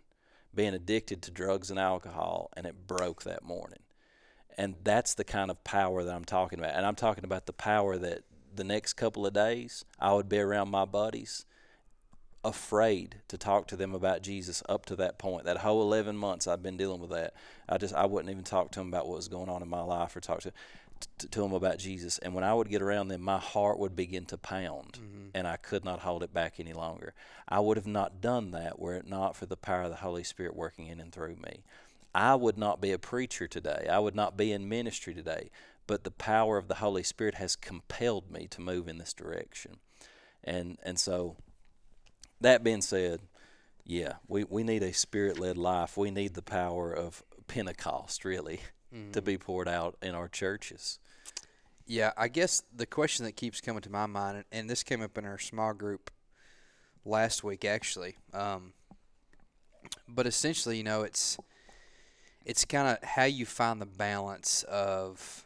Being 0.53 0.73
addicted 0.73 1.21
to 1.23 1.31
drugs 1.31 1.69
and 1.69 1.79
alcohol, 1.79 2.49
and 2.55 2.65
it 2.65 2.87
broke 2.87 3.23
that 3.23 3.43
morning. 3.43 3.79
And 4.55 4.75
that's 4.83 5.13
the 5.13 5.23
kind 5.23 5.51
of 5.51 5.63
power 5.63 6.03
that 6.03 6.15
I'm 6.15 6.25
talking 6.25 6.59
about. 6.59 6.75
And 6.75 6.85
I'm 6.85 6.95
talking 6.95 7.23
about 7.23 7.45
the 7.45 7.53
power 7.53 7.97
that 7.97 8.23
the 8.55 8.63
next 8.63 8.93
couple 8.93 9.25
of 9.25 9.33
days 9.33 9.83
I 9.99 10.13
would 10.13 10.29
be 10.29 10.39
around 10.39 10.69
my 10.69 10.85
buddies 10.85 11.45
afraid 12.43 13.15
to 13.27 13.37
talk 13.37 13.67
to 13.67 13.75
them 13.75 13.93
about 13.93 14.21
Jesus 14.21 14.63
up 14.69 14.85
to 14.85 14.95
that 14.95 15.17
point. 15.17 15.45
That 15.45 15.57
whole 15.57 15.81
11 15.81 16.15
months 16.15 16.47
I've 16.47 16.63
been 16.63 16.77
dealing 16.77 17.01
with 17.01 17.09
that. 17.09 17.33
I 17.67 17.77
just 17.77 17.93
I 17.93 18.05
wouldn't 18.05 18.31
even 18.31 18.43
talk 18.43 18.71
to 18.71 18.79
them 18.79 18.87
about 18.87 19.07
what 19.07 19.17
was 19.17 19.27
going 19.27 19.49
on 19.49 19.61
in 19.61 19.67
my 19.67 19.81
life 19.81 20.15
or 20.15 20.21
talk 20.21 20.41
to 20.41 20.53
to, 21.17 21.27
to 21.27 21.41
them 21.41 21.53
about 21.53 21.77
Jesus. 21.77 22.17
And 22.19 22.33
when 22.33 22.43
I 22.43 22.53
would 22.53 22.69
get 22.69 22.81
around 22.81 23.07
them, 23.09 23.21
my 23.21 23.37
heart 23.37 23.79
would 23.79 23.95
begin 23.95 24.25
to 24.27 24.37
pound, 24.37 24.93
mm-hmm. 24.93 25.27
and 25.33 25.47
I 25.47 25.57
could 25.57 25.83
not 25.83 25.99
hold 25.99 26.23
it 26.23 26.33
back 26.33 26.59
any 26.59 26.73
longer. 26.73 27.13
I 27.47 27.59
would 27.59 27.77
have 27.77 27.87
not 27.87 28.21
done 28.21 28.51
that 28.51 28.79
were 28.79 28.95
it 28.95 29.07
not 29.07 29.35
for 29.35 29.45
the 29.45 29.57
power 29.57 29.83
of 29.83 29.89
the 29.89 29.97
Holy 29.97 30.23
Spirit 30.23 30.55
working 30.55 30.87
in 30.87 30.99
and 30.99 31.11
through 31.11 31.35
me. 31.35 31.63
I 32.15 32.33
would 32.35 32.57
not 32.57 32.79
be 32.81 32.91
a 32.93 32.97
preacher 32.97 33.45
today. 33.47 33.87
I 33.91 33.99
would 33.99 34.15
not 34.15 34.37
be 34.37 34.51
in 34.51 34.69
ministry 34.69 35.13
today. 35.13 35.51
But 35.87 36.03
the 36.03 36.11
power 36.11 36.57
of 36.57 36.67
the 36.67 36.75
Holy 36.75 37.03
Spirit 37.03 37.35
has 37.35 37.55
compelled 37.55 38.31
me 38.31 38.47
to 38.47 38.61
move 38.61 38.87
in 38.87 38.97
this 38.97 39.13
direction. 39.13 39.77
And 40.43 40.79
and 40.81 40.97
so 40.97 41.35
that 42.41 42.63
being 42.63 42.81
said, 42.81 43.19
Yeah, 43.83 44.13
we, 44.27 44.45
we 44.45 44.63
need 44.63 44.81
a 44.81 44.93
spirit 44.93 45.37
led 45.39 45.57
life. 45.57 45.95
We 45.97 46.09
need 46.09 46.33
the 46.33 46.41
power 46.41 46.91
of 46.91 47.21
Pentecost, 47.47 48.25
really, 48.25 48.61
Mm-hmm. 48.93 49.11
to 49.11 49.21
be 49.21 49.37
poured 49.37 49.67
out 49.67 49.97
in 50.01 50.15
our 50.15 50.27
churches. 50.29 50.99
Yeah, 51.85 52.13
I 52.15 52.27
guess 52.29 52.61
the 52.73 52.85
question 52.85 53.25
that 53.25 53.35
keeps 53.35 53.59
coming 53.59 53.81
to 53.81 53.89
my 53.91 54.05
mind, 54.05 54.37
and- 54.37 54.45
and 54.51 54.69
this 54.69 54.83
came 54.83 55.01
up 55.01 55.17
in 55.17 55.25
our 55.25 55.37
small 55.39 55.73
group 55.73 56.11
last 57.03 57.43
week, 57.43 57.65
actually. 57.65 58.15
Um, 58.31 58.73
but 60.07 60.25
essentially, 60.27 60.77
you 60.77 60.83
know, 60.83 61.01
it's 61.01 61.37
it's 62.45 62.63
kind 62.63 62.87
of 62.87 63.03
how 63.03 63.25
you 63.25 63.45
find 63.45 63.81
the 63.81 63.85
balance 63.85 64.63
of 64.63 65.45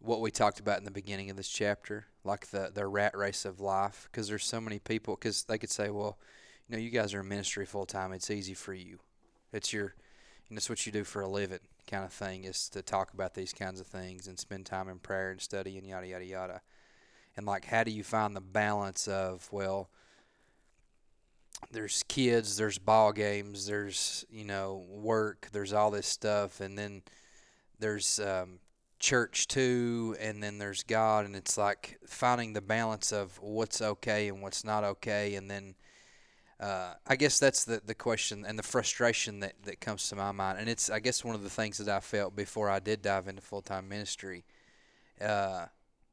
what 0.00 0.20
we 0.20 0.30
talked 0.30 0.60
about 0.60 0.78
in 0.78 0.84
the 0.84 0.90
beginning 0.90 1.30
of 1.30 1.36
this 1.36 1.48
chapter, 1.48 2.06
like 2.24 2.48
the 2.48 2.70
the 2.72 2.86
rat 2.86 3.16
race 3.16 3.44
of 3.44 3.60
life. 3.60 4.08
Because 4.10 4.28
there's 4.28 4.46
so 4.46 4.60
many 4.60 4.78
people. 4.78 5.16
Because 5.16 5.44
they 5.44 5.58
could 5.58 5.70
say, 5.70 5.90
well, 5.90 6.16
you 6.68 6.76
know, 6.76 6.82
you 6.82 6.90
guys 6.90 7.12
are 7.12 7.20
in 7.20 7.28
ministry 7.28 7.66
full 7.66 7.86
time. 7.86 8.12
It's 8.12 8.30
easy 8.30 8.54
for 8.54 8.72
you. 8.72 8.98
It's 9.52 9.72
your, 9.72 9.94
and 10.48 10.56
it's 10.56 10.68
what 10.68 10.86
you 10.86 10.92
do 10.92 11.04
for 11.04 11.22
a 11.22 11.28
living 11.28 11.60
kind 11.86 12.04
of 12.04 12.12
thing 12.12 12.44
is 12.44 12.68
to 12.68 12.82
talk 12.82 13.12
about 13.14 13.34
these 13.34 13.52
kinds 13.52 13.80
of 13.80 13.86
things 13.86 14.26
and 14.26 14.38
spend 14.38 14.66
time 14.66 14.88
in 14.88 14.98
prayer 14.98 15.30
and 15.30 15.40
study 15.40 15.78
and 15.78 15.86
yada 15.86 16.06
yada 16.06 16.24
yada. 16.24 16.60
And 17.36 17.46
like 17.46 17.66
how 17.66 17.84
do 17.84 17.90
you 17.90 18.02
find 18.02 18.34
the 18.34 18.40
balance 18.40 19.06
of 19.08 19.48
well 19.52 19.88
there's 21.72 22.02
kids, 22.04 22.56
there's 22.56 22.78
ball 22.78 23.12
games, 23.12 23.66
there's, 23.66 24.24
you 24.30 24.44
know, 24.44 24.84
work, 24.88 25.48
there's 25.52 25.72
all 25.72 25.90
this 25.90 26.06
stuff 26.06 26.60
and 26.60 26.78
then 26.78 27.02
there's 27.78 28.18
um 28.20 28.58
church 28.98 29.46
too 29.46 30.16
and 30.18 30.42
then 30.42 30.56
there's 30.56 30.82
God 30.82 31.26
and 31.26 31.36
it's 31.36 31.58
like 31.58 31.98
finding 32.06 32.54
the 32.54 32.62
balance 32.62 33.12
of 33.12 33.38
what's 33.42 33.82
okay 33.82 34.28
and 34.28 34.40
what's 34.40 34.64
not 34.64 34.84
okay 34.84 35.34
and 35.34 35.50
then 35.50 35.74
uh, 36.58 36.94
I 37.06 37.16
guess 37.16 37.38
that's 37.38 37.64
the, 37.66 37.82
the 37.84 37.94
question 37.94 38.46
and 38.48 38.58
the 38.58 38.62
frustration 38.62 39.40
that, 39.40 39.52
that 39.64 39.78
comes 39.78 40.08
to 40.08 40.16
my 40.16 40.32
mind. 40.32 40.58
And 40.58 40.70
it's, 40.70 40.88
I 40.88 41.00
guess, 41.00 41.22
one 41.22 41.34
of 41.34 41.42
the 41.42 41.50
things 41.50 41.76
that 41.76 41.88
I 41.94 42.00
felt 42.00 42.34
before 42.34 42.70
I 42.70 42.78
did 42.78 43.02
dive 43.02 43.28
into 43.28 43.42
full 43.42 43.60
time 43.60 43.90
ministry 43.90 44.44
uh, 45.20 45.66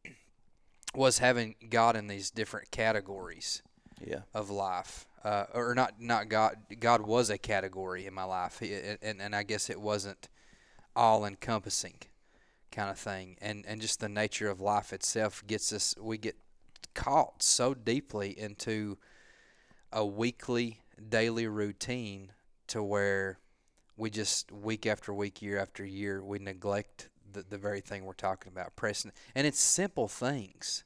was 0.94 1.20
having 1.20 1.56
God 1.70 1.96
in 1.96 2.08
these 2.08 2.30
different 2.30 2.72
categories 2.72 3.64
Yeah. 4.06 4.24
of 4.34 4.50
life. 4.50 5.06
Uh, 5.24 5.46
or 5.54 5.74
not, 5.74 6.02
not 6.02 6.28
God. 6.28 6.58
God 6.80 7.02
was 7.02 7.30
a 7.30 7.38
category 7.38 8.06
in 8.06 8.14
my 8.14 8.26
life, 8.26 8.62
and, 8.62 9.22
and 9.22 9.36
I 9.36 9.44
guess 9.44 9.70
it 9.70 9.80
wasn't 9.80 10.28
all 10.96 11.26
encompassing 11.26 11.96
kind 12.72 12.90
of 12.90 12.98
thing. 12.98 13.38
And, 13.42 13.66
and 13.66 13.80
just 13.80 14.02
the 14.02 14.10
nature 14.10 14.50
of 14.50 14.60
life 14.60 14.92
itself 14.92 15.42
gets 15.48 15.72
us, 15.72 15.96
we 16.00 16.18
get 16.18 16.36
caught 16.94 17.42
so 17.42 17.74
deeply 17.74 18.38
into 18.38 18.98
a 19.94 20.06
weekly, 20.06 20.82
daily 21.10 21.48
routine 21.48 22.34
to 22.68 22.84
where 22.84 23.40
we 23.96 24.10
just 24.10 24.52
week 24.52 24.86
after 24.86 25.14
week, 25.14 25.42
year 25.42 25.60
after 25.60 25.86
year, 25.86 26.24
we 26.24 26.40
neglect 26.40 27.10
the, 27.32 27.44
the 27.48 27.58
very 27.58 27.80
thing 27.80 28.06
we're 28.06 28.14
talking 28.14 28.52
about, 28.52 28.76
pressing. 28.76 29.12
And 29.36 29.46
it's 29.46 29.60
simple 29.60 30.08
things. 30.08 30.84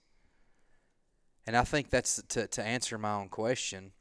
And 1.45 1.55
I 1.55 1.63
think 1.63 1.89
that's 1.89 2.21
to, 2.29 2.47
to 2.47 2.63
answer 2.63 2.97
my 2.97 3.13
own 3.13 3.29
question, 3.29 3.93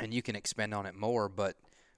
and 0.00 0.12
you 0.12 0.22
can 0.22 0.36
expand 0.36 0.74
on 0.74 0.86
it 0.86 0.94
more, 0.94 1.28
but 1.28 1.56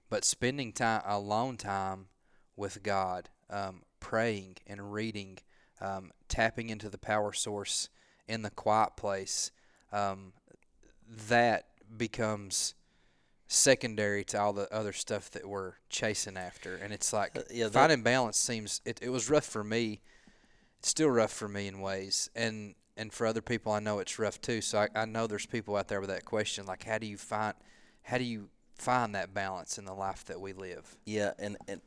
but 0.09 0.25
spending 0.25 0.73
time 0.73 1.01
alone 1.05 1.57
time 1.57 2.07
with 2.55 2.81
God, 2.81 3.29
um, 3.49 3.83
praying 3.99 4.57
and 4.65 4.91
reading, 4.91 5.37
um, 5.79 6.11
tapping 6.27 6.69
into 6.69 6.89
the 6.89 6.97
power 6.97 7.31
source 7.31 7.89
in 8.27 8.41
the 8.41 8.49
quiet 8.49 8.95
place, 8.97 9.51
um, 9.91 10.33
that 11.27 11.65
becomes 11.95 12.73
secondary 13.47 14.23
to 14.23 14.39
all 14.39 14.53
the 14.53 14.71
other 14.73 14.93
stuff 14.93 15.31
that 15.31 15.47
we're 15.47 15.73
chasing 15.89 16.37
after. 16.37 16.75
And 16.75 16.93
it's 16.93 17.11
like 17.11 17.35
Uh, 17.37 17.41
yeah, 17.51 17.69
finding 17.69 18.03
balance 18.03 18.37
seems 18.37 18.81
it, 18.85 18.99
it 19.01 19.09
was 19.09 19.29
rough 19.29 19.45
for 19.45 19.63
me. 19.63 20.01
It's 20.77 20.89
still 20.89 21.09
rough 21.09 21.33
for 21.33 21.47
me 21.47 21.67
in 21.67 21.81
ways. 21.81 22.29
And 22.35 22.75
and 22.95 23.11
for 23.11 23.25
other 23.25 23.41
people 23.41 23.71
I 23.71 23.79
know 23.79 23.99
it's 23.99 24.19
rough 24.19 24.39
too. 24.39 24.61
So 24.61 24.79
I, 24.79 24.89
I 24.93 25.05
know 25.05 25.25
there's 25.25 25.47
people 25.47 25.75
out 25.75 25.87
there 25.87 25.99
with 25.99 26.09
that 26.09 26.25
question, 26.25 26.65
like 26.65 26.83
how 26.83 26.99
do 26.99 27.07
you 27.07 27.17
find 27.17 27.55
how 28.09 28.17
do 28.17 28.23
you 28.23 28.49
find 28.75 29.13
that 29.13 29.33
balance 29.35 29.77
in 29.77 29.85
the 29.85 29.93
life 29.93 30.25
that 30.25 30.41
we 30.41 30.53
live? 30.53 30.97
Yeah, 31.05 31.33
and 31.37 31.57
and 31.67 31.81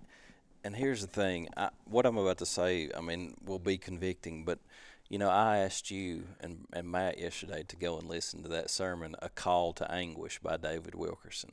and 0.63 0.77
here's 0.77 1.01
the 1.01 1.09
thing. 1.09 1.49
I, 1.57 1.71
what 1.85 2.07
I'm 2.07 2.17
about 2.17 2.39
to 2.39 2.47
say, 2.47 2.91
I 2.97 3.01
mean, 3.01 3.35
will 3.45 3.59
be 3.59 3.77
convicting, 3.77 4.45
but 4.45 4.61
you 5.09 5.19
know, 5.19 5.29
I 5.29 5.59
asked 5.59 5.91
you 5.91 6.23
and, 6.41 6.65
and 6.73 6.89
Matt 6.89 7.19
yesterday 7.19 7.65
to 7.65 7.77
go 7.77 7.99
and 7.99 8.09
listen 8.09 8.43
to 8.45 8.49
that 8.51 8.71
sermon, 8.71 9.17
"A 9.21 9.29
Call 9.29 9.73
to 9.75 9.91
Anguish" 9.91 10.39
by 10.39 10.57
David 10.57 10.95
Wilkerson, 10.95 11.53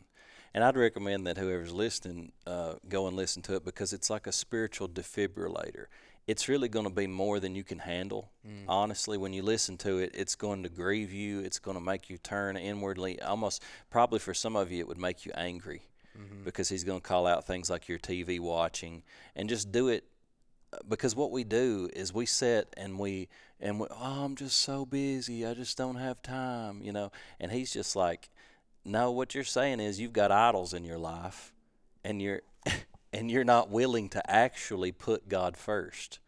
and 0.54 0.64
I'd 0.64 0.78
recommend 0.78 1.26
that 1.26 1.38
whoever's 1.38 1.74
listening 1.74 2.32
uh, 2.46 2.76
go 2.88 3.08
and 3.08 3.18
listen 3.18 3.42
to 3.44 3.56
it 3.56 3.66
because 3.66 3.92
it's 3.92 4.12
like 4.12 4.28
a 4.28 4.32
spiritual 4.32 4.88
defibrillator. 4.88 5.86
It's 6.30 6.48
really 6.48 6.70
going 6.70 6.86
to 6.86 6.94
be 6.94 7.08
more 7.08 7.40
than 7.40 7.56
you 7.56 7.64
can 7.64 7.80
handle. 7.80 8.30
Honestly, 8.68 9.18
when 9.18 9.34
you 9.34 9.42
listen 9.42 9.78
to 9.78 9.98
it, 9.98 10.12
it's 10.14 10.36
going 10.36 10.62
to 10.64 10.70
grieve 10.70 11.12
you. 11.12 11.40
It's 11.40 11.58
going 11.60 11.76
to 11.76 11.82
make 11.84 12.10
you 12.10 12.18
turn 12.20 12.56
inwardly. 12.56 13.20
Almost, 13.22 13.64
probably 13.90 14.20
for 14.20 14.36
some 14.36 14.56
of 14.56 14.72
you, 14.72 14.80
it 14.80 14.88
would 14.88 15.00
make 15.00 15.26
you 15.26 15.32
angry 15.36 15.82
because 16.46 16.70
he's 16.70 16.84
going 16.84 17.02
to 17.02 17.08
call 17.08 17.26
out 17.26 17.48
things 17.48 17.70
like 17.70 17.88
your 17.88 17.98
TV 17.98 18.40
watching 18.40 19.04
and 19.36 19.50
just 19.50 19.72
do 19.72 19.88
it 19.88 20.04
uh, 20.74 20.78
because 20.88 21.16
what 21.16 21.32
we 21.32 21.44
do 21.44 21.90
is 21.94 22.14
we 22.14 22.26
sit 22.26 22.68
and 22.78 23.00
we 23.00 23.28
and 23.60 23.80
we, 23.80 23.88
oh, 23.90 24.24
I'm 24.26 24.36
just 24.36 24.60
so 24.60 24.86
busy. 24.86 25.46
I 25.46 25.54
just 25.54 25.78
don't 25.78 25.96
have 25.96 26.22
time, 26.22 26.82
you 26.84 26.92
know. 26.92 27.12
And 27.40 27.52
he's 27.52 27.74
just 27.74 27.96
like, 27.96 28.30
no, 28.86 29.12
what 29.12 29.34
you're 29.34 29.44
saying 29.44 29.80
is 29.80 30.00
you've 30.00 30.14
got 30.14 30.32
idols 30.32 30.74
in 30.74 30.84
your 30.84 30.98
life 31.00 31.54
and 32.04 32.22
you're 32.22 32.42
and 33.14 33.30
you're 33.32 33.44
not 33.44 33.70
willing 33.70 34.10
to 34.10 34.32
actually 34.32 34.92
put 34.92 35.30
God 35.30 35.58
first. 35.58 36.20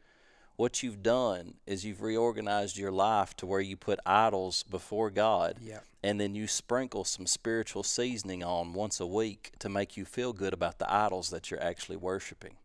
What 0.56 0.84
you've 0.84 1.02
done 1.02 1.56
is 1.66 1.86
you've 1.86 2.02
reorganized 2.02 2.78
your 2.78 2.92
life 2.92 3.36
to 3.38 3.46
where 3.48 3.62
you 3.62 3.76
put 3.78 4.00
idols 4.06 4.64
before 4.64 5.10
God 5.10 5.58
Yeah. 5.62 5.80
and 6.04 6.20
then 6.20 6.36
you 6.36 6.48
sprinkle 6.48 7.04
some 7.04 7.26
spiritual 7.26 7.84
seasoning 7.84 8.44
on 8.44 8.74
once 8.74 9.00
a 9.00 9.08
week 9.08 9.54
to 9.60 9.70
make 9.70 9.98
you 9.98 10.06
feel 10.06 10.34
good 10.34 10.54
about 10.54 10.78
the 10.78 10.92
idols 10.92 11.30
that 11.32 11.50
you're 11.50 11.64
actually 11.64 11.98
worshiping. 11.98 12.58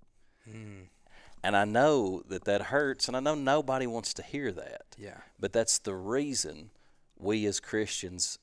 Hmm. 0.44 0.83
And 1.42 1.57
I 1.57 1.64
know 1.64 2.22
that 2.29 2.44
that 2.44 2.62
hurts, 2.62 3.07
and 3.09 3.16
I 3.16 3.20
know 3.20 3.35
nobody 3.35 3.87
wants 3.87 4.12
to 4.14 4.22
hear 4.22 4.50
that. 4.52 4.83
Yeah. 4.98 5.18
But 5.38 5.52
that's 5.52 5.79
the 5.79 5.94
reason 5.94 6.70
we 7.18 7.46
as 7.46 7.61
Christians 7.61 8.38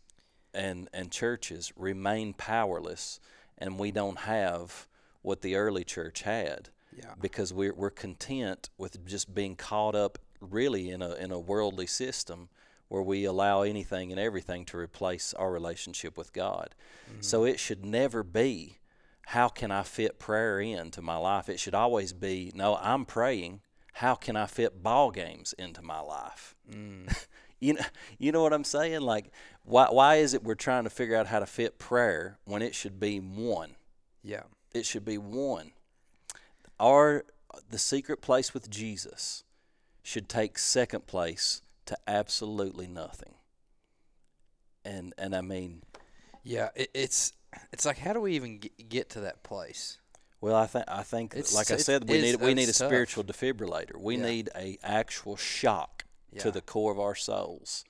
and 0.53 0.87
and 0.93 1.11
churches 1.11 1.73
remain 1.75 2.33
powerless, 2.33 3.19
and 3.57 3.77
we 3.77 3.91
don't 3.91 4.19
have 4.19 4.87
what 5.23 5.41
the 5.41 5.55
early 5.55 5.83
church 5.83 6.21
had. 6.21 6.69
Yeah. 6.95 7.15
Because 7.19 7.51
we're 7.51 7.73
we're 7.73 7.89
content 7.89 8.69
with 8.77 9.03
just 9.07 9.33
being 9.33 9.55
caught 9.55 9.95
up 9.95 10.19
really 10.39 10.91
in 10.91 11.01
a 11.01 11.15
in 11.15 11.31
a 11.31 11.39
worldly 11.39 11.87
system 11.87 12.49
where 12.89 13.01
we 13.01 13.25
allow 13.25 13.63
anything 13.63 14.11
and 14.11 14.19
everything 14.19 14.65
to 14.65 14.77
replace 14.77 15.33
our 15.33 15.51
relationship 15.51 16.15
with 16.15 16.31
God. 16.31 16.75
Mm-hmm. 17.09 17.21
So 17.21 17.43
it 17.43 17.59
should 17.59 17.83
never 17.83 18.21
be 18.21 18.77
how 19.27 19.47
can 19.47 19.71
I 19.71 19.83
fit 19.83 20.19
prayer 20.19 20.59
into 20.59 21.01
my 21.01 21.15
life? 21.15 21.49
It 21.49 21.59
should 21.59 21.73
always 21.73 22.13
be 22.13 22.51
no, 22.53 22.77
I'm 22.77 23.05
praying. 23.05 23.61
How 23.93 24.15
can 24.15 24.35
I 24.35 24.45
fit 24.45 24.83
ball 24.83 25.11
games 25.11 25.53
into 25.57 25.81
my 25.81 26.01
life? 26.01 26.55
Mm. 26.69 27.25
you 27.59 27.73
know, 27.73 27.85
you 28.17 28.31
know 28.31 28.41
what 28.41 28.53
I'm 28.53 28.63
saying? 28.63 29.01
Like, 29.01 29.31
why 29.63 29.87
why 29.89 30.15
is 30.15 30.33
it 30.33 30.43
we're 30.43 30.55
trying 30.55 30.83
to 30.83 30.89
figure 30.89 31.15
out 31.15 31.27
how 31.27 31.39
to 31.39 31.45
fit 31.45 31.79
prayer 31.79 32.37
when 32.45 32.61
it 32.61 32.75
should 32.75 32.99
be 32.99 33.19
one? 33.19 33.75
Yeah. 34.23 34.43
It 34.73 34.85
should 34.85 35.05
be 35.05 35.17
one. 35.17 35.71
Our 36.79 37.25
the 37.69 37.77
secret 37.77 38.21
place 38.21 38.53
with 38.53 38.69
Jesus 38.69 39.43
should 40.01 40.27
take 40.27 40.57
second 40.57 41.05
place 41.05 41.61
to 41.85 41.97
absolutely 42.07 42.87
nothing. 42.87 43.35
And 44.83 45.13
and 45.17 45.35
I 45.35 45.41
mean, 45.41 45.83
Yeah. 46.43 46.69
It, 46.75 46.89
it's 46.93 47.33
it's 47.71 47.85
like 47.85 47.99
how 47.99 48.13
do 48.13 48.19
we 48.21 48.33
even 48.35 48.59
get, 48.89 49.09
to 49.11 49.21
that 49.21 49.43
place? 49.43 49.99
Well, 50.41 50.55
I 50.55 50.65
think 50.65 50.85
I 50.87 51.03
think 51.03 51.33
It's- 51.33 51.53
like 51.53 51.71
I 51.71 51.77
said, 51.77 52.09
we 52.09 52.21
need 52.21 52.35
we 52.41 52.53
need 52.53 52.69
a 52.69 52.73
tough. 52.73 52.87
spiritual 52.89 53.23
defibrillator. 53.23 53.95
We 53.97 54.17
Yeah. 54.17 54.23
need 54.25 54.49
a 54.55 54.77
actual 54.83 55.37
shock 55.37 56.05
Yeah. 56.31 56.41
to 56.41 56.51
the 56.51 56.61
core 56.61 56.91
of 56.91 56.99
our 56.99 57.15
souls 57.15 57.85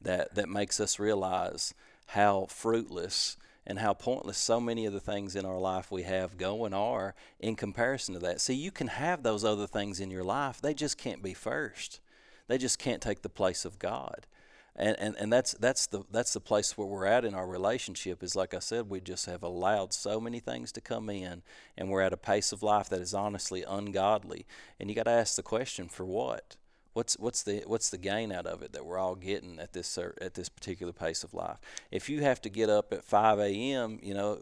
that 0.00 0.34
that 0.34 0.48
makes 0.48 0.80
us 0.80 0.98
realize 0.98 1.74
how 2.06 2.46
fruitless 2.46 3.36
and 3.66 3.78
how 3.78 3.94
pointless 3.94 4.38
so 4.38 4.60
many 4.60 4.86
of 4.86 4.92
the 4.92 5.00
things 5.00 5.36
in 5.36 5.44
our 5.44 5.58
life 5.58 5.90
we 5.90 6.02
have 6.02 6.36
going 6.36 6.74
are 6.74 7.14
in 7.38 7.54
comparison 7.56 8.14
to 8.14 8.20
that. 8.20 8.40
See, 8.40 8.54
you 8.54 8.70
can 8.70 8.88
have 8.88 9.22
those 9.22 9.44
other 9.44 9.66
things 9.66 10.00
in 10.00 10.10
your 10.10 10.24
life; 10.24 10.60
they 10.60 10.74
just 10.74 10.98
can't 10.98 11.22
be 11.22 11.34
first. 11.34 12.00
They 12.48 12.58
just 12.58 12.78
can't 12.78 13.00
take 13.00 13.22
the 13.22 13.28
place 13.28 13.64
of 13.64 13.78
God. 13.78 14.26
And, 14.74 14.96
and, 14.98 15.16
and 15.16 15.32
that's 15.32 15.52
that's 15.52 15.86
the 15.86 16.02
that's 16.10 16.32
the 16.32 16.40
place 16.40 16.78
where 16.78 16.86
we're 16.86 17.04
at 17.04 17.26
in 17.26 17.34
our 17.34 17.46
relationship 17.46 18.22
is 18.22 18.34
like 18.34 18.54
I 18.54 18.58
said 18.58 18.88
we 18.88 19.00
just 19.00 19.26
have 19.26 19.42
allowed 19.42 19.92
so 19.92 20.18
many 20.18 20.40
things 20.40 20.72
to 20.72 20.80
come 20.80 21.10
in 21.10 21.42
and 21.76 21.90
we're 21.90 22.00
at 22.00 22.14
a 22.14 22.16
pace 22.16 22.52
of 22.52 22.62
life 22.62 22.88
that 22.88 23.02
is 23.02 23.12
honestly 23.12 23.64
ungodly 23.68 24.46
and 24.80 24.88
you 24.88 24.96
got 24.96 25.02
to 25.02 25.10
ask 25.10 25.36
the 25.36 25.42
question 25.42 25.88
for 25.88 26.06
what 26.06 26.56
What's 26.92 27.18
what's 27.18 27.42
the 27.42 27.62
what's 27.66 27.90
the 27.90 27.98
gain 27.98 28.32
out 28.32 28.46
of 28.46 28.62
it 28.62 28.72
that 28.72 28.84
we're 28.84 28.98
all 28.98 29.14
getting 29.14 29.58
at 29.58 29.72
this 29.72 29.98
at 29.98 30.34
this 30.34 30.48
particular 30.48 30.92
pace 30.92 31.24
of 31.24 31.32
life? 31.32 31.58
If 31.90 32.08
you 32.08 32.20
have 32.20 32.40
to 32.42 32.50
get 32.50 32.68
up 32.68 32.92
at 32.92 33.04
5 33.04 33.38
a.m., 33.38 33.98
you 34.02 34.14
know, 34.14 34.40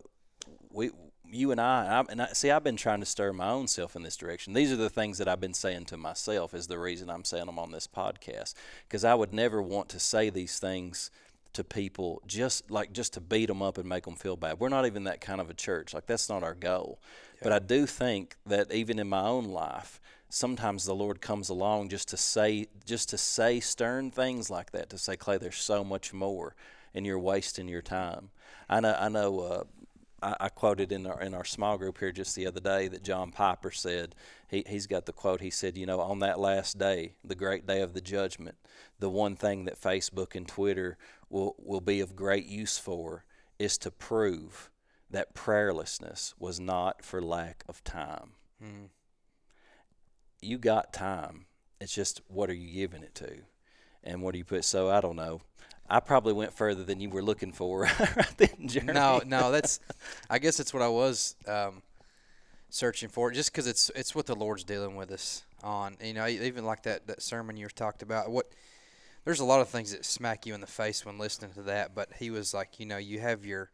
we 0.72 0.90
you 1.32 1.52
and 1.52 1.60
I, 1.60 2.04
and 2.08 2.22
I 2.22 2.32
see 2.32 2.50
I've 2.50 2.64
been 2.64 2.76
trying 2.76 3.00
to 3.00 3.06
stir 3.06 3.32
my 3.32 3.50
own 3.50 3.68
self 3.68 3.94
in 3.94 4.02
this 4.02 4.16
direction. 4.16 4.52
These 4.52 4.72
are 4.72 4.76
the 4.76 4.90
things 4.90 5.18
that 5.18 5.28
I've 5.28 5.40
been 5.40 5.54
saying 5.54 5.84
to 5.86 5.96
myself 5.96 6.54
is 6.54 6.66
the 6.66 6.78
reason 6.78 7.08
I'm 7.08 7.24
saying 7.24 7.46
them 7.46 7.58
on 7.58 7.70
this 7.70 7.86
podcast 7.86 8.54
because 8.88 9.04
I 9.04 9.14
would 9.14 9.32
never 9.32 9.62
want 9.62 9.88
to 9.90 10.00
say 10.00 10.30
these 10.30 10.58
things 10.58 11.10
to 11.52 11.64
people 11.64 12.22
just 12.26 12.70
like 12.70 12.92
just 12.92 13.14
to 13.14 13.20
beat 13.20 13.46
them 13.46 13.62
up 13.62 13.78
and 13.78 13.88
make 13.88 14.04
them 14.04 14.16
feel 14.16 14.36
bad. 14.36 14.60
We're 14.60 14.68
not 14.68 14.86
even 14.86 15.04
that 15.04 15.20
kind 15.20 15.40
of 15.40 15.50
a 15.50 15.54
church. 15.54 15.92
Like 15.94 16.06
that's 16.06 16.28
not 16.28 16.42
our 16.42 16.54
goal. 16.54 17.00
Yeah. 17.36 17.40
But 17.44 17.52
I 17.52 17.58
do 17.58 17.86
think 17.86 18.36
that 18.46 18.72
even 18.72 18.98
in 18.98 19.08
my 19.08 19.22
own 19.22 19.44
life, 19.44 20.00
sometimes 20.28 20.84
the 20.84 20.94
Lord 20.94 21.20
comes 21.20 21.48
along 21.48 21.88
just 21.88 22.08
to 22.08 22.16
say 22.16 22.66
just 22.84 23.08
to 23.10 23.18
say 23.18 23.60
stern 23.60 24.10
things 24.10 24.48
like 24.50 24.70
that 24.72 24.88
to 24.90 24.98
say 24.98 25.16
Clay 25.16 25.38
there's 25.38 25.56
so 25.56 25.82
much 25.82 26.12
more 26.12 26.54
and 26.94 27.04
you're 27.04 27.18
wasting 27.18 27.68
your 27.68 27.82
time. 27.82 28.30
I 28.68 28.80
know 28.80 28.96
I 28.98 29.08
know 29.08 29.40
uh, 29.40 29.64
I, 30.22 30.36
I, 30.40 30.48
quoted 30.48 30.92
in 30.92 31.06
our 31.06 31.20
in 31.20 31.34
our 31.34 31.44
small 31.44 31.78
group 31.78 31.98
here 31.98 32.12
just 32.12 32.36
the 32.36 32.46
other 32.46 32.60
day 32.60 32.88
that 32.88 33.02
John 33.02 33.30
Piper 33.30 33.70
said 33.70 34.14
he 34.48 34.64
he's 34.68 34.86
got 34.86 35.06
the 35.06 35.12
quote 35.12 35.40
he 35.40 35.50
said 35.50 35.76
you 35.76 35.86
know 35.86 36.00
on 36.00 36.18
that 36.20 36.38
last 36.38 36.78
day 36.78 37.14
the 37.24 37.34
great 37.34 37.66
day 37.66 37.80
of 37.80 37.94
the 37.94 38.00
judgment 38.00 38.56
the 38.98 39.10
one 39.10 39.36
thing 39.36 39.64
that 39.64 39.80
Facebook 39.80 40.34
and 40.34 40.46
Twitter 40.46 40.98
will 41.28 41.54
will 41.58 41.80
be 41.80 42.00
of 42.00 42.16
great 42.16 42.46
use 42.46 42.78
for 42.78 43.24
is 43.58 43.76
to 43.78 43.90
prove 43.90 44.70
that 45.10 45.34
prayerlessness 45.34 46.34
was 46.38 46.60
not 46.60 47.04
for 47.04 47.20
lack 47.20 47.64
of 47.68 47.82
time. 47.84 48.32
Mm. 48.62 48.88
You 50.40 50.58
got 50.58 50.92
time. 50.92 51.46
It's 51.80 51.94
just 51.94 52.20
what 52.28 52.48
are 52.48 52.54
you 52.54 52.72
giving 52.72 53.02
it 53.02 53.14
to? 53.16 53.42
And 54.02 54.22
what 54.22 54.32
do 54.32 54.38
you 54.38 54.44
put? 54.44 54.64
So 54.64 54.90
I 54.90 55.00
don't 55.00 55.16
know. 55.16 55.42
I 55.90 56.00
probably 56.00 56.32
went 56.32 56.52
further 56.52 56.84
than 56.84 57.00
you 57.00 57.10
were 57.10 57.22
looking 57.22 57.52
for 57.52 57.80
right 58.00 58.34
then, 58.36 58.68
Jeremy. 58.68 58.92
No, 58.92 59.20
no, 59.26 59.50
that's. 59.50 59.80
I 60.28 60.38
guess 60.38 60.56
that's 60.56 60.72
what 60.72 60.82
I 60.82 60.88
was 60.88 61.34
um, 61.46 61.82
searching 62.68 63.08
for, 63.08 63.30
just 63.30 63.52
because 63.52 63.66
it's 63.66 63.90
it's 63.94 64.14
what 64.14 64.26
the 64.26 64.36
Lord's 64.36 64.64
dealing 64.64 64.96
with 64.96 65.10
us 65.10 65.42
on. 65.62 65.96
You 66.02 66.14
know, 66.14 66.26
even 66.26 66.64
like 66.64 66.84
that 66.84 67.06
that 67.08 67.22
sermon 67.22 67.56
you 67.56 67.68
talked 67.68 68.02
about. 68.02 68.30
What 68.30 68.46
there's 69.24 69.40
a 69.40 69.44
lot 69.44 69.60
of 69.60 69.68
things 69.68 69.92
that 69.92 70.04
smack 70.04 70.46
you 70.46 70.54
in 70.54 70.60
the 70.60 70.66
face 70.66 71.04
when 71.04 71.18
listening 71.18 71.52
to 71.52 71.62
that, 71.62 71.94
but 71.94 72.10
he 72.18 72.30
was 72.30 72.54
like, 72.54 72.80
you 72.80 72.86
know, 72.86 72.96
you 72.96 73.20
have 73.20 73.44
your 73.44 73.70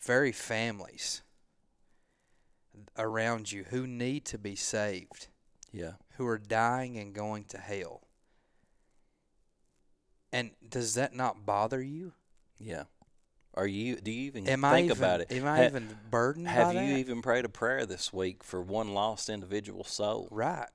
very 0.00 0.32
families 0.32 1.22
around 2.96 3.52
you 3.52 3.64
who 3.70 3.86
need 3.86 4.24
to 4.26 4.38
be 4.38 4.56
saved. 4.56 5.28
Yeah. 5.72 5.92
Who 6.16 6.26
are 6.26 6.38
dying 6.38 6.96
and 6.96 7.14
going 7.14 7.44
to 7.44 7.58
hell. 7.58 8.02
And 10.32 10.50
does 10.68 10.94
that 10.94 11.14
not 11.14 11.44
bother 11.44 11.82
you? 11.82 12.12
Yeah. 12.58 12.84
Are 13.54 13.66
you? 13.66 13.96
Do 13.96 14.12
you 14.12 14.26
even 14.26 14.48
am 14.48 14.62
think 14.62 14.86
even, 14.86 14.96
about 14.96 15.20
it? 15.20 15.32
Am 15.32 15.46
I 15.46 15.56
ha, 15.56 15.64
even 15.64 15.88
burdened? 16.08 16.46
Have 16.46 16.72
you 16.72 16.80
that? 16.80 16.98
even 16.98 17.20
prayed 17.20 17.44
a 17.44 17.48
prayer 17.48 17.84
this 17.84 18.12
week 18.12 18.44
for 18.44 18.62
one 18.62 18.94
lost 18.94 19.28
individual 19.28 19.82
soul? 19.82 20.28
Right. 20.30 20.68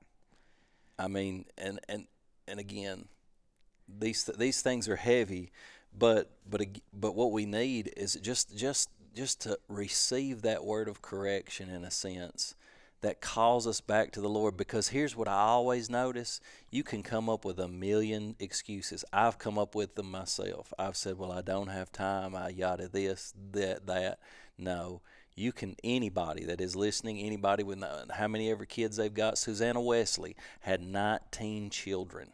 I 0.98 1.08
mean, 1.08 1.46
and 1.56 1.80
and 1.88 2.06
and 2.46 2.60
again, 2.60 3.08
these 3.88 4.24
these 4.24 4.60
things 4.60 4.88
are 4.88 4.96
heavy, 4.96 5.52
but 5.96 6.32
but 6.48 6.62
but 6.92 7.14
what 7.14 7.32
we 7.32 7.46
need 7.46 7.92
is 7.96 8.14
just 8.14 8.54
just 8.54 8.90
just 9.14 9.40
to 9.42 9.58
receive 9.68 10.42
that 10.42 10.64
word 10.64 10.88
of 10.88 11.00
correction 11.00 11.70
in 11.70 11.82
a 11.82 11.90
sense 11.90 12.54
that 13.06 13.20
calls 13.20 13.68
us 13.68 13.80
back 13.80 14.10
to 14.10 14.20
the 14.20 14.28
Lord. 14.28 14.56
Because 14.56 14.88
here's 14.88 15.14
what 15.14 15.28
I 15.28 15.38
always 15.38 15.88
notice 15.88 16.40
you 16.72 16.82
can 16.82 17.04
come 17.04 17.30
up 17.30 17.44
with 17.44 17.60
a 17.60 17.68
million 17.68 18.34
excuses. 18.40 19.04
I've 19.12 19.38
come 19.38 19.58
up 19.58 19.76
with 19.76 19.94
them 19.94 20.10
myself. 20.10 20.74
I've 20.76 20.96
said, 20.96 21.16
Well, 21.16 21.30
I 21.30 21.40
don't 21.40 21.68
have 21.68 21.92
time, 21.92 22.34
I 22.34 22.48
yada 22.48 22.88
this, 22.88 23.32
that, 23.52 23.86
that. 23.86 24.18
No. 24.58 25.02
You 25.36 25.52
can, 25.52 25.76
anybody 25.84 26.44
that 26.46 26.60
is 26.60 26.74
listening, 26.74 27.18
anybody 27.20 27.62
with 27.62 27.80
uh, 27.80 28.06
how 28.10 28.26
many 28.26 28.50
ever 28.50 28.64
kids 28.64 28.96
they've 28.96 29.12
got, 29.12 29.38
Susanna 29.38 29.80
Wesley 29.80 30.34
had 30.60 30.80
19 30.80 31.70
children. 31.70 32.32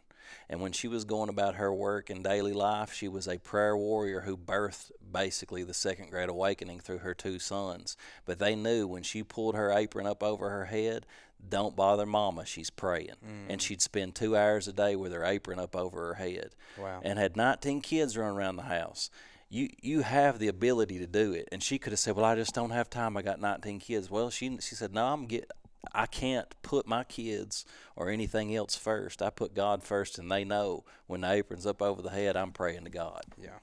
And 0.49 0.61
when 0.61 0.71
she 0.71 0.87
was 0.87 1.05
going 1.05 1.29
about 1.29 1.55
her 1.55 1.73
work 1.73 2.09
and 2.09 2.23
daily 2.23 2.53
life, 2.53 2.93
she 2.93 3.07
was 3.07 3.27
a 3.27 3.37
prayer 3.37 3.75
warrior 3.75 4.21
who 4.21 4.37
birthed 4.37 4.91
basically 5.11 5.63
the 5.63 5.73
second 5.73 6.09
great 6.09 6.29
awakening 6.29 6.79
through 6.79 6.99
her 6.99 7.13
two 7.13 7.39
sons. 7.39 7.97
But 8.25 8.39
they 8.39 8.55
knew 8.55 8.87
when 8.87 9.03
she 9.03 9.23
pulled 9.23 9.55
her 9.55 9.71
apron 9.71 10.07
up 10.07 10.23
over 10.23 10.49
her 10.49 10.65
head, 10.65 11.05
don't 11.49 11.75
bother 11.75 12.05
mama, 12.05 12.45
she's 12.45 12.69
praying. 12.69 13.15
Mm. 13.25 13.49
And 13.49 13.61
she'd 13.61 13.81
spend 13.81 14.15
two 14.15 14.35
hours 14.35 14.67
a 14.67 14.73
day 14.73 14.95
with 14.95 15.11
her 15.11 15.25
apron 15.25 15.59
up 15.59 15.75
over 15.75 16.07
her 16.07 16.13
head. 16.15 16.55
Wow. 16.77 17.01
And 17.03 17.19
had 17.19 17.35
19 17.35 17.81
kids 17.81 18.17
running 18.17 18.37
around 18.37 18.55
the 18.55 18.63
house. 18.63 19.09
You, 19.49 19.69
you 19.81 20.01
have 20.01 20.39
the 20.39 20.47
ability 20.47 20.97
to 20.99 21.07
do 21.07 21.33
it. 21.33 21.47
And 21.51 21.61
she 21.61 21.77
could 21.77 21.93
have 21.93 21.99
said, 21.99 22.15
Well, 22.15 22.25
I 22.25 22.35
just 22.35 22.55
don't 22.55 22.71
have 22.71 22.89
time. 22.89 23.15
I 23.15 23.21
got 23.21 23.39
19 23.39 23.79
kids. 23.79 24.09
Well, 24.09 24.29
she, 24.29 24.57
she 24.59 24.73
said, 24.75 24.93
No, 24.93 25.05
I'm 25.05 25.25
get, 25.25 25.51
I 25.91 26.05
can't 26.05 26.47
put 26.61 26.87
my 26.87 27.03
kids 27.03 27.65
or 27.95 28.09
anything 28.09 28.55
else 28.55 28.75
first. 28.75 29.21
I 29.21 29.29
put 29.29 29.53
God 29.53 29.83
first, 29.83 30.17
and 30.17 30.31
they 30.31 30.43
know 30.43 30.85
when 31.07 31.21
the 31.21 31.31
apron's 31.31 31.65
up 31.65 31.81
over 31.81 32.01
the 32.01 32.09
head, 32.09 32.35
I'm 32.37 32.51
praying 32.51 32.85
to 32.85 32.89
God. 32.89 33.23
Yeah. 33.41 33.59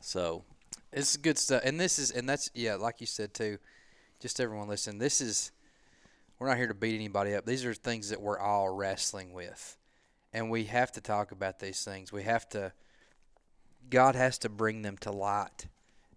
So 0.00 0.44
it's 0.92 1.16
good 1.16 1.38
stuff, 1.38 1.62
and 1.64 1.78
this 1.78 1.98
is, 1.98 2.10
and 2.10 2.28
that's 2.28 2.50
yeah, 2.54 2.74
like 2.74 3.00
you 3.00 3.06
said 3.06 3.34
too. 3.34 3.58
Just 4.20 4.40
everyone 4.40 4.68
listen. 4.68 4.98
This 4.98 5.20
is 5.20 5.52
we're 6.38 6.48
not 6.48 6.56
here 6.56 6.68
to 6.68 6.74
beat 6.74 6.94
anybody 6.94 7.34
up. 7.34 7.46
These 7.46 7.64
are 7.64 7.74
things 7.74 8.10
that 8.10 8.20
we're 8.20 8.38
all 8.38 8.68
wrestling 8.68 9.32
with, 9.32 9.76
and 10.32 10.50
we 10.50 10.64
have 10.64 10.92
to 10.92 11.00
talk 11.00 11.32
about 11.32 11.60
these 11.60 11.84
things. 11.84 12.12
We 12.12 12.24
have 12.24 12.48
to. 12.50 12.72
God 13.90 14.14
has 14.14 14.38
to 14.38 14.48
bring 14.48 14.82
them 14.82 14.96
to 14.98 15.10
light 15.10 15.66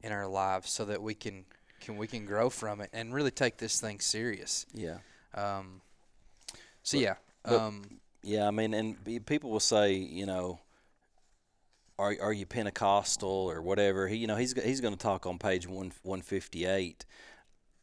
in 0.02 0.12
our 0.12 0.28
lives 0.28 0.70
so 0.70 0.86
that 0.86 1.02
we 1.02 1.14
can 1.14 1.46
can 1.80 1.98
we 1.98 2.08
can 2.08 2.26
grow 2.26 2.50
from 2.50 2.82
it 2.82 2.90
and 2.92 3.14
really 3.14 3.32
take 3.32 3.58
this 3.58 3.80
thing 3.80 4.00
serious. 4.00 4.66
Yeah. 4.74 4.98
Um, 5.36 5.82
so 6.82 6.98
but, 6.98 7.04
yeah, 7.04 7.16
but, 7.44 7.60
um, 7.60 8.00
yeah. 8.24 8.48
I 8.48 8.52
mean, 8.52 8.74
and 8.74 9.26
people 9.26 9.52
will 9.52 9.60
say, 9.60 9.94
you 9.94 10.26
know, 10.26 10.60
are 12.00 12.16
are 12.22 12.34
you 12.34 12.46
Pentecostal 12.46 13.30
or 13.30 13.62
whatever? 13.62 14.08
He, 14.08 14.18
you 14.18 14.28
know, 14.28 14.38
he's 14.38 14.54
he's 14.62 14.82
going 14.82 14.94
to 14.94 15.00
talk 15.00 15.26
on 15.26 15.38
page 15.38 15.68
one 15.68 15.92
one 16.04 16.22
fifty 16.22 16.66
eight. 16.66 17.06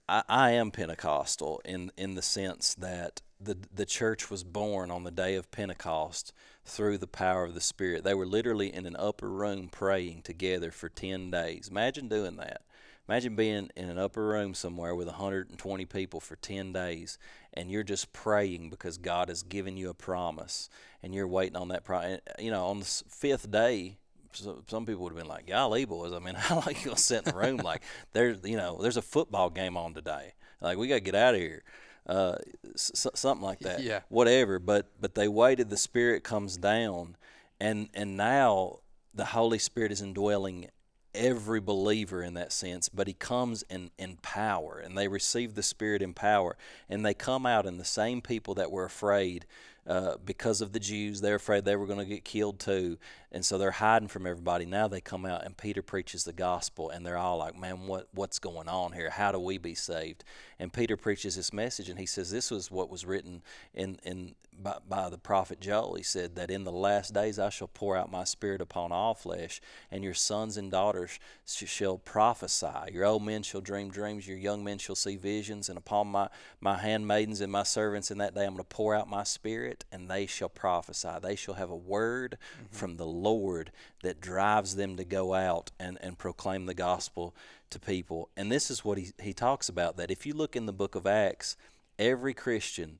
I, 0.08 0.22
I 0.28 0.50
am 0.52 0.70
Pentecostal 0.70 1.60
in 1.64 1.92
in 1.96 2.14
the 2.14 2.22
sense 2.22 2.74
that 2.74 3.20
the 3.40 3.58
the 3.74 3.86
church 3.86 4.30
was 4.30 4.44
born 4.44 4.90
on 4.90 5.04
the 5.04 5.10
day 5.10 5.34
of 5.34 5.50
Pentecost 5.50 6.32
through 6.64 6.98
the 6.98 7.06
power 7.06 7.44
of 7.44 7.54
the 7.54 7.60
Spirit. 7.60 8.04
They 8.04 8.14
were 8.14 8.26
literally 8.26 8.72
in 8.72 8.86
an 8.86 8.96
upper 8.96 9.28
room 9.28 9.68
praying 9.68 10.22
together 10.22 10.70
for 10.70 10.88
ten 10.88 11.30
days. 11.30 11.68
Imagine 11.68 12.08
doing 12.08 12.36
that. 12.36 12.62
Imagine 13.08 13.34
being 13.34 13.68
in 13.76 13.90
an 13.90 13.98
upper 13.98 14.26
room 14.26 14.54
somewhere 14.54 14.94
with 14.94 15.08
120 15.08 15.84
people 15.86 16.20
for 16.20 16.36
10 16.36 16.72
days 16.72 17.18
and 17.52 17.70
you're 17.70 17.82
just 17.82 18.12
praying 18.12 18.70
because 18.70 18.96
God 18.96 19.28
has 19.28 19.42
given 19.42 19.76
you 19.76 19.90
a 19.90 19.94
promise 19.94 20.68
and 21.02 21.14
you're 21.14 21.26
waiting 21.28 21.56
on 21.56 21.68
that 21.68 21.84
promise. 21.84 22.20
You 22.38 22.50
know, 22.50 22.66
on 22.66 22.80
the 22.80 23.02
fifth 23.08 23.50
day, 23.50 23.98
so, 24.34 24.62
some 24.66 24.86
people 24.86 25.02
would 25.02 25.12
have 25.12 25.18
been 25.18 25.28
like, 25.28 25.46
"Golly, 25.46 25.84
boys! 25.84 26.12
I 26.12 26.18
mean, 26.18 26.34
how 26.38 26.54
long 26.56 26.68
you 26.68 26.84
gonna 26.86 26.96
sit 26.96 27.18
in 27.26 27.32
the 27.32 27.38
room 27.38 27.58
like 27.58 27.82
there's 28.12 28.38
you 28.44 28.56
know 28.56 28.78
there's 28.80 28.96
a 28.96 29.02
football 29.02 29.50
game 29.50 29.76
on 29.76 29.92
today? 29.92 30.32
Like 30.60 30.78
we 30.78 30.88
gotta 30.88 31.00
get 31.00 31.14
out 31.14 31.34
of 31.34 31.40
here." 31.40 31.62
Uh, 32.06 32.36
s- 32.74 33.06
something 33.14 33.44
like 33.44 33.60
that. 33.60 33.82
Yeah. 33.82 34.00
Whatever. 34.08 34.58
But 34.58 34.86
but 35.00 35.14
they 35.14 35.28
waited. 35.28 35.68
The 35.68 35.76
Spirit 35.76 36.24
comes 36.24 36.56
down, 36.56 37.16
and 37.60 37.90
and 37.92 38.16
now 38.16 38.78
the 39.14 39.26
Holy 39.26 39.58
Spirit 39.58 39.92
is 39.92 40.00
indwelling 40.00 40.68
every 41.14 41.60
believer 41.60 42.22
in 42.22 42.34
that 42.34 42.52
sense, 42.52 42.88
but 42.88 43.06
he 43.06 43.14
comes 43.14 43.64
in, 43.68 43.90
in 43.98 44.16
power, 44.22 44.80
and 44.82 44.96
they 44.96 45.08
receive 45.08 45.54
the 45.54 45.62
Spirit 45.62 46.02
in 46.02 46.14
power, 46.14 46.56
and 46.88 47.04
they 47.04 47.14
come 47.14 47.46
out, 47.46 47.66
and 47.66 47.78
the 47.78 47.84
same 47.84 48.20
people 48.20 48.54
that 48.54 48.70
were 48.70 48.84
afraid 48.84 49.46
uh, 49.86 50.16
because 50.24 50.60
of 50.60 50.72
the 50.72 50.80
Jews, 50.80 51.20
they're 51.20 51.34
afraid 51.36 51.64
they 51.64 51.76
were 51.76 51.86
going 51.86 51.98
to 51.98 52.04
get 52.04 52.24
killed 52.24 52.60
too, 52.60 52.98
and 53.32 53.44
so 53.44 53.56
they're 53.56 53.72
hiding 53.72 54.08
from 54.08 54.26
everybody. 54.26 54.66
Now 54.66 54.86
they 54.86 55.00
come 55.00 55.24
out, 55.24 55.44
and 55.44 55.56
Peter 55.56 55.82
preaches 55.82 56.24
the 56.24 56.32
gospel, 56.32 56.90
and 56.90 57.04
they're 57.04 57.18
all 57.18 57.38
like, 57.38 57.58
"Man, 57.58 57.86
what 57.86 58.08
what's 58.12 58.38
going 58.38 58.68
on 58.68 58.92
here? 58.92 59.10
How 59.10 59.32
do 59.32 59.40
we 59.40 59.58
be 59.58 59.74
saved?" 59.74 60.22
And 60.58 60.72
Peter 60.72 60.96
preaches 60.96 61.36
this 61.36 61.52
message, 61.52 61.88
and 61.88 61.98
he 61.98 62.06
says, 62.06 62.30
"This 62.30 62.50
was 62.50 62.70
what 62.70 62.90
was 62.90 63.06
written 63.06 63.42
in 63.74 63.98
in 64.04 64.34
by, 64.60 64.76
by 64.88 65.08
the 65.08 65.18
prophet 65.18 65.60
Joel. 65.60 65.94
He 65.94 66.02
said 66.02 66.36
that 66.36 66.50
in 66.50 66.64
the 66.64 66.72
last 66.72 67.14
days 67.14 67.38
I 67.38 67.48
shall 67.48 67.68
pour 67.68 67.96
out 67.96 68.10
my 68.10 68.24
spirit 68.24 68.60
upon 68.60 68.92
all 68.92 69.14
flesh, 69.14 69.60
and 69.90 70.04
your 70.04 70.14
sons 70.14 70.56
and 70.56 70.70
daughters 70.70 71.18
shall 71.46 71.98
prophesy. 71.98 72.92
Your 72.92 73.04
old 73.04 73.22
men 73.22 73.42
shall 73.42 73.60
dream 73.60 73.90
dreams, 73.90 74.28
your 74.28 74.36
young 74.36 74.62
men 74.62 74.78
shall 74.78 74.94
see 74.94 75.16
visions, 75.16 75.68
and 75.68 75.78
upon 75.78 76.08
my 76.08 76.28
my 76.60 76.78
handmaidens 76.78 77.40
and 77.40 77.50
my 77.50 77.62
servants 77.62 78.10
in 78.10 78.18
that 78.18 78.34
day 78.34 78.44
I'm 78.44 78.54
going 78.54 78.58
to 78.58 78.64
pour 78.64 78.94
out 78.94 79.08
my 79.08 79.24
spirit, 79.24 79.84
and 79.90 80.08
they 80.08 80.26
shall 80.26 80.48
prophesy. 80.48 81.08
They 81.22 81.36
shall 81.36 81.54
have 81.54 81.70
a 81.70 81.76
word 81.76 82.38
mm-hmm. 82.54 82.76
from 82.76 82.96
the 82.96 83.06
Lord 83.22 83.70
that 84.02 84.20
drives 84.20 84.76
them 84.76 84.96
to 84.96 85.04
go 85.04 85.34
out 85.34 85.70
and, 85.78 85.98
and 86.00 86.18
proclaim 86.18 86.66
the 86.66 86.74
gospel 86.74 87.34
to 87.70 87.78
people. 87.78 88.28
And 88.36 88.50
this 88.50 88.70
is 88.70 88.84
what 88.84 88.98
he, 88.98 89.12
he 89.20 89.32
talks 89.32 89.68
about 89.68 89.96
that 89.96 90.10
if 90.10 90.26
you 90.26 90.34
look 90.34 90.56
in 90.56 90.66
the 90.66 90.72
book 90.72 90.94
of 90.94 91.06
Acts, 91.06 91.56
every 91.98 92.34
Christian 92.34 92.98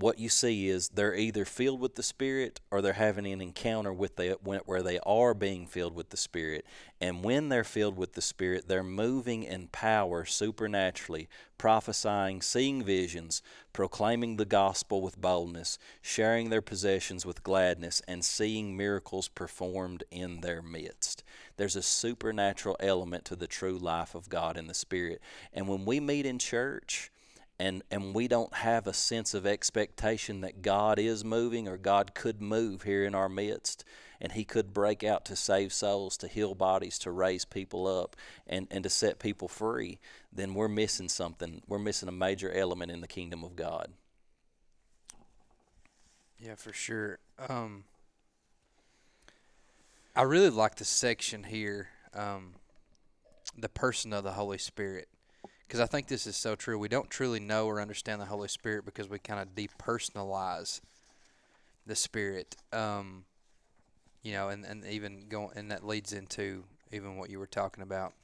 what 0.00 0.18
you 0.18 0.28
see 0.28 0.68
is 0.68 0.88
they're 0.88 1.14
either 1.14 1.44
filled 1.44 1.80
with 1.80 1.94
the 1.94 2.02
Spirit 2.02 2.60
or 2.70 2.80
they're 2.80 2.94
having 2.94 3.26
an 3.26 3.40
encounter 3.40 3.92
with 3.92 4.16
the 4.16 4.38
where 4.42 4.82
they 4.82 4.98
are 5.00 5.34
being 5.34 5.66
filled 5.66 5.94
with 5.94 6.08
the 6.10 6.16
Spirit. 6.16 6.64
And 7.00 7.22
when 7.22 7.48
they're 7.48 7.64
filled 7.64 7.96
with 7.96 8.14
the 8.14 8.22
Spirit, 8.22 8.66
they're 8.66 8.82
moving 8.82 9.42
in 9.42 9.68
power 9.68 10.24
supernaturally, 10.24 11.28
prophesying, 11.58 12.40
seeing 12.40 12.82
visions, 12.82 13.42
proclaiming 13.72 14.36
the 14.36 14.44
gospel 14.44 15.02
with 15.02 15.20
boldness, 15.20 15.78
sharing 16.00 16.48
their 16.48 16.62
possessions 16.62 17.26
with 17.26 17.42
gladness, 17.42 18.00
and 18.08 18.24
seeing 18.24 18.76
miracles 18.76 19.28
performed 19.28 20.04
in 20.10 20.40
their 20.40 20.62
midst. 20.62 21.22
There's 21.56 21.76
a 21.76 21.82
supernatural 21.82 22.76
element 22.80 23.26
to 23.26 23.36
the 23.36 23.46
true 23.46 23.76
life 23.76 24.14
of 24.14 24.30
God 24.30 24.56
in 24.56 24.66
the 24.66 24.74
Spirit. 24.74 25.20
And 25.52 25.68
when 25.68 25.84
we 25.84 26.00
meet 26.00 26.24
in 26.24 26.38
church, 26.38 27.10
and 27.60 27.82
and 27.90 28.14
we 28.14 28.26
don't 28.26 28.54
have 28.54 28.86
a 28.86 28.94
sense 28.94 29.34
of 29.34 29.46
expectation 29.46 30.40
that 30.40 30.62
God 30.62 30.98
is 30.98 31.24
moving 31.24 31.68
or 31.68 31.76
God 31.76 32.14
could 32.14 32.40
move 32.40 32.82
here 32.82 33.04
in 33.04 33.14
our 33.14 33.28
midst. 33.28 33.84
And 34.22 34.32
he 34.32 34.44
could 34.44 34.74
break 34.74 35.02
out 35.02 35.24
to 35.26 35.36
save 35.36 35.72
souls 35.72 36.18
to 36.18 36.28
heal 36.28 36.54
bodies 36.54 36.98
to 37.00 37.10
raise 37.10 37.44
people 37.44 37.86
up 37.86 38.16
and 38.46 38.66
and 38.70 38.82
to 38.84 38.90
set 38.90 39.18
people 39.18 39.46
free. 39.46 39.98
Then 40.32 40.54
we're 40.54 40.68
missing 40.68 41.08
something. 41.08 41.62
We're 41.68 41.78
missing 41.78 42.08
a 42.08 42.12
major 42.12 42.50
element 42.50 42.90
in 42.90 43.02
the 43.02 43.08
kingdom 43.08 43.44
of 43.44 43.56
God. 43.56 43.92
Yeah 46.38 46.54
for 46.54 46.72
sure. 46.72 47.18
Um, 47.48 47.84
I 50.16 50.22
really 50.22 50.50
like 50.50 50.76
the 50.76 50.84
section 50.84 51.44
here 51.44 51.88
um, 52.14 52.54
the 53.56 53.68
person 53.68 54.12
of 54.12 54.24
the 54.24 54.32
Holy 54.32 54.58
Spirit 54.58 55.08
because 55.70 55.78
I 55.78 55.86
think 55.86 56.08
this 56.08 56.26
is 56.26 56.36
so 56.36 56.56
true. 56.56 56.76
We 56.80 56.88
don't 56.88 57.08
truly 57.08 57.38
know 57.38 57.64
or 57.66 57.80
understand 57.80 58.20
the 58.20 58.24
Holy 58.24 58.48
Spirit 58.48 58.84
because 58.84 59.08
we 59.08 59.20
kind 59.20 59.38
of 59.38 59.54
depersonalize 59.54 60.80
the 61.86 61.94
Spirit. 61.94 62.56
Um, 62.72 63.22
you 64.24 64.32
know, 64.32 64.48
and, 64.48 64.64
and 64.64 64.84
even 64.84 65.28
going, 65.28 65.50
and 65.54 65.70
that 65.70 65.86
leads 65.86 66.12
into 66.12 66.64
even 66.90 67.16
what 67.16 67.30
you 67.30 67.38
were 67.38 67.46
talking 67.46 67.84
about 67.84 68.14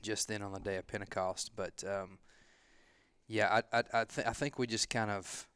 just 0.00 0.28
then 0.28 0.42
on 0.42 0.52
the 0.52 0.60
day 0.60 0.76
of 0.76 0.86
Pentecost. 0.86 1.50
But 1.56 1.82
um, 1.84 2.18
yeah, 3.26 3.60
I 3.72 3.78
I 3.78 3.82
I, 3.92 4.04
th- 4.04 4.28
I 4.28 4.32
think 4.32 4.56
we 4.56 4.68
just 4.68 4.88
kind 4.88 5.10
of 5.10 5.48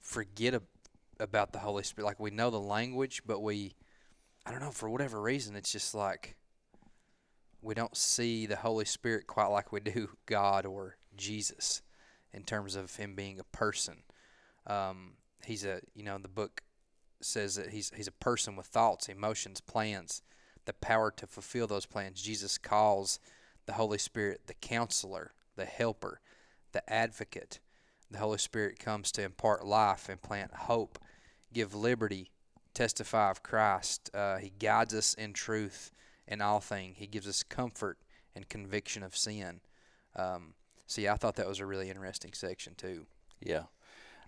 forget 0.00 0.54
a, 0.54 0.62
about 1.20 1.52
the 1.52 1.60
Holy 1.60 1.84
Spirit. 1.84 2.06
Like 2.06 2.18
we 2.18 2.32
know 2.32 2.50
the 2.50 2.58
language, 2.58 3.22
but 3.24 3.42
we, 3.42 3.74
I 4.44 4.50
don't 4.50 4.60
know, 4.60 4.72
for 4.72 4.90
whatever 4.90 5.22
reason, 5.22 5.54
it's 5.54 5.70
just 5.70 5.94
like 5.94 6.34
we 7.62 7.74
don't 7.74 7.96
see 7.96 8.44
the 8.44 8.56
Holy 8.56 8.84
Spirit 8.84 9.26
quite 9.26 9.46
like 9.46 9.72
we 9.72 9.80
do 9.80 10.10
God 10.26 10.66
or 10.66 10.96
Jesus 11.16 11.82
in 12.34 12.42
terms 12.42 12.74
of 12.74 12.96
him 12.96 13.14
being 13.14 13.38
a 13.38 13.56
person. 13.56 14.02
Um, 14.66 15.12
he's 15.44 15.64
a 15.64 15.80
you 15.94 16.02
know 16.02 16.18
the 16.18 16.28
book 16.28 16.62
says 17.20 17.54
that 17.54 17.70
he's 17.70 17.90
he's 17.94 18.08
a 18.08 18.12
person 18.12 18.56
with 18.56 18.66
thoughts, 18.66 19.08
emotions, 19.08 19.60
plans, 19.60 20.22
the 20.66 20.72
power 20.72 21.10
to 21.12 21.26
fulfill 21.26 21.66
those 21.66 21.86
plans. 21.86 22.20
Jesus 22.20 22.58
calls 22.58 23.18
the 23.66 23.74
Holy 23.74 23.98
Spirit 23.98 24.42
the 24.46 24.54
counselor, 24.54 25.32
the 25.56 25.64
helper, 25.64 26.20
the 26.72 26.88
advocate. 26.92 27.60
The 28.10 28.18
Holy 28.18 28.38
Spirit 28.38 28.78
comes 28.78 29.10
to 29.12 29.22
impart 29.22 29.64
life, 29.64 30.10
implant 30.10 30.52
hope, 30.52 30.98
give 31.54 31.74
liberty, 31.74 32.30
testify 32.74 33.30
of 33.30 33.42
Christ. 33.42 34.10
Uh, 34.12 34.36
he 34.36 34.50
guides 34.50 34.92
us 34.92 35.14
in 35.14 35.32
truth 35.32 35.90
in 36.26 36.40
all 36.40 36.60
things. 36.60 36.96
He 36.98 37.06
gives 37.06 37.28
us 37.28 37.42
comfort 37.42 37.98
and 38.34 38.48
conviction 38.48 39.02
of 39.02 39.16
sin. 39.16 39.60
Um, 40.16 40.54
see, 40.86 41.08
I 41.08 41.16
thought 41.16 41.36
that 41.36 41.48
was 41.48 41.60
a 41.60 41.66
really 41.66 41.90
interesting 41.90 42.32
section 42.32 42.74
too. 42.74 43.06
Yeah, 43.40 43.64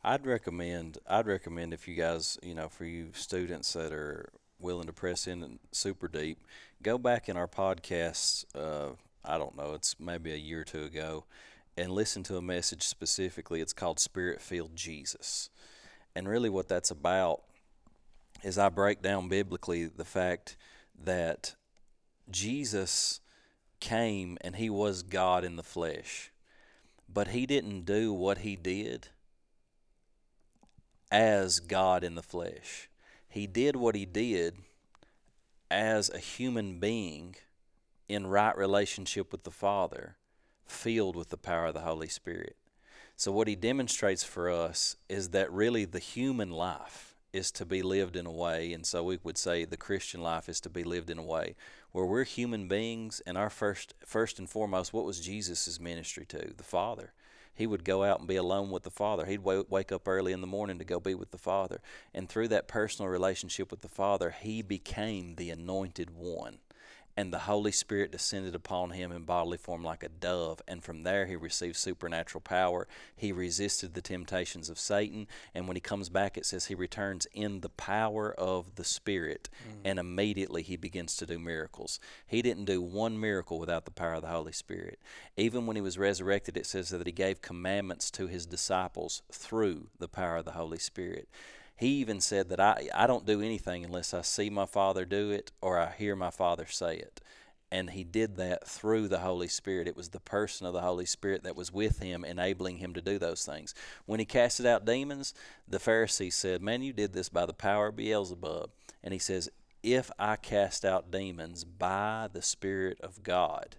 I'd 0.03 0.27
recommend. 0.27 0.99
I'd 1.07 1.27
recommend 1.27 1.73
if 1.73 1.87
you 1.89 1.95
guys, 1.95 2.39
you 2.43 2.55
know, 2.55 2.69
for 2.69 2.85
you 2.85 3.11
students 3.15 3.73
that 3.73 3.93
are 3.93 4.31
willing 4.59 4.87
to 4.87 4.93
press 4.93 5.27
in 5.27 5.59
super 5.73 6.09
deep, 6.09 6.39
go 6.83 6.99
back 6.99 7.29
in 7.29 7.37
our 7.37 7.49
podcasts. 7.49 8.45
Uh, 8.55 8.95
I 9.25 9.39
don't 9.39 9.57
know, 9.57 9.73
it's 9.73 9.99
maybe 9.99 10.33
a 10.33 10.37
year 10.37 10.61
or 10.61 10.65
two 10.65 10.85
ago, 10.85 11.25
and 11.77 11.91
listen 11.91 12.23
to 12.25 12.37
a 12.37 12.43
message 12.43 12.83
specifically. 12.83 13.61
It's 13.61 13.73
called 13.73 13.99
Spirit 13.99 14.41
Filled 14.41 14.77
Jesus, 14.77 15.49
and 16.15 16.29
really 16.29 16.51
what 16.51 16.69
that's 16.69 16.91
about 16.91 17.43
is 18.43 18.59
I 18.59 18.69
break 18.69 19.01
down 19.01 19.29
biblically 19.29 19.87
the 19.87 20.05
fact 20.05 20.57
that 21.03 21.55
Jesus 22.31 23.21
came 23.81 24.39
and 24.41 24.57
he 24.57 24.71
was 24.71 25.03
God 25.03 25.45
in 25.45 25.57
the 25.57 25.63
flesh, 25.63 26.33
but 27.13 27.29
he 27.29 27.47
didn't 27.47 27.85
do 27.85 28.13
what 28.13 28.39
he 28.39 28.57
did 28.57 29.09
as 31.11 31.61
God 31.61 32.03
in 32.03 32.15
the 32.15 32.23
flesh. 32.23 32.89
He 33.29 33.47
did 33.47 33.77
what 33.77 33.95
he 33.95 34.07
did 34.07 34.57
as 35.71 36.09
a 36.11 36.19
human 36.19 36.79
being 36.79 37.37
in 38.09 38.27
right 38.27 38.57
relationship 38.57 39.33
with 39.33 39.45
the 39.45 39.51
Father, 39.51 40.17
filled 40.67 41.17
with 41.17 41.31
the 41.31 41.37
power 41.37 41.67
of 41.67 41.75
the 41.75 41.81
Holy 41.81 42.09
Spirit. 42.09 42.57
So, 43.17 43.33
what 43.33 43.49
he 43.49 43.55
demonstrates 43.55 44.25
for 44.25 44.51
us 44.51 44.97
is 45.09 45.31
that 45.31 45.53
really 45.53 45.85
the 45.85 46.01
human 46.01 46.51
life 46.51 47.15
is 47.33 47.51
to 47.53 47.65
be 47.65 47.83
lived 47.83 48.17
in 48.17 48.27
a 48.27 48.33
way, 48.33 48.73
and 48.73 48.87
so 48.87 49.03
we 49.03 49.19
would 49.23 49.39
say 49.39 49.65
the 49.65 49.77
Christian 49.77 50.21
life 50.21 50.49
is 50.49 50.61
to 50.61 50.71
be 50.71 50.85
lived 50.85 51.11
in 51.11 51.19
a 51.19 51.23
way 51.23 51.55
where 51.95 52.05
we're 52.05 52.25
human 52.25 52.67
beings 52.67 53.23
and 53.25 53.39
our 53.39 53.49
first 53.49 53.95
first 54.05 54.41
and 54.41 54.51
foremost 54.51 54.93
what 54.93 55.05
was 55.05 55.21
Jesus' 55.21 55.79
ministry 55.79 56.27
to 56.27 56.53
the 56.57 56.65
Father 56.65 57.13
he 57.55 57.67
would 57.69 57.85
go 57.85 58.03
out 58.03 58.19
and 58.19 58.27
be 58.27 58.35
alone 58.35 58.71
with 58.71 58.83
the 58.83 58.91
Father. 58.91 59.27
He'd 59.27 59.45
wake 59.45 59.93
up 59.93 60.09
early 60.09 60.33
in 60.33 60.41
the 60.41 60.47
morning 60.47 60.79
to 60.79 60.85
go 60.85 60.99
be 60.99 61.15
with 61.15 61.31
the 61.31 61.39
Father. 61.39 61.81
And 62.13 62.29
through 62.29 62.49
that 62.49 62.67
personal 62.67 63.09
relationship 63.09 63.71
with 63.71 63.81
the 63.81 63.89
Father, 63.89 64.31
he 64.31 64.61
became 64.61 65.37
the 65.37 65.51
anointed 65.51 66.11
one 66.11 66.59
and 67.17 67.33
the 67.33 67.41
Holy 67.41 67.73
Spirit 67.73 68.13
descended 68.13 68.55
upon 68.55 68.91
him 68.91 69.13
in 69.13 69.23
bodily 69.23 69.59
form 69.59 69.83
like 69.83 70.03
a 70.03 70.09
dove, 70.09 70.61
and 70.67 70.83
from 70.83 71.03
there 71.03 71.27
he 71.27 71.37
received 71.37 71.77
supernatural 71.77 72.41
power. 72.41 72.89
He 73.17 73.33
resisted 73.33 73.95
the 73.95 74.03
temptations 74.03 74.69
of 74.69 74.79
Satan, 74.79 75.27
and 75.55 75.67
when 75.69 75.77
he 75.77 75.81
comes 75.81 76.09
back, 76.09 76.37
it 76.37 76.47
says 76.47 76.67
he 76.67 76.75
returns 76.75 77.27
in 77.33 77.61
the 77.61 77.69
power 77.69 78.33
of 78.33 78.75
the 78.75 78.85
Spirit, 78.85 79.49
mm. 79.67 79.81
and 79.85 79.99
immediately 79.99 80.63
he 80.63 80.77
begins 80.77 81.17
to 81.17 81.27
do 81.27 81.39
miracles. 81.39 82.01
He 82.27 82.43
didn't 82.43 82.65
do 82.65 82.83
one 82.83 83.19
miracle 83.19 83.59
without 83.59 83.85
the 83.85 83.91
power 83.91 84.15
of 84.15 84.23
the 84.23 84.29
Holy 84.29 84.53
Spirit. 84.53 84.99
Even 85.37 85.67
when 85.67 85.77
he 85.77 85.83
was 85.83 85.99
resurrected, 85.99 86.57
it 86.57 86.67
says 86.67 86.91
that 86.91 87.07
he 87.07 87.13
gave 87.13 87.43
commandments 87.43 88.11
to 88.13 88.27
his 88.27 88.47
disciples 88.47 89.23
through 89.31 89.89
the 89.99 90.09
power 90.09 90.37
of 90.39 90.45
the 90.45 90.53
Holy 90.53 90.79
Spirit. 90.79 91.29
He 91.77 91.89
even 91.97 92.21
said 92.21 92.49
that 92.51 92.61
I, 92.61 92.89
I 92.95 93.07
don't 93.07 93.27
do 93.27 93.41
anything 93.41 93.85
unless 93.85 94.15
I 94.15 94.23
see 94.23 94.49
my 94.49 94.67
Father 94.67 95.05
do 95.05 95.31
it 95.31 95.51
or 95.61 95.79
I 95.79 95.93
hear 95.93 96.15
my 96.15 96.31
Father 96.31 96.67
say 96.67 96.97
it. 96.97 97.21
And 97.73 97.91
he 97.91 98.05
did 98.05 98.37
that 98.37 98.69
through 98.69 99.09
the 99.09 99.19
Holy 99.19 99.49
Spirit. 99.49 99.89
It 99.89 99.97
was 99.97 100.11
the 100.11 100.21
person 100.21 100.65
of 100.65 100.73
the 100.73 100.83
Holy 100.83 101.07
Spirit 101.07 101.43
that 101.43 101.57
was 101.57 101.73
with 101.73 101.99
him, 101.99 102.25
enabling 102.25 102.77
him 102.77 102.95
to 102.95 103.01
do 103.01 103.19
those 103.19 103.45
things. 103.45 103.75
When 104.07 104.21
he 104.21 104.27
casted 104.27 104.65
out 104.65 104.85
demons, 104.85 105.35
the 105.67 105.81
Pharisees 105.81 106.37
said, 106.37 106.63
Man, 106.63 106.83
you 106.83 106.93
did 106.93 107.13
this 107.13 107.29
by 107.29 107.47
the 107.47 107.53
power 107.53 107.89
of 107.89 107.97
Beelzebub. 107.97 108.71
And 109.03 109.13
he 109.13 109.19
says, 109.19 109.51
If 109.83 110.13
I 110.21 110.37
cast 110.37 110.85
out 110.85 111.11
demons 111.11 111.65
by 111.65 112.29
the 112.33 112.43
Spirit 112.43 113.01
of 113.01 113.25
God, 113.25 113.75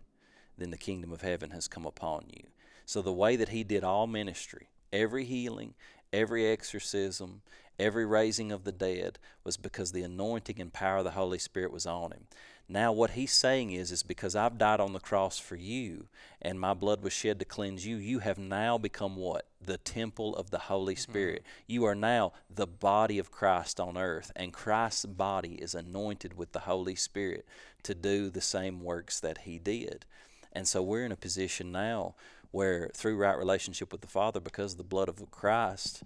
then 0.57 0.71
the 0.71 0.77
kingdom 0.77 1.13
of 1.13 1.21
heaven 1.21 1.51
has 1.51 1.69
come 1.69 1.85
upon 1.85 2.25
you. 2.27 2.47
So 2.85 3.01
the 3.01 3.13
way 3.13 3.37
that 3.37 3.49
he 3.49 3.63
did 3.63 3.85
all 3.85 4.07
ministry, 4.07 4.69
every 4.91 5.23
healing, 5.23 5.73
every 6.15 6.47
exorcism, 6.47 7.41
every 7.77 8.05
raising 8.05 8.51
of 8.51 8.63
the 8.63 8.71
dead 8.71 9.19
was 9.43 9.57
because 9.57 9.91
the 9.91 10.03
anointing 10.03 10.61
and 10.61 10.71
power 10.71 10.97
of 10.97 11.03
the 11.03 11.11
Holy 11.11 11.37
Spirit 11.37 11.71
was 11.71 11.85
on 11.85 12.11
him. 12.11 12.27
Now 12.67 12.91
what 12.91 13.11
he's 13.11 13.33
saying 13.33 13.71
is 13.71 13.91
is 13.91 14.01
because 14.01 14.35
I've 14.35 14.57
died 14.57 14.79
on 14.79 14.93
the 14.93 14.99
cross 14.99 15.37
for 15.37 15.55
you 15.55 16.07
and 16.41 16.59
my 16.59 16.73
blood 16.73 17.03
was 17.03 17.13
shed 17.13 17.37
to 17.39 17.45
cleanse 17.45 17.85
you, 17.85 17.97
you 17.97 18.19
have 18.19 18.39
now 18.39 18.77
become 18.77 19.17
what? 19.17 19.45
The 19.63 19.77
temple 19.77 20.35
of 20.35 20.49
the 20.49 20.57
Holy 20.57 20.95
mm-hmm. 20.95 21.11
Spirit. 21.11 21.43
You 21.67 21.85
are 21.85 21.93
now 21.93 22.33
the 22.49 22.65
body 22.65 23.19
of 23.19 23.29
Christ 23.29 23.79
on 23.79 23.97
earth 23.97 24.31
and 24.35 24.53
Christ's 24.53 25.05
body 25.05 25.55
is 25.55 25.75
anointed 25.75 26.37
with 26.37 26.53
the 26.53 26.61
Holy 26.61 26.95
Spirit 26.95 27.45
to 27.83 27.93
do 27.93 28.29
the 28.29 28.41
same 28.41 28.81
works 28.81 29.19
that 29.19 29.39
he 29.39 29.59
did. 29.59 30.05
And 30.51 30.67
so 30.67 30.81
we're 30.81 31.05
in 31.05 31.11
a 31.11 31.17
position 31.17 31.71
now 31.71 32.15
where 32.55 32.89
through 32.95 33.17
right 33.17 33.37
relationship 33.37 33.91
with 33.91 33.99
the 33.99 34.07
Father 34.07 34.39
because 34.39 34.71
of 34.71 34.77
the 34.77 34.83
blood 34.85 35.09
of 35.09 35.29
Christ, 35.29 36.03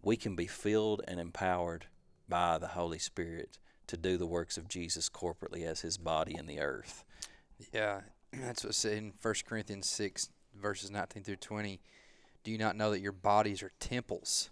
we 0.00 0.16
can 0.16 0.34
be 0.34 0.46
filled 0.46 1.02
and 1.06 1.20
empowered 1.20 1.88
by 2.26 2.56
the 2.56 2.68
Holy 2.68 2.98
Spirit 2.98 3.58
to 3.86 3.98
do 3.98 4.16
the 4.16 4.26
works 4.26 4.56
of 4.56 4.66
Jesus 4.66 5.10
corporately 5.10 5.66
as 5.66 5.82
his 5.82 5.98
body 5.98 6.34
in 6.34 6.46
the 6.46 6.58
earth. 6.58 7.04
Yeah, 7.70 8.00
that's 8.32 8.64
what's 8.64 8.78
said 8.78 8.96
in 8.96 9.12
1 9.20 9.34
Corinthians 9.46 9.90
6, 9.90 10.30
verses 10.58 10.90
19 10.90 11.22
through 11.22 11.36
20. 11.36 11.82
Do 12.44 12.50
you 12.50 12.56
not 12.56 12.76
know 12.76 12.92
that 12.92 13.02
your 13.02 13.12
bodies 13.12 13.62
are 13.62 13.72
temples 13.78 14.48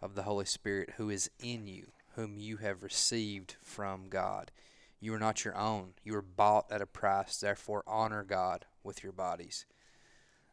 of 0.00 0.14
the 0.14 0.22
Holy 0.22 0.44
Spirit 0.44 0.90
who 0.96 1.10
is 1.10 1.28
in 1.42 1.66
you, 1.66 1.88
whom 2.14 2.38
you 2.38 2.58
have 2.58 2.84
received 2.84 3.56
from 3.60 4.08
God? 4.08 4.52
You 5.00 5.12
are 5.14 5.18
not 5.18 5.44
your 5.44 5.56
own. 5.56 5.94
You 6.04 6.14
are 6.14 6.22
bought 6.22 6.70
at 6.70 6.80
a 6.80 6.86
price. 6.86 7.36
Therefore, 7.36 7.82
honor 7.84 8.22
God 8.22 8.66
with 8.84 9.02
your 9.02 9.12
bodies. 9.12 9.66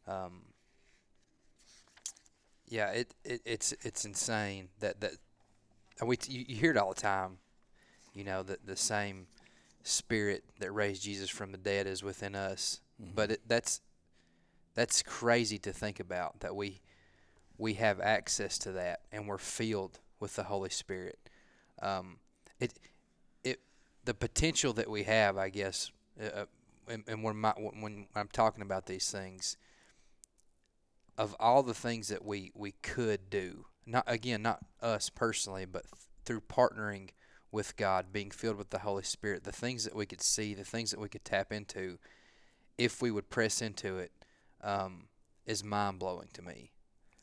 Um, 0.07 0.41
Yeah, 2.67 2.89
it, 2.91 3.13
it 3.25 3.41
it's 3.45 3.73
it's 3.83 4.05
insane 4.05 4.69
that 4.79 5.01
that 5.01 5.11
and 5.99 6.07
we 6.07 6.17
you, 6.27 6.45
you 6.47 6.55
hear 6.55 6.71
it 6.71 6.77
all 6.77 6.93
the 6.93 7.01
time. 7.01 7.37
You 8.13 8.23
know 8.23 8.43
that 8.43 8.65
the 8.65 8.77
same 8.77 9.27
spirit 9.83 10.43
that 10.59 10.71
raised 10.71 11.03
Jesus 11.03 11.29
from 11.29 11.51
the 11.51 11.57
dead 11.57 11.87
is 11.87 12.03
within 12.03 12.35
us. 12.35 12.79
Mhm. 13.01 13.15
But 13.15 13.31
it, 13.31 13.41
that's 13.47 13.81
that's 14.75 15.03
crazy 15.03 15.59
to 15.59 15.73
think 15.73 15.99
about 15.99 16.39
that 16.41 16.55
we 16.55 16.81
we 17.57 17.75
have 17.75 17.99
access 17.99 18.57
to 18.59 18.71
that 18.73 19.01
and 19.11 19.27
we're 19.27 19.37
filled 19.37 19.99
with 20.19 20.35
the 20.35 20.43
Holy 20.43 20.69
Spirit. 20.69 21.19
Um, 21.81 22.19
it 22.59 22.73
it 23.43 23.59
the 24.05 24.13
potential 24.13 24.73
that 24.73 24.89
we 24.89 25.03
have, 25.03 25.37
I 25.37 25.49
guess, 25.49 25.91
uh, 26.21 26.45
and, 26.87 27.03
and 27.07 27.23
when 27.23 27.37
my, 27.37 27.51
when 27.57 28.07
I'm 28.15 28.29
talking 28.29 28.61
about 28.61 28.85
these 28.87 29.11
things, 29.11 29.57
of 31.17 31.35
all 31.39 31.63
the 31.63 31.73
things 31.73 32.07
that 32.09 32.23
we 32.25 32.51
we 32.55 32.73
could 32.81 33.29
do, 33.29 33.65
not 33.85 34.03
again, 34.07 34.41
not 34.41 34.59
us 34.81 35.09
personally, 35.09 35.65
but 35.65 35.83
th- 35.83 36.03
through 36.25 36.41
partnering 36.41 37.09
with 37.51 37.75
God, 37.75 38.13
being 38.13 38.31
filled 38.31 38.57
with 38.57 38.69
the 38.69 38.79
Holy 38.79 39.03
Spirit, 39.03 39.43
the 39.43 39.51
things 39.51 39.83
that 39.83 39.95
we 39.95 40.05
could 40.05 40.21
see, 40.21 40.53
the 40.53 40.63
things 40.63 40.91
that 40.91 40.99
we 40.99 41.09
could 41.09 41.25
tap 41.25 41.51
into, 41.51 41.97
if 42.77 43.01
we 43.01 43.11
would 43.11 43.29
press 43.29 43.61
into 43.61 43.97
it, 43.97 44.11
um, 44.63 45.07
is 45.45 45.63
mind 45.63 45.99
blowing 45.99 46.29
to 46.33 46.41
me. 46.41 46.71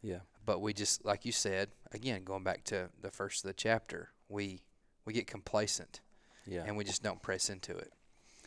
Yeah. 0.03 0.21
But 0.45 0.61
we 0.61 0.73
just, 0.75 1.05
like 1.05 1.25
you 1.25 1.33
said, 1.33 1.71
again, 1.93 2.25
going 2.25 2.45
back 2.45 2.65
to 2.65 2.91
the 3.01 3.11
first 3.11 3.45
of 3.45 3.49
the 3.49 3.55
chapter, 3.55 4.11
we 4.29 4.63
we 5.07 5.13
get 5.15 5.27
complacent 5.27 6.01
Yeah. 6.47 6.65
and 6.67 6.77
we 6.77 6.85
just 6.85 7.03
don't 7.03 7.23
press 7.23 7.49
into 7.49 7.75
it. 7.77 7.93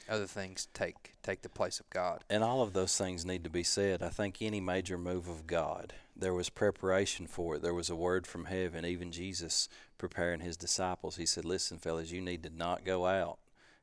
Other 0.10 0.26
things 0.26 0.68
take 0.74 1.14
take 1.24 1.42
the 1.42 1.50
place 1.50 1.80
of 1.80 1.90
God. 1.90 2.24
And 2.30 2.44
all 2.44 2.62
of 2.62 2.74
those 2.74 2.98
things 2.98 3.26
need 3.26 3.44
to 3.44 3.50
be 3.50 3.64
said. 3.64 4.02
I 4.02 4.10
think 4.10 4.42
any 4.42 4.60
major 4.60 4.98
move 4.98 5.28
of 5.28 5.48
God, 5.48 5.94
there 6.16 6.34
was 6.34 6.50
preparation 6.50 7.28
for 7.28 7.56
it. 7.56 7.62
There 7.62 7.74
was 7.74 7.90
a 7.90 7.96
word 7.96 8.26
from 8.28 8.46
heaven. 8.46 8.86
Even 8.86 9.12
Jesus 9.12 9.70
preparing 9.98 10.40
his 10.40 10.58
disciples, 10.58 11.18
he 11.18 11.26
said, 11.26 11.46
Listen, 11.46 11.78
fellas, 11.78 12.12
you 12.12 12.22
need 12.22 12.44
to 12.44 12.50
not 12.50 12.84
go 12.84 13.06
out. 13.06 13.38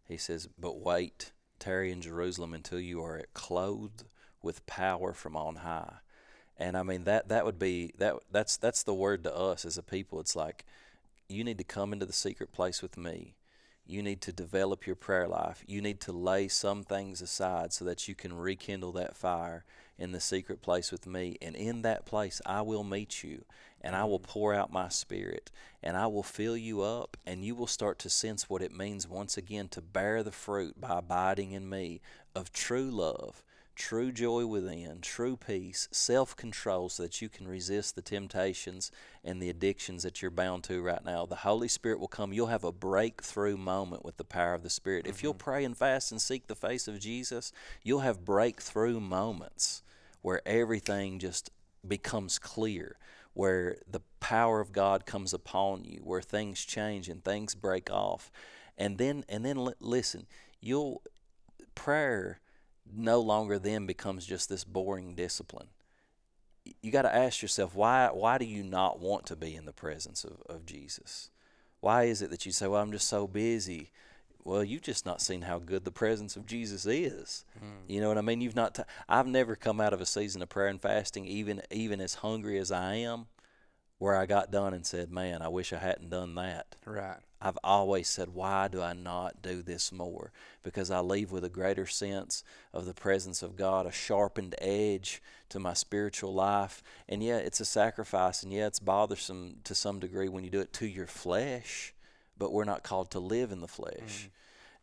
He 0.06 0.16
says, 0.16 0.48
But 0.58 0.80
wait, 0.80 1.32
tarry 1.58 1.92
in 1.92 2.00
Jerusalem 2.00 2.54
until 2.54 2.80
you 2.80 3.02
are 3.02 3.24
clothed 3.34 4.04
with 4.42 4.66
power 4.66 5.12
from 5.12 5.36
on 5.36 5.56
high. 5.56 5.96
And 6.56 6.76
I 6.76 6.82
mean 6.82 7.04
that 7.04 7.28
that 7.28 7.44
would 7.44 7.58
be 7.58 7.92
that 7.98 8.14
that's 8.32 8.56
that's 8.56 8.82
the 8.82 8.94
word 8.94 9.22
to 9.24 9.34
us 9.34 9.64
as 9.64 9.78
a 9.78 9.82
people. 9.82 10.18
It's 10.18 10.34
like 10.34 10.64
you 11.28 11.44
need 11.44 11.58
to 11.58 11.64
come 11.64 11.92
into 11.92 12.06
the 12.06 12.12
secret 12.12 12.52
place 12.52 12.82
with 12.82 12.96
me. 12.96 13.34
You 13.88 14.02
need 14.02 14.20
to 14.20 14.32
develop 14.32 14.86
your 14.86 14.96
prayer 14.96 15.26
life. 15.26 15.64
You 15.66 15.80
need 15.80 15.98
to 16.02 16.12
lay 16.12 16.48
some 16.48 16.84
things 16.84 17.22
aside 17.22 17.72
so 17.72 17.86
that 17.86 18.06
you 18.06 18.14
can 18.14 18.36
rekindle 18.36 18.92
that 18.92 19.16
fire 19.16 19.64
in 19.98 20.12
the 20.12 20.20
secret 20.20 20.60
place 20.60 20.92
with 20.92 21.06
me. 21.06 21.38
And 21.40 21.56
in 21.56 21.80
that 21.82 22.04
place, 22.04 22.42
I 22.44 22.60
will 22.60 22.84
meet 22.84 23.24
you 23.24 23.46
and 23.80 23.96
I 23.96 24.04
will 24.04 24.18
mm-hmm. 24.18 24.30
pour 24.30 24.54
out 24.54 24.70
my 24.70 24.90
spirit 24.90 25.50
and 25.82 25.96
I 25.96 26.06
will 26.06 26.22
fill 26.22 26.56
you 26.56 26.82
up 26.82 27.16
and 27.26 27.42
you 27.42 27.54
will 27.54 27.66
start 27.66 27.98
to 28.00 28.10
sense 28.10 28.50
what 28.50 28.60
it 28.60 28.76
means 28.76 29.08
once 29.08 29.38
again 29.38 29.68
to 29.68 29.80
bear 29.80 30.22
the 30.22 30.32
fruit 30.32 30.78
by 30.78 30.98
abiding 30.98 31.52
in 31.52 31.68
me 31.68 32.02
of 32.34 32.52
true 32.52 32.90
love, 32.90 33.42
true 33.78 34.10
joy 34.12 34.44
within, 34.44 35.00
true 35.00 35.36
peace, 35.36 35.88
self 35.90 36.36
control 36.36 36.88
so 36.88 37.04
that 37.04 37.22
you 37.22 37.28
can 37.28 37.46
resist 37.46 37.94
the 37.94 38.02
temptations 38.02 38.90
and 39.24 39.40
the 39.40 39.48
addictions 39.48 40.02
that 40.02 40.20
you're 40.20 40.30
bound 40.30 40.64
to 40.64 40.82
right 40.82 41.04
now. 41.04 41.24
The 41.24 41.36
Holy 41.36 41.68
Spirit 41.68 42.00
will 42.00 42.08
come. 42.08 42.32
You'll 42.32 42.48
have 42.48 42.64
a 42.64 42.72
breakthrough 42.72 43.56
moment 43.56 44.04
with 44.04 44.16
the 44.16 44.24
power 44.24 44.52
of 44.52 44.64
the 44.64 44.68
Spirit. 44.68 45.06
If 45.06 45.22
you'll 45.22 45.32
mm-hmm. 45.32 45.50
pray 45.50 45.64
and 45.64 45.76
fast 45.76 46.10
and 46.10 46.20
seek 46.20 46.48
the 46.48 46.56
face 46.56 46.88
of 46.88 46.98
Jesus, 46.98 47.52
you'll 47.82 48.00
have 48.00 48.24
breakthrough 48.24 49.00
moments 49.00 49.82
where 50.20 50.42
everything 50.44 51.18
just 51.18 51.50
becomes 51.86 52.38
clear. 52.38 52.96
Where 53.34 53.76
the 53.88 54.00
power 54.18 54.60
of 54.60 54.72
God 54.72 55.06
comes 55.06 55.32
upon 55.32 55.84
you, 55.84 56.00
where 56.02 56.20
things 56.20 56.64
change 56.64 57.08
and 57.08 57.22
things 57.22 57.54
break 57.54 57.88
off, 57.88 58.32
and 58.76 58.98
then 58.98 59.24
and 59.28 59.44
then 59.44 59.64
li- 59.64 59.74
listen, 59.78 60.26
you'll 60.60 61.02
prayer 61.76 62.40
no 62.94 63.20
longer 63.20 63.58
then 63.58 63.86
becomes 63.86 64.26
just 64.26 64.48
this 64.48 64.64
boring 64.64 65.14
discipline. 65.14 65.68
You 66.82 66.90
got 66.90 67.02
to 67.02 67.14
ask 67.14 67.40
yourself 67.40 67.74
why 67.74 68.10
why 68.12 68.38
do 68.38 68.44
you 68.44 68.62
not 68.62 69.00
want 69.00 69.26
to 69.26 69.36
be 69.36 69.54
in 69.54 69.64
the 69.64 69.72
presence 69.72 70.24
of, 70.24 70.42
of 70.48 70.66
Jesus? 70.66 71.30
Why 71.80 72.04
is 72.04 72.22
it 72.22 72.30
that 72.30 72.44
you 72.44 72.52
say, 72.52 72.66
"Well, 72.66 72.82
I'm 72.82 72.92
just 72.92 73.08
so 73.08 73.26
busy"? 73.26 73.90
Well, 74.44 74.64
you've 74.64 74.82
just 74.82 75.04
not 75.04 75.20
seen 75.20 75.42
how 75.42 75.58
good 75.58 75.84
the 75.84 75.90
presence 75.90 76.34
of 76.36 76.46
Jesus 76.46 76.86
is. 76.86 77.44
Hmm. 77.58 77.84
You 77.86 78.00
know 78.00 78.08
what 78.08 78.18
I 78.18 78.22
mean? 78.22 78.40
You've 78.40 78.56
not. 78.56 78.74
T- 78.76 78.82
I've 79.08 79.26
never 79.26 79.56
come 79.56 79.80
out 79.80 79.92
of 79.92 80.00
a 80.00 80.06
season 80.06 80.42
of 80.42 80.48
prayer 80.48 80.68
and 80.68 80.80
fasting, 80.80 81.26
even 81.26 81.62
even 81.70 82.00
as 82.00 82.14
hungry 82.14 82.58
as 82.58 82.70
I 82.70 82.94
am, 82.94 83.26
where 83.98 84.16
I 84.16 84.26
got 84.26 84.50
done 84.50 84.74
and 84.74 84.86
said, 84.86 85.10
"Man, 85.10 85.42
I 85.42 85.48
wish 85.48 85.72
I 85.72 85.78
hadn't 85.78 86.10
done 86.10 86.34
that." 86.36 86.76
Right. 86.84 87.18
I've 87.40 87.58
always 87.62 88.08
said, 88.08 88.34
why 88.34 88.68
do 88.68 88.82
I 88.82 88.92
not 88.92 89.42
do 89.42 89.62
this 89.62 89.92
more? 89.92 90.32
Because 90.62 90.90
I 90.90 91.00
leave 91.00 91.30
with 91.30 91.44
a 91.44 91.48
greater 91.48 91.86
sense 91.86 92.42
of 92.72 92.84
the 92.84 92.94
presence 92.94 93.42
of 93.42 93.56
God, 93.56 93.86
a 93.86 93.92
sharpened 93.92 94.56
edge 94.60 95.22
to 95.50 95.60
my 95.60 95.72
spiritual 95.72 96.34
life. 96.34 96.82
And 97.08 97.22
yeah, 97.22 97.36
it's 97.36 97.60
a 97.60 97.64
sacrifice, 97.64 98.42
and 98.42 98.52
yeah, 98.52 98.66
it's 98.66 98.80
bothersome 98.80 99.58
to 99.64 99.74
some 99.74 100.00
degree 100.00 100.28
when 100.28 100.42
you 100.42 100.50
do 100.50 100.60
it 100.60 100.72
to 100.74 100.86
your 100.86 101.06
flesh, 101.06 101.94
but 102.36 102.52
we're 102.52 102.64
not 102.64 102.82
called 102.82 103.10
to 103.12 103.20
live 103.20 103.52
in 103.52 103.60
the 103.60 103.68
flesh. 103.68 104.30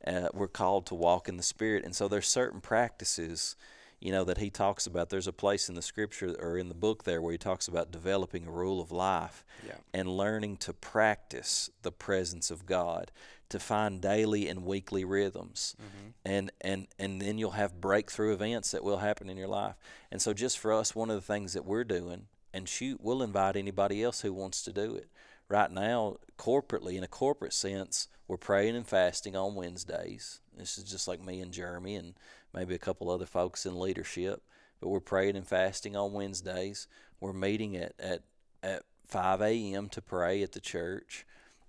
Uh, 0.05 0.29
we're 0.33 0.47
called 0.47 0.85
to 0.85 0.95
walk 0.95 1.27
in 1.27 1.37
the 1.37 1.43
Spirit. 1.43 1.83
And 1.83 1.95
so 1.95 2.07
there's 2.07 2.27
certain 2.27 2.61
practices 2.61 3.55
you 3.99 4.11
know 4.11 4.23
that 4.25 4.37
he 4.37 4.49
talks 4.49 4.85
about. 4.87 5.09
There's 5.09 5.27
a 5.27 5.33
place 5.33 5.69
in 5.69 5.75
the 5.75 5.81
scripture 5.81 6.35
or 6.39 6.57
in 6.57 6.69
the 6.69 6.75
book 6.75 7.03
there 7.03 7.21
where 7.21 7.31
he 7.31 7.37
talks 7.37 7.67
about 7.67 7.91
developing 7.91 8.47
a 8.47 8.51
rule 8.51 8.79
of 8.81 8.91
life 8.91 9.45
Yeah. 9.65 9.75
and 9.93 10.07
learning 10.09 10.57
to 10.57 10.73
practice 10.73 11.69
the 11.81 11.91
presence 11.91 12.51
of 12.51 12.65
God 12.65 13.11
to 13.49 13.59
find 13.59 14.01
daily 14.01 14.47
and 14.47 14.65
weekly 14.65 15.05
rhythms. 15.05 15.75
Mm-hmm. 15.79 16.09
And 16.25 16.51
and 16.61 16.87
and 16.99 17.21
then 17.21 17.37
you'll 17.37 17.51
have 17.51 17.79
breakthrough 17.81 18.33
events 18.33 18.71
that 18.71 18.83
will 18.83 18.97
happen 18.97 19.29
in 19.29 19.37
your 19.37 19.47
life. 19.47 19.75
And 20.11 20.21
so 20.21 20.33
just 20.33 20.57
for 20.59 20.73
us 20.73 20.95
one 20.95 21.09
of 21.09 21.15
the 21.15 21.33
things 21.33 21.53
that 21.53 21.65
we're 21.65 21.83
doing 21.83 22.27
and 22.53 22.67
shoot 22.67 22.99
we'll 23.01 23.21
invite 23.23 23.55
anybody 23.55 24.03
else 24.03 24.21
who 24.21 24.33
wants 24.33 24.61
to 24.63 24.73
do 24.73 24.95
it. 24.95 25.09
Right 25.47 25.71
now 25.71 26.17
corporately 26.37 26.95
in 26.97 27.03
a 27.03 27.07
corporate 27.07 27.53
sense 27.53 28.07
we're 28.27 28.37
praying 28.37 28.75
and 28.75 28.87
fasting 28.87 29.35
on 29.35 29.55
Wednesdays 29.55 30.41
this 30.57 30.77
is 30.77 30.83
just 30.83 31.07
like 31.07 31.23
me 31.23 31.41
and 31.41 31.51
Jeremy 31.51 31.95
and 31.95 32.13
maybe 32.53 32.75
a 32.75 32.79
couple 32.79 33.09
other 33.09 33.25
folks 33.25 33.65
in 33.65 33.79
leadership 33.79 34.41
but 34.79 34.89
we're 34.89 34.99
praying 34.99 35.35
and 35.35 35.47
fasting 35.47 35.95
on 35.95 36.13
Wednesdays 36.13 36.87
we're 37.19 37.33
meeting 37.33 37.75
at 37.75 37.93
at 37.99 38.21
at 38.63 38.83
5 39.07 39.41
a.m. 39.41 39.89
to 39.89 40.01
pray 40.01 40.41
at 40.43 40.51
the 40.51 40.59
church, 40.59 41.25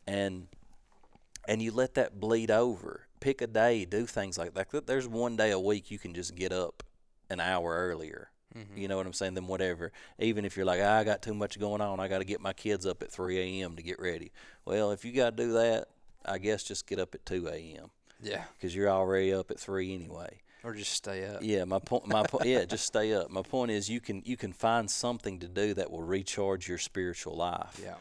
and 0.06 0.48
and 1.48 1.62
you 1.62 1.70
let 1.70 1.94
that 1.94 2.18
bleed 2.18 2.50
over. 2.50 3.06
Pick 3.20 3.40
a 3.40 3.46
day, 3.46 3.84
do 3.84 4.06
things 4.06 4.36
like 4.36 4.54
that. 4.54 4.86
There's 4.86 5.08
one 5.08 5.36
day 5.36 5.50
a 5.50 5.58
week 5.58 5.90
you 5.90 5.98
can 5.98 6.14
just 6.14 6.34
get 6.34 6.52
up 6.52 6.82
an 7.30 7.40
hour 7.40 7.74
earlier. 7.74 8.30
You 8.74 8.88
know 8.88 8.96
what 8.96 9.06
I'm 9.06 9.12
saying? 9.12 9.34
Then 9.34 9.46
whatever. 9.46 9.92
Even 10.18 10.44
if 10.44 10.56
you're 10.56 10.66
like, 10.66 10.80
"Ah, 10.82 10.98
I 10.98 11.04
got 11.04 11.22
too 11.22 11.34
much 11.34 11.58
going 11.58 11.80
on, 11.80 12.00
I 12.00 12.08
got 12.08 12.18
to 12.18 12.24
get 12.24 12.40
my 12.40 12.52
kids 12.52 12.86
up 12.86 13.02
at 13.02 13.12
3 13.12 13.38
a.m. 13.38 13.76
to 13.76 13.82
get 13.82 14.00
ready. 14.00 14.32
Well, 14.64 14.92
if 14.92 15.04
you 15.04 15.12
got 15.12 15.36
to 15.36 15.42
do 15.44 15.52
that, 15.52 15.88
I 16.26 16.38
guess 16.38 16.62
just 16.62 16.86
get 16.86 16.98
up 16.98 17.14
at 17.14 17.24
2 17.26 17.48
a.m. 17.48 17.90
Yeah. 18.22 18.44
because 18.54 18.74
you're 18.74 18.88
already 18.90 19.32
up 19.32 19.50
at 19.50 19.58
3 19.60 19.94
anyway. 19.94 20.40
Or 20.64 20.74
just 20.74 20.92
stay 20.92 21.24
up. 21.26 21.40
Yeah, 21.42 21.64
my 21.64 21.78
point. 21.78 22.06
My 22.08 22.24
point. 22.24 22.46
Yeah, 22.46 22.64
just 22.64 22.86
stay 22.86 23.12
up. 23.14 23.30
My 23.30 23.42
point 23.42 23.70
is, 23.70 23.88
you 23.88 24.00
can 24.00 24.22
you 24.26 24.36
can 24.36 24.52
find 24.52 24.90
something 24.90 25.38
to 25.38 25.46
do 25.46 25.74
that 25.74 25.92
will 25.92 26.02
recharge 26.02 26.66
your 26.68 26.78
spiritual 26.78 27.36
life. 27.36 27.80
Yeah. 27.80 27.94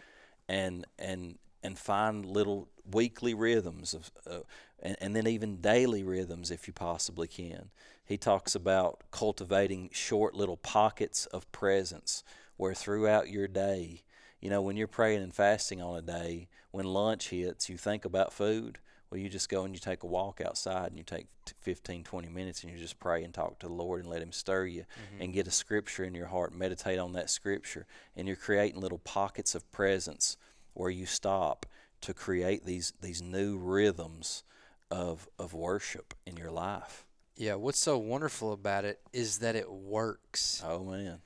and 0.50 0.86
and 0.98 1.38
and 1.62 1.78
find 1.78 2.26
little 2.26 2.68
weekly 2.92 3.34
rhythms 3.36 3.94
of, 3.94 4.12
uh, 4.30 4.40
and, 4.82 4.96
and 5.00 5.16
then 5.16 5.28
even 5.28 5.58
daily 5.58 6.04
rhythms 6.04 6.50
if 6.50 6.66
you 6.68 6.74
possibly 6.74 7.28
can. 7.28 7.70
He 8.04 8.18
talks 8.18 8.56
about 8.56 9.02
cultivating 9.12 9.90
short 9.92 10.34
little 10.36 10.58
pockets 10.58 11.26
of 11.28 11.52
presence 11.52 12.24
where 12.58 12.74
throughout 12.74 13.30
your 13.30 13.48
day, 13.48 14.02
you 14.46 14.52
know, 14.52 14.62
when 14.62 14.78
you're 14.78 14.88
praying 14.88 15.24
and 15.24 15.34
fasting 15.34 15.82
on 15.82 15.98
a 15.98 16.04
day, 16.04 16.50
when 16.70 16.86
lunch 16.86 17.30
hits, 17.30 17.68
you 17.68 17.78
think 17.78 18.06
about 18.06 18.32
food. 18.32 18.78
Well, 19.10 19.20
you 19.20 19.28
just 19.28 19.50
go 19.50 19.64
and 19.64 19.74
you 19.74 19.80
take 19.80 20.04
a 20.04 20.06
walk 20.06 20.40
outside 20.40 20.90
and 20.90 21.00
you 21.00 21.04
take 21.04 21.26
15, 21.62 22.04
20 22.04 22.30
minutes 22.30 22.62
and 22.62 22.72
you 22.72 22.78
just 22.78 23.00
pray 23.00 23.24
and 23.24 23.34
talk 23.34 23.58
to 23.58 23.66
the 23.66 23.74
Lord 23.74 24.02
and 24.02 24.10
let 24.12 24.22
Him 24.22 24.32
stir 24.32 24.68
you 24.68 24.82
mm-hmm. 24.82 25.24
and 25.24 25.34
get 25.34 25.48
a 25.48 25.52
scripture 25.52 26.04
in 26.04 26.14
your 26.14 26.28
heart, 26.28 26.54
meditate 26.54 27.00
on 27.00 27.14
that 27.14 27.32
scripture. 27.32 27.88
And 28.16 28.28
you're 28.28 28.38
creating 28.38 28.80
little 28.80 29.00
pockets 29.00 29.56
of 29.56 29.72
presence 29.72 30.38
where 30.76 30.92
you 30.92 31.08
stop 31.08 31.66
to 32.02 32.14
create 32.14 32.66
these, 32.66 32.94
these 33.02 33.24
new 33.24 33.58
rhythms 33.58 34.44
of, 34.92 35.28
of 35.40 35.56
worship 35.56 36.14
in 36.28 36.38
your 36.38 36.52
life. 36.52 37.08
Yeah. 37.36 37.56
What's 37.56 37.80
so 37.80 37.98
wonderful 37.98 38.54
about 38.54 38.86
it 38.86 39.00
is 39.12 39.40
that 39.40 39.56
it 39.56 39.72
works. 39.72 40.64
Oh, 40.64 40.84
man. 40.84 41.22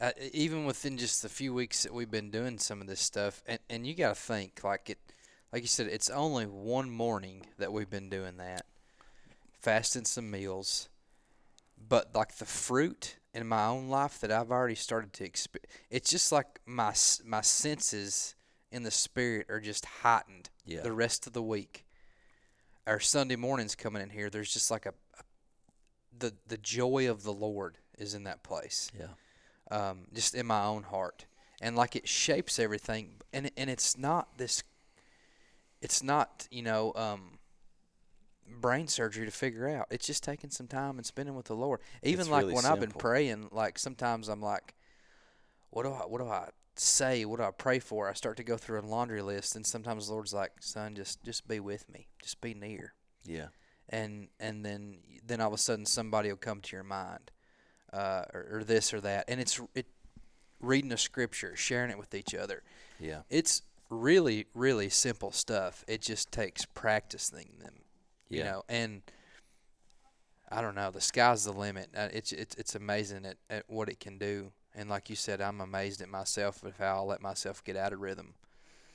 Uh, 0.00 0.10
even 0.32 0.64
within 0.66 0.98
just 0.98 1.22
the 1.22 1.28
few 1.28 1.54
weeks 1.54 1.82
that 1.82 1.94
we've 1.94 2.10
been 2.10 2.30
doing 2.30 2.58
some 2.58 2.80
of 2.80 2.86
this 2.86 3.00
stuff, 3.00 3.42
and 3.46 3.58
and 3.70 3.86
you 3.86 3.94
got 3.94 4.14
to 4.14 4.20
think 4.20 4.62
like 4.64 4.90
it, 4.90 4.98
like 5.52 5.62
you 5.62 5.68
said, 5.68 5.86
it's 5.86 6.10
only 6.10 6.44
one 6.44 6.90
morning 6.90 7.46
that 7.58 7.72
we've 7.72 7.90
been 7.90 8.10
doing 8.10 8.36
that, 8.36 8.66
fasting 9.60 10.04
some 10.04 10.30
meals, 10.30 10.88
but 11.88 12.14
like 12.14 12.36
the 12.36 12.44
fruit 12.44 13.16
in 13.34 13.46
my 13.46 13.66
own 13.66 13.88
life 13.88 14.18
that 14.20 14.30
I've 14.32 14.50
already 14.50 14.74
started 14.74 15.12
to 15.14 15.24
experience. 15.24 15.70
It's 15.90 16.10
just 16.10 16.32
like 16.32 16.60
my 16.66 16.94
my 17.24 17.40
senses 17.40 18.34
in 18.72 18.82
the 18.82 18.90
spirit 18.90 19.46
are 19.48 19.60
just 19.60 19.84
heightened 19.84 20.50
Yeah. 20.64 20.80
the 20.82 20.92
rest 20.92 21.26
of 21.26 21.32
the 21.32 21.42
week. 21.42 21.84
Our 22.86 23.00
Sunday 23.00 23.36
mornings 23.36 23.74
coming 23.74 24.02
in 24.02 24.10
here, 24.10 24.28
there's 24.30 24.52
just 24.52 24.70
like 24.70 24.86
a, 24.86 24.90
a 25.18 25.22
the 26.18 26.34
the 26.46 26.56
joy 26.58 27.10
of 27.10 27.22
the 27.22 27.32
Lord 27.32 27.78
is 27.98 28.14
in 28.14 28.24
that 28.24 28.42
place. 28.42 28.90
Yeah. 28.98 29.06
Um, 29.70 30.06
just 30.14 30.34
in 30.34 30.46
my 30.46 30.64
own 30.64 30.84
heart, 30.84 31.26
and 31.60 31.74
like 31.76 31.96
it 31.96 32.08
shapes 32.08 32.58
everything. 32.58 33.16
And 33.32 33.50
and 33.56 33.68
it's 33.70 33.98
not 33.98 34.38
this. 34.38 34.62
It's 35.82 36.02
not 36.02 36.46
you 36.50 36.62
know 36.62 36.92
um, 36.94 37.38
brain 38.60 38.86
surgery 38.88 39.24
to 39.26 39.32
figure 39.32 39.68
out. 39.68 39.86
It's 39.90 40.06
just 40.06 40.22
taking 40.22 40.50
some 40.50 40.68
time 40.68 40.98
and 40.98 41.06
spending 41.06 41.34
with 41.34 41.46
the 41.46 41.54
Lord. 41.56 41.80
Even 42.02 42.20
It's 42.20 42.28
like 42.30 42.42
really 42.42 42.54
when 42.54 42.64
I've 42.64 42.80
been 42.80 42.90
praying, 42.92 43.48
like 43.52 43.78
sometimes 43.78 44.28
I'm 44.28 44.40
like, 44.40 44.74
what 45.70 45.82
do 45.84 45.92
I 45.92 46.00
what 46.06 46.20
do 46.20 46.28
I 46.28 46.48
say? 46.76 47.24
What 47.24 47.38
do 47.38 47.42
I 47.44 47.50
pray 47.50 47.78
for? 47.78 48.08
I 48.08 48.12
start 48.12 48.36
to 48.36 48.44
go 48.44 48.56
through 48.56 48.80
a 48.80 48.82
laundry 48.82 49.22
list, 49.22 49.56
and 49.56 49.66
sometimes 49.66 50.06
the 50.06 50.12
Lord's 50.12 50.32
like, 50.34 50.52
son, 50.60 50.94
just 50.94 51.22
just 51.24 51.48
be 51.48 51.58
with 51.60 51.88
me, 51.92 52.08
just 52.22 52.40
be 52.40 52.54
near 52.54 52.94
Yeah. 53.24 53.48
and 53.88 54.28
and 54.38 54.64
then 54.64 54.98
then 55.24 55.40
all 55.40 55.48
of 55.48 55.54
a 55.54 55.58
sudden 55.58 55.86
somebody 55.86 56.28
will 56.28 56.36
come 56.36 56.60
to 56.60 56.76
your 56.76 56.84
mind, 56.84 57.30
uh, 57.92 58.24
or, 58.32 58.46
or 58.58 58.64
this 58.64 58.92
or 58.94 59.00
that, 59.00 59.24
and 59.28 59.40
it's 59.40 59.60
it 59.74 59.86
reading 60.60 60.92
a 60.92 60.96
scripture, 60.96 61.54
sharing 61.56 61.90
it 61.90 61.98
with 61.98 62.14
each 62.14 62.34
other. 62.34 62.62
Yeah. 62.98 63.20
It's 63.30 63.62
really 63.90 64.46
really 64.54 64.88
simple 64.88 65.32
stuff. 65.32 65.84
It 65.86 66.02
just 66.02 66.32
takes 66.32 66.64
practicing 66.64 67.50
them, 67.60 67.74
you 68.28 68.40
Yeah. 68.40 68.44
know, 68.50 68.62
and. 68.68 69.02
I 70.48 70.60
don't 70.60 70.76
know. 70.76 70.92
The 70.92 71.00
sky's 71.00 71.44
the 71.44 71.52
limit. 71.52 71.88
Uh, 71.92 72.06
it's 72.12 72.30
it's 72.30 72.54
it's 72.54 72.76
amazing 72.76 73.26
at, 73.26 73.36
at 73.50 73.64
what 73.66 73.88
it 73.88 73.98
can 73.98 74.16
do. 74.16 74.52
And 74.76 74.88
like 74.88 75.10
you 75.10 75.16
said, 75.16 75.40
I'm 75.40 75.60
amazed 75.60 76.00
at 76.02 76.08
myself 76.08 76.62
how 76.78 76.98
I 76.98 77.00
let 77.00 77.20
myself 77.20 77.64
get 77.64 77.76
out 77.76 77.92
of 77.92 78.00
rhythm 78.00 78.34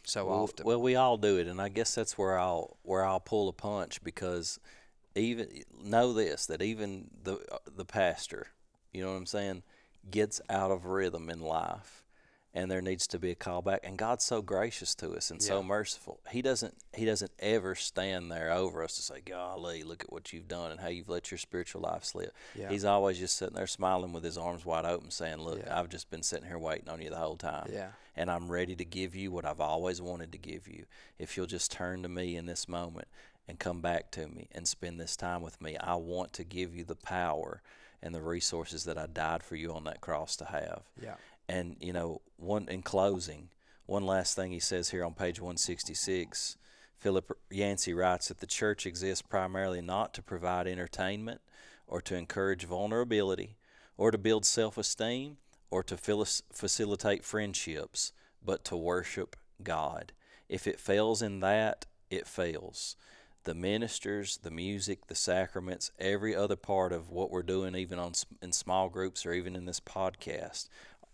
so 0.06 0.28
well, 0.28 0.44
often. 0.44 0.66
Well, 0.66 0.82
we 0.82 0.96
all 0.96 1.18
do 1.18 1.40
it, 1.40 1.48
and 1.48 1.62
I 1.62 1.68
guess 1.68 1.94
that's 1.94 2.18
where 2.18 2.40
I'll 2.40 2.78
where 2.84 3.04
I'll 3.04 3.20
pull 3.20 3.50
a 3.50 3.54
punch 3.54 4.02
because 4.02 4.62
even 5.14 5.50
know 5.84 6.14
this 6.14 6.46
that 6.46 6.62
even 6.62 7.10
the 7.22 7.34
uh, 7.52 7.58
the 7.76 7.84
pastor, 7.86 8.48
you 8.92 9.02
know 9.02 9.12
what 9.12 9.18
I'm 9.18 9.26
saying, 9.26 9.64
gets 10.10 10.42
out 10.50 10.72
of 10.72 10.86
rhythm 10.86 11.30
in 11.30 11.40
life, 11.42 12.04
and 12.54 12.70
there 12.70 12.82
needs 12.82 13.08
to 13.08 13.20
be 13.20 13.32
a 13.32 13.36
callback. 13.36 13.80
And 13.84 13.98
God's 13.98 14.26
so 14.26 14.42
gracious 14.42 14.94
to 14.96 15.12
us 15.12 15.32
and 15.32 15.42
so 15.42 15.64
merciful. 15.64 16.20
He 16.32 16.42
doesn't 16.42 16.76
he 16.94 17.06
doesn't 17.06 17.32
ever 17.40 17.76
stand 17.76 18.32
there 18.32 18.52
over 18.52 18.84
us 18.84 18.96
to 18.98 19.02
say, 19.02 19.22
"Golly, 19.22 19.84
look 19.84 20.04
at 20.04 20.12
what 20.12 20.34
you've 20.34 20.48
done 20.48 20.72
and 20.72 20.80
how 20.80 20.88
you've 20.90 21.08
let 21.10 21.32
your 21.32 21.38
spiritual 21.38 21.82
life 21.82 22.04
slip." 22.04 22.34
Yeah. 22.56 22.70
He's 22.70 22.84
always 22.84 23.20
just 23.20 23.38
sitting 23.38 23.56
there 23.56 23.68
smiling 23.68 24.12
with 24.12 24.24
his 24.24 24.38
arms 24.38 24.66
wide 24.66 24.86
open, 24.86 25.12
saying, 25.12 25.38
"Look, 25.38 25.60
Yeah. 25.60 25.80
I've 25.80 25.90
just 25.90 26.10
been 26.10 26.24
sitting 26.24 26.48
here 26.48 26.60
waiting 26.60 26.90
on 26.90 27.02
you 27.02 27.10
the 27.10 27.18
whole 27.18 27.38
time." 27.38 27.70
yeah, 27.72 27.92
and 28.18 28.30
I'm 28.30 28.52
ready 28.52 28.76
to 28.76 28.86
give 28.86 29.16
you 29.16 29.32
what 29.32 29.46
I've 29.46 29.62
always 29.62 30.02
wanted 30.02 30.32
to 30.34 30.38
give 30.38 30.68
you. 30.68 30.86
If 31.18 31.38
you'll 31.38 31.46
just 31.48 31.72
turn 31.72 32.04
to 32.04 32.10
me 32.10 32.36
in 32.36 32.48
this 32.48 32.68
moment 32.68 33.08
and 33.48 33.60
come 33.60 33.80
back 33.82 34.12
to 34.12 34.28
me 34.28 34.50
and 34.52 34.68
spend 34.68 35.00
this 35.00 35.16
time 35.16 35.42
with 35.42 35.62
me, 35.62 35.78
I 35.78 35.96
want 35.96 36.34
to 36.34 36.44
give 36.44 36.76
you 36.76 36.84
the 36.84 36.96
power 36.96 37.62
and 38.04 38.14
the 38.16 38.22
resources 38.22 38.84
that 38.86 38.98
I 38.98 39.06
died 39.08 39.44
for 39.44 39.56
you 39.56 39.74
on 39.74 39.84
that 39.86 40.02
cross 40.02 40.36
to 40.38 40.46
have. 40.46 40.84
yeah, 41.02 41.16
And 41.48 41.76
you 41.80 41.94
know, 41.94 42.22
one 42.38 42.68
in 42.70 42.82
closing, 42.82 43.50
one 43.86 44.06
last 44.06 44.36
thing 44.36 44.52
he 44.52 44.60
says 44.60 44.90
here 44.90 45.04
on 45.04 45.14
page 45.14 45.40
166, 45.40 46.58
Philip 46.98 47.32
Yancey 47.50 47.94
writes 47.94 48.28
that 48.28 48.40
the 48.40 48.48
church 48.48 48.86
exists 48.86 49.22
primarily 49.22 49.82
not 49.82 50.14
to 50.14 50.22
provide 50.22 50.68
entertainment 50.68 51.42
or 51.88 52.02
to 52.02 52.16
encourage 52.16 52.66
vulnerability 52.66 53.58
or 53.98 54.12
to 54.12 54.18
build 54.18 54.46
self-esteem 54.46 55.38
or 55.70 55.84
to 55.84 55.98
facilitate 55.98 57.24
friendships, 57.24 58.14
but 58.44 58.64
to 58.66 58.76
worship 58.76 59.36
God. 59.64 60.12
If 60.50 60.68
it 60.68 60.80
fails 60.80 61.22
in 61.22 61.40
that, 61.40 61.86
it 62.10 62.28
fails. 62.28 62.96
The 63.44 63.56
ministers, 63.56 64.38
the 64.38 64.52
music, 64.52 65.08
the 65.08 65.16
sacraments, 65.16 65.92
every 66.00 66.36
other 66.36 66.56
part 66.56 66.94
of 66.94 67.10
what 67.10 67.32
we're 67.32 67.42
doing, 67.42 67.76
even 67.76 67.98
on 67.98 68.14
in 68.42 68.52
small 68.52 68.88
groups 68.88 69.26
or 69.26 69.34
even 69.34 69.56
in 69.56 69.66
this 69.66 69.80
podcast, 69.80 70.70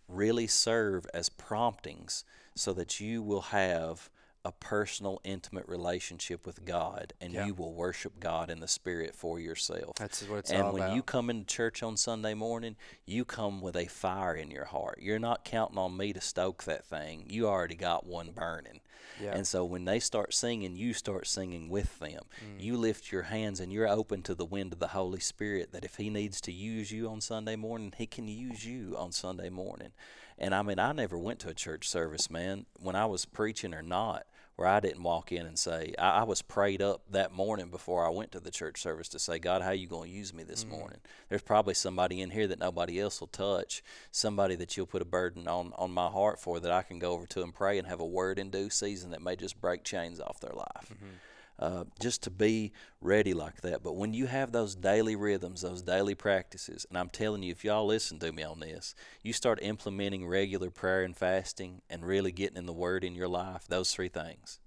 really 0.08 0.48
serve 0.48 1.06
as 1.14 1.30
promptings 1.30 2.24
so 2.56 2.74
that 2.74 3.00
you 3.00 3.22
will 3.22 3.42
have 3.42 4.10
a 4.46 4.52
personal, 4.52 5.20
intimate 5.24 5.68
relationship 5.68 6.46
with 6.46 6.64
God 6.64 7.14
and 7.20 7.34
Yeah. 7.34 7.46
you 7.48 7.54
will 7.54 7.74
worship 7.74 8.20
God 8.20 8.50
in 8.50 8.60
the 8.62 8.68
Spirit 8.68 9.14
for 9.16 9.40
yourself. 9.40 9.96
that's 9.98 10.22
what 10.24 10.40
it's 10.40 10.52
all 10.52 10.58
about. 10.60 10.70
and 10.70 10.80
when 10.80 10.96
you 10.96 11.04
come 11.04 11.30
into 11.30 11.46
church 11.46 11.84
on 11.84 11.98
Sunday 11.98 12.34
morning, 12.34 12.76
you 13.06 13.26
come 13.26 13.62
with 13.62 13.76
a 13.76 13.88
fire 13.88 14.36
in 14.36 14.50
your 14.52 14.66
heart. 14.66 15.00
You're 15.02 15.20
not 15.20 15.44
counting 15.44 15.78
on 15.78 15.98
me 15.98 16.14
to 16.14 16.22
stoke 16.22 16.64
that 16.64 16.86
thing. 16.86 17.26
You 17.28 17.48
already 17.48 17.76
got 17.76 18.06
one 18.06 18.32
burning. 18.32 18.80
yeah. 19.22 19.34
And 19.36 19.46
so 19.48 19.66
when 19.66 19.84
they 19.86 20.00
start 20.00 20.34
singing, 20.34 20.76
you 20.78 20.94
start 20.94 21.28
singing 21.28 21.70
with 21.70 21.98
them. 22.00 22.24
Mm. 22.46 22.62
You 22.62 22.78
lift 22.78 23.12
your 23.12 23.24
hands 23.24 23.60
and 23.60 23.74
you're 23.74 23.88
open 23.88 24.22
to 24.24 24.36
the 24.36 24.46
wind 24.46 24.72
of 24.74 24.80
the 24.80 24.90
Holy 24.90 25.20
Spirit 25.20 25.72
that 25.74 25.84
if 25.84 25.96
He 25.98 26.10
needs 26.10 26.40
to 26.42 26.52
use 26.54 26.92
you 26.92 27.10
on 27.10 27.20
Sunday 27.20 27.56
morning, 27.56 27.94
He 27.98 28.06
can 28.06 28.28
use 28.28 28.64
you 28.66 28.96
on 28.98 29.12
Sunday 29.12 29.50
morning. 29.50 29.92
And 30.38 30.54
I 30.54 30.62
mean, 30.62 30.80
I 30.80 30.92
never 30.92 31.18
went 31.18 31.40
to 31.40 31.50
a 31.50 31.54
church 31.54 31.90
service, 31.90 32.30
man, 32.30 32.66
when 32.80 32.96
I 32.96 33.06
was 33.06 33.26
preaching 33.26 33.74
or 33.74 33.82
not, 33.82 34.26
where 34.56 34.68
I 34.68 34.80
didn't 34.80 35.04
walk 35.04 35.32
in 35.32 35.46
and 35.46 35.58
say, 35.58 35.94
I, 35.98 36.20
I 36.20 36.24
was 36.24 36.42
prayed 36.42 36.82
up 36.82 37.02
that 37.12 37.32
morning 37.32 37.70
before 37.70 38.06
I 38.06 38.10
went 38.10 38.32
to 38.32 38.40
the 38.40 38.52
church 38.52 38.82
service 38.82 39.08
to 39.10 39.20
say, 39.20 39.40
God, 39.40 39.62
how 39.62 39.72
you 39.72 39.88
going 39.88 40.10
to 40.10 40.16
use 40.16 40.34
me 40.34 40.44
this 40.44 40.64
mm. 40.64 40.70
morning? 40.70 41.00
There's 41.30 41.44
probably 41.44 41.76
somebody 41.76 42.22
in 42.22 42.32
here 42.32 42.48
that 42.48 42.60
nobody 42.60 43.00
else 43.00 43.20
will 43.20 43.28
touch, 43.28 43.84
somebody 44.12 44.56
that 44.56 44.76
you'll 44.76 44.88
put 44.88 45.02
a 45.02 45.06
burden 45.06 45.48
on, 45.48 45.74
on 45.76 45.92
my 45.92 46.08
heart 46.08 46.40
for 46.40 46.60
that 46.60 46.72
I 46.72 46.82
can 46.82 47.00
go 47.00 47.12
over 47.12 47.28
to 47.28 47.44
and 47.44 47.54
pray 47.54 47.78
and 47.78 47.88
have 47.88 48.00
a 48.00 48.06
word 48.06 48.40
in 48.40 48.50
due 48.50 48.70
season 48.70 49.12
that 49.12 49.22
may 49.22 49.36
just 49.36 49.62
break 49.62 49.84
chains 49.84 50.20
off 50.20 50.40
their 50.40 50.54
life. 50.54 50.92
Mm-hmm. 50.94 51.16
Uh, 51.60 51.86
just 52.00 52.22
to 52.22 52.30
be 52.30 52.72
ready 53.02 53.34
like 53.34 53.62
that. 53.62 53.82
But 53.82 53.96
when 53.96 54.14
you 54.14 54.28
have 54.28 54.52
those 54.52 54.76
daily 54.76 55.16
rhythms, 55.16 55.62
those 55.62 55.82
daily 55.82 56.14
practices, 56.14 56.86
and 56.88 57.00
I'm 57.00 57.10
telling 57.10 57.42
you, 57.42 57.52
if 57.52 57.66
y'all 57.66 57.88
listen 57.88 58.20
to 58.20 58.32
me 58.32 58.44
on 58.44 58.60
this, 58.60 58.94
you 59.24 59.34
start 59.34 59.58
implementing 59.64 60.28
regular 60.28 60.70
prayer 60.70 61.02
and 61.02 61.18
fasting 61.18 61.82
and 61.90 62.06
really 62.06 62.32
getting 62.32 62.58
in 62.58 62.68
the 62.68 62.74
Word 62.74 63.04
in 63.04 63.16
your 63.16 63.28
life, 63.28 63.68
those 63.68 63.92
three 63.92 64.10
things 64.10 64.60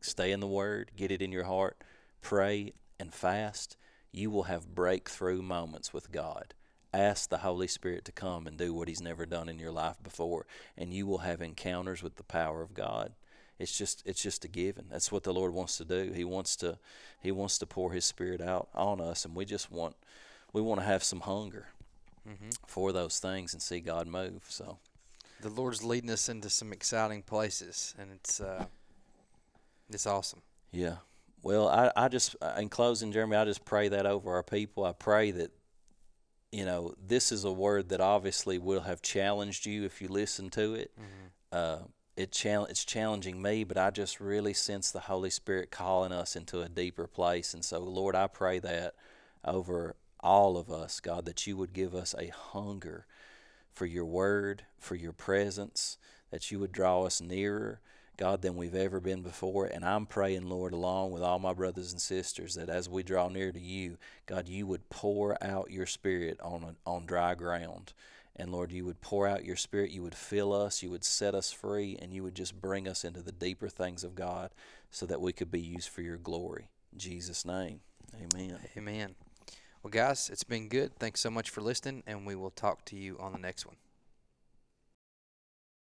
stay 0.00 0.32
in 0.32 0.40
the 0.40 0.46
Word, 0.46 0.92
get 0.96 1.10
it 1.10 1.20
in 1.20 1.30
your 1.30 1.44
heart, 1.44 1.82
pray, 2.22 2.72
and 2.98 3.12
fast, 3.12 3.76
you 4.12 4.30
will 4.30 4.44
have 4.44 4.74
breakthrough 4.74 5.42
moments 5.42 5.92
with 5.92 6.10
God. 6.10 6.54
Ask 6.92 7.30
the 7.30 7.38
Holy 7.38 7.68
Spirit 7.68 8.04
to 8.06 8.12
come 8.12 8.46
and 8.46 8.56
do 8.56 8.74
what 8.74 8.88
He's 8.88 9.00
never 9.02 9.24
done 9.26 9.48
in 9.48 9.58
your 9.58 9.70
life 9.70 10.02
before, 10.02 10.46
and 10.76 10.92
you 10.92 11.06
will 11.06 11.18
have 11.18 11.40
encounters 11.40 12.02
with 12.02 12.16
the 12.16 12.24
power 12.24 12.62
of 12.62 12.74
God. 12.74 13.12
It's 13.60 13.76
just 13.76 14.02
it's 14.06 14.22
just 14.22 14.44
a 14.44 14.48
given. 14.48 14.86
That's 14.90 15.12
what 15.12 15.22
the 15.22 15.32
Lord 15.32 15.52
wants 15.52 15.76
to 15.76 15.84
do. 15.84 16.12
He 16.12 16.24
wants 16.24 16.56
to 16.56 16.78
He 17.22 17.30
wants 17.30 17.58
to 17.58 17.66
pour 17.66 17.92
His 17.92 18.04
Spirit 18.04 18.40
out 18.40 18.68
on 18.74 19.00
us, 19.00 19.24
and 19.24 19.36
we 19.36 19.44
just 19.44 19.70
want 19.70 19.96
we 20.52 20.62
want 20.62 20.80
to 20.80 20.86
have 20.86 21.04
some 21.04 21.20
hunger 21.20 21.68
hmm 22.24 22.50
for 22.66 22.92
those 22.92 23.18
things 23.18 23.52
and 23.52 23.62
see 23.62 23.80
God 23.80 24.06
move. 24.06 24.44
So 24.48 24.78
the 25.40 25.48
Lord's 25.50 25.82
leading 25.82 26.10
us 26.10 26.28
into 26.28 26.50
some 26.50 26.72
exciting 26.72 27.22
places, 27.22 27.94
and 27.98 28.10
it's 28.12 28.40
uh, 28.40 28.64
it's 29.90 30.06
awesome. 30.06 30.42
Yeah. 30.72 30.96
Well, 31.42 31.68
I, 31.68 31.90
I 31.96 32.08
just, 32.08 32.36
in 32.58 32.68
closing, 32.68 33.12
Jeremy, 33.12 33.36
I 33.36 33.44
just 33.46 33.64
pray 33.64 33.88
that 33.88 34.04
over 34.04 34.34
our 34.34 34.42
people. 34.42 34.84
I 34.84 34.92
pray 34.92 35.30
that, 35.30 35.50
you 36.52 36.66
know, 36.66 36.94
this 37.04 37.32
is 37.32 37.44
a 37.44 37.52
word 37.52 37.88
that 37.88 38.00
obviously 38.00 38.58
will 38.58 38.82
have 38.82 39.00
challenged 39.00 39.64
you 39.64 39.84
if 39.84 40.02
you 40.02 40.08
listen 40.08 40.50
to 40.50 40.74
it. 40.74 40.92
Uh, 41.50 41.78
it 42.20 42.44
it's 42.44 42.84
challenging 42.84 43.40
me, 43.40 43.64
but 43.64 43.78
I 43.78 43.90
just 43.90 44.20
really 44.20 44.52
sense 44.52 44.90
the 44.90 45.00
Holy 45.00 45.30
Spirit 45.30 45.70
calling 45.70 46.12
us 46.12 46.36
into 46.36 46.60
a 46.60 46.68
deeper 46.68 47.06
place. 47.06 47.54
And 47.54 47.64
so, 47.64 47.80
Lord, 47.80 48.14
I 48.14 48.26
pray 48.26 48.58
that 48.58 48.94
over 49.44 49.96
all 50.20 50.56
of 50.56 50.70
us, 50.70 51.00
God, 51.00 51.24
that 51.24 51.46
you 51.46 51.56
would 51.56 51.72
give 51.72 51.94
us 51.94 52.14
a 52.18 52.28
hunger 52.28 53.06
for 53.72 53.86
your 53.86 54.04
word, 54.04 54.64
for 54.78 54.94
your 54.94 55.12
presence, 55.12 55.96
that 56.30 56.50
you 56.50 56.58
would 56.60 56.72
draw 56.72 57.04
us 57.04 57.20
nearer, 57.20 57.80
God, 58.16 58.42
than 58.42 58.56
we've 58.56 58.74
ever 58.74 59.00
been 59.00 59.22
before. 59.22 59.64
And 59.64 59.84
I'm 59.84 60.04
praying, 60.04 60.48
Lord, 60.48 60.74
along 60.74 61.12
with 61.12 61.22
all 61.22 61.38
my 61.38 61.54
brothers 61.54 61.92
and 61.92 62.00
sisters, 62.00 62.54
that 62.56 62.68
as 62.68 62.88
we 62.88 63.02
draw 63.02 63.28
near 63.28 63.50
to 63.50 63.60
you, 63.60 63.96
God, 64.26 64.46
you 64.46 64.66
would 64.66 64.90
pour 64.90 65.42
out 65.42 65.70
your 65.70 65.86
spirit 65.86 66.38
on, 66.42 66.62
a, 66.64 66.90
on 66.90 67.06
dry 67.06 67.34
ground. 67.34 67.94
And 68.40 68.52
Lord, 68.52 68.72
you 68.72 68.86
would 68.86 69.02
pour 69.02 69.28
out 69.28 69.44
your 69.44 69.56
spirit, 69.56 69.90
you 69.90 70.02
would 70.02 70.14
fill 70.14 70.54
us, 70.54 70.82
you 70.82 70.88
would 70.90 71.04
set 71.04 71.34
us 71.34 71.52
free, 71.52 71.98
and 72.00 72.12
you 72.12 72.22
would 72.22 72.34
just 72.34 72.58
bring 72.58 72.88
us 72.88 73.04
into 73.04 73.20
the 73.20 73.32
deeper 73.32 73.68
things 73.68 74.02
of 74.02 74.14
God 74.14 74.50
so 74.90 75.04
that 75.06 75.20
we 75.20 75.32
could 75.32 75.50
be 75.50 75.60
used 75.60 75.90
for 75.90 76.00
your 76.00 76.16
glory. 76.16 76.68
In 76.92 76.98
Jesus' 76.98 77.44
name, 77.44 77.80
amen. 78.14 78.58
Amen. 78.76 79.14
Well, 79.82 79.90
guys, 79.90 80.30
it's 80.32 80.42
been 80.42 80.68
good. 80.68 80.98
Thanks 80.98 81.20
so 81.20 81.30
much 81.30 81.50
for 81.50 81.60
listening, 81.60 82.02
and 82.06 82.26
we 82.26 82.34
will 82.34 82.50
talk 82.50 82.86
to 82.86 82.96
you 82.96 83.18
on 83.20 83.32
the 83.32 83.38
next 83.38 83.66
one. 83.66 83.76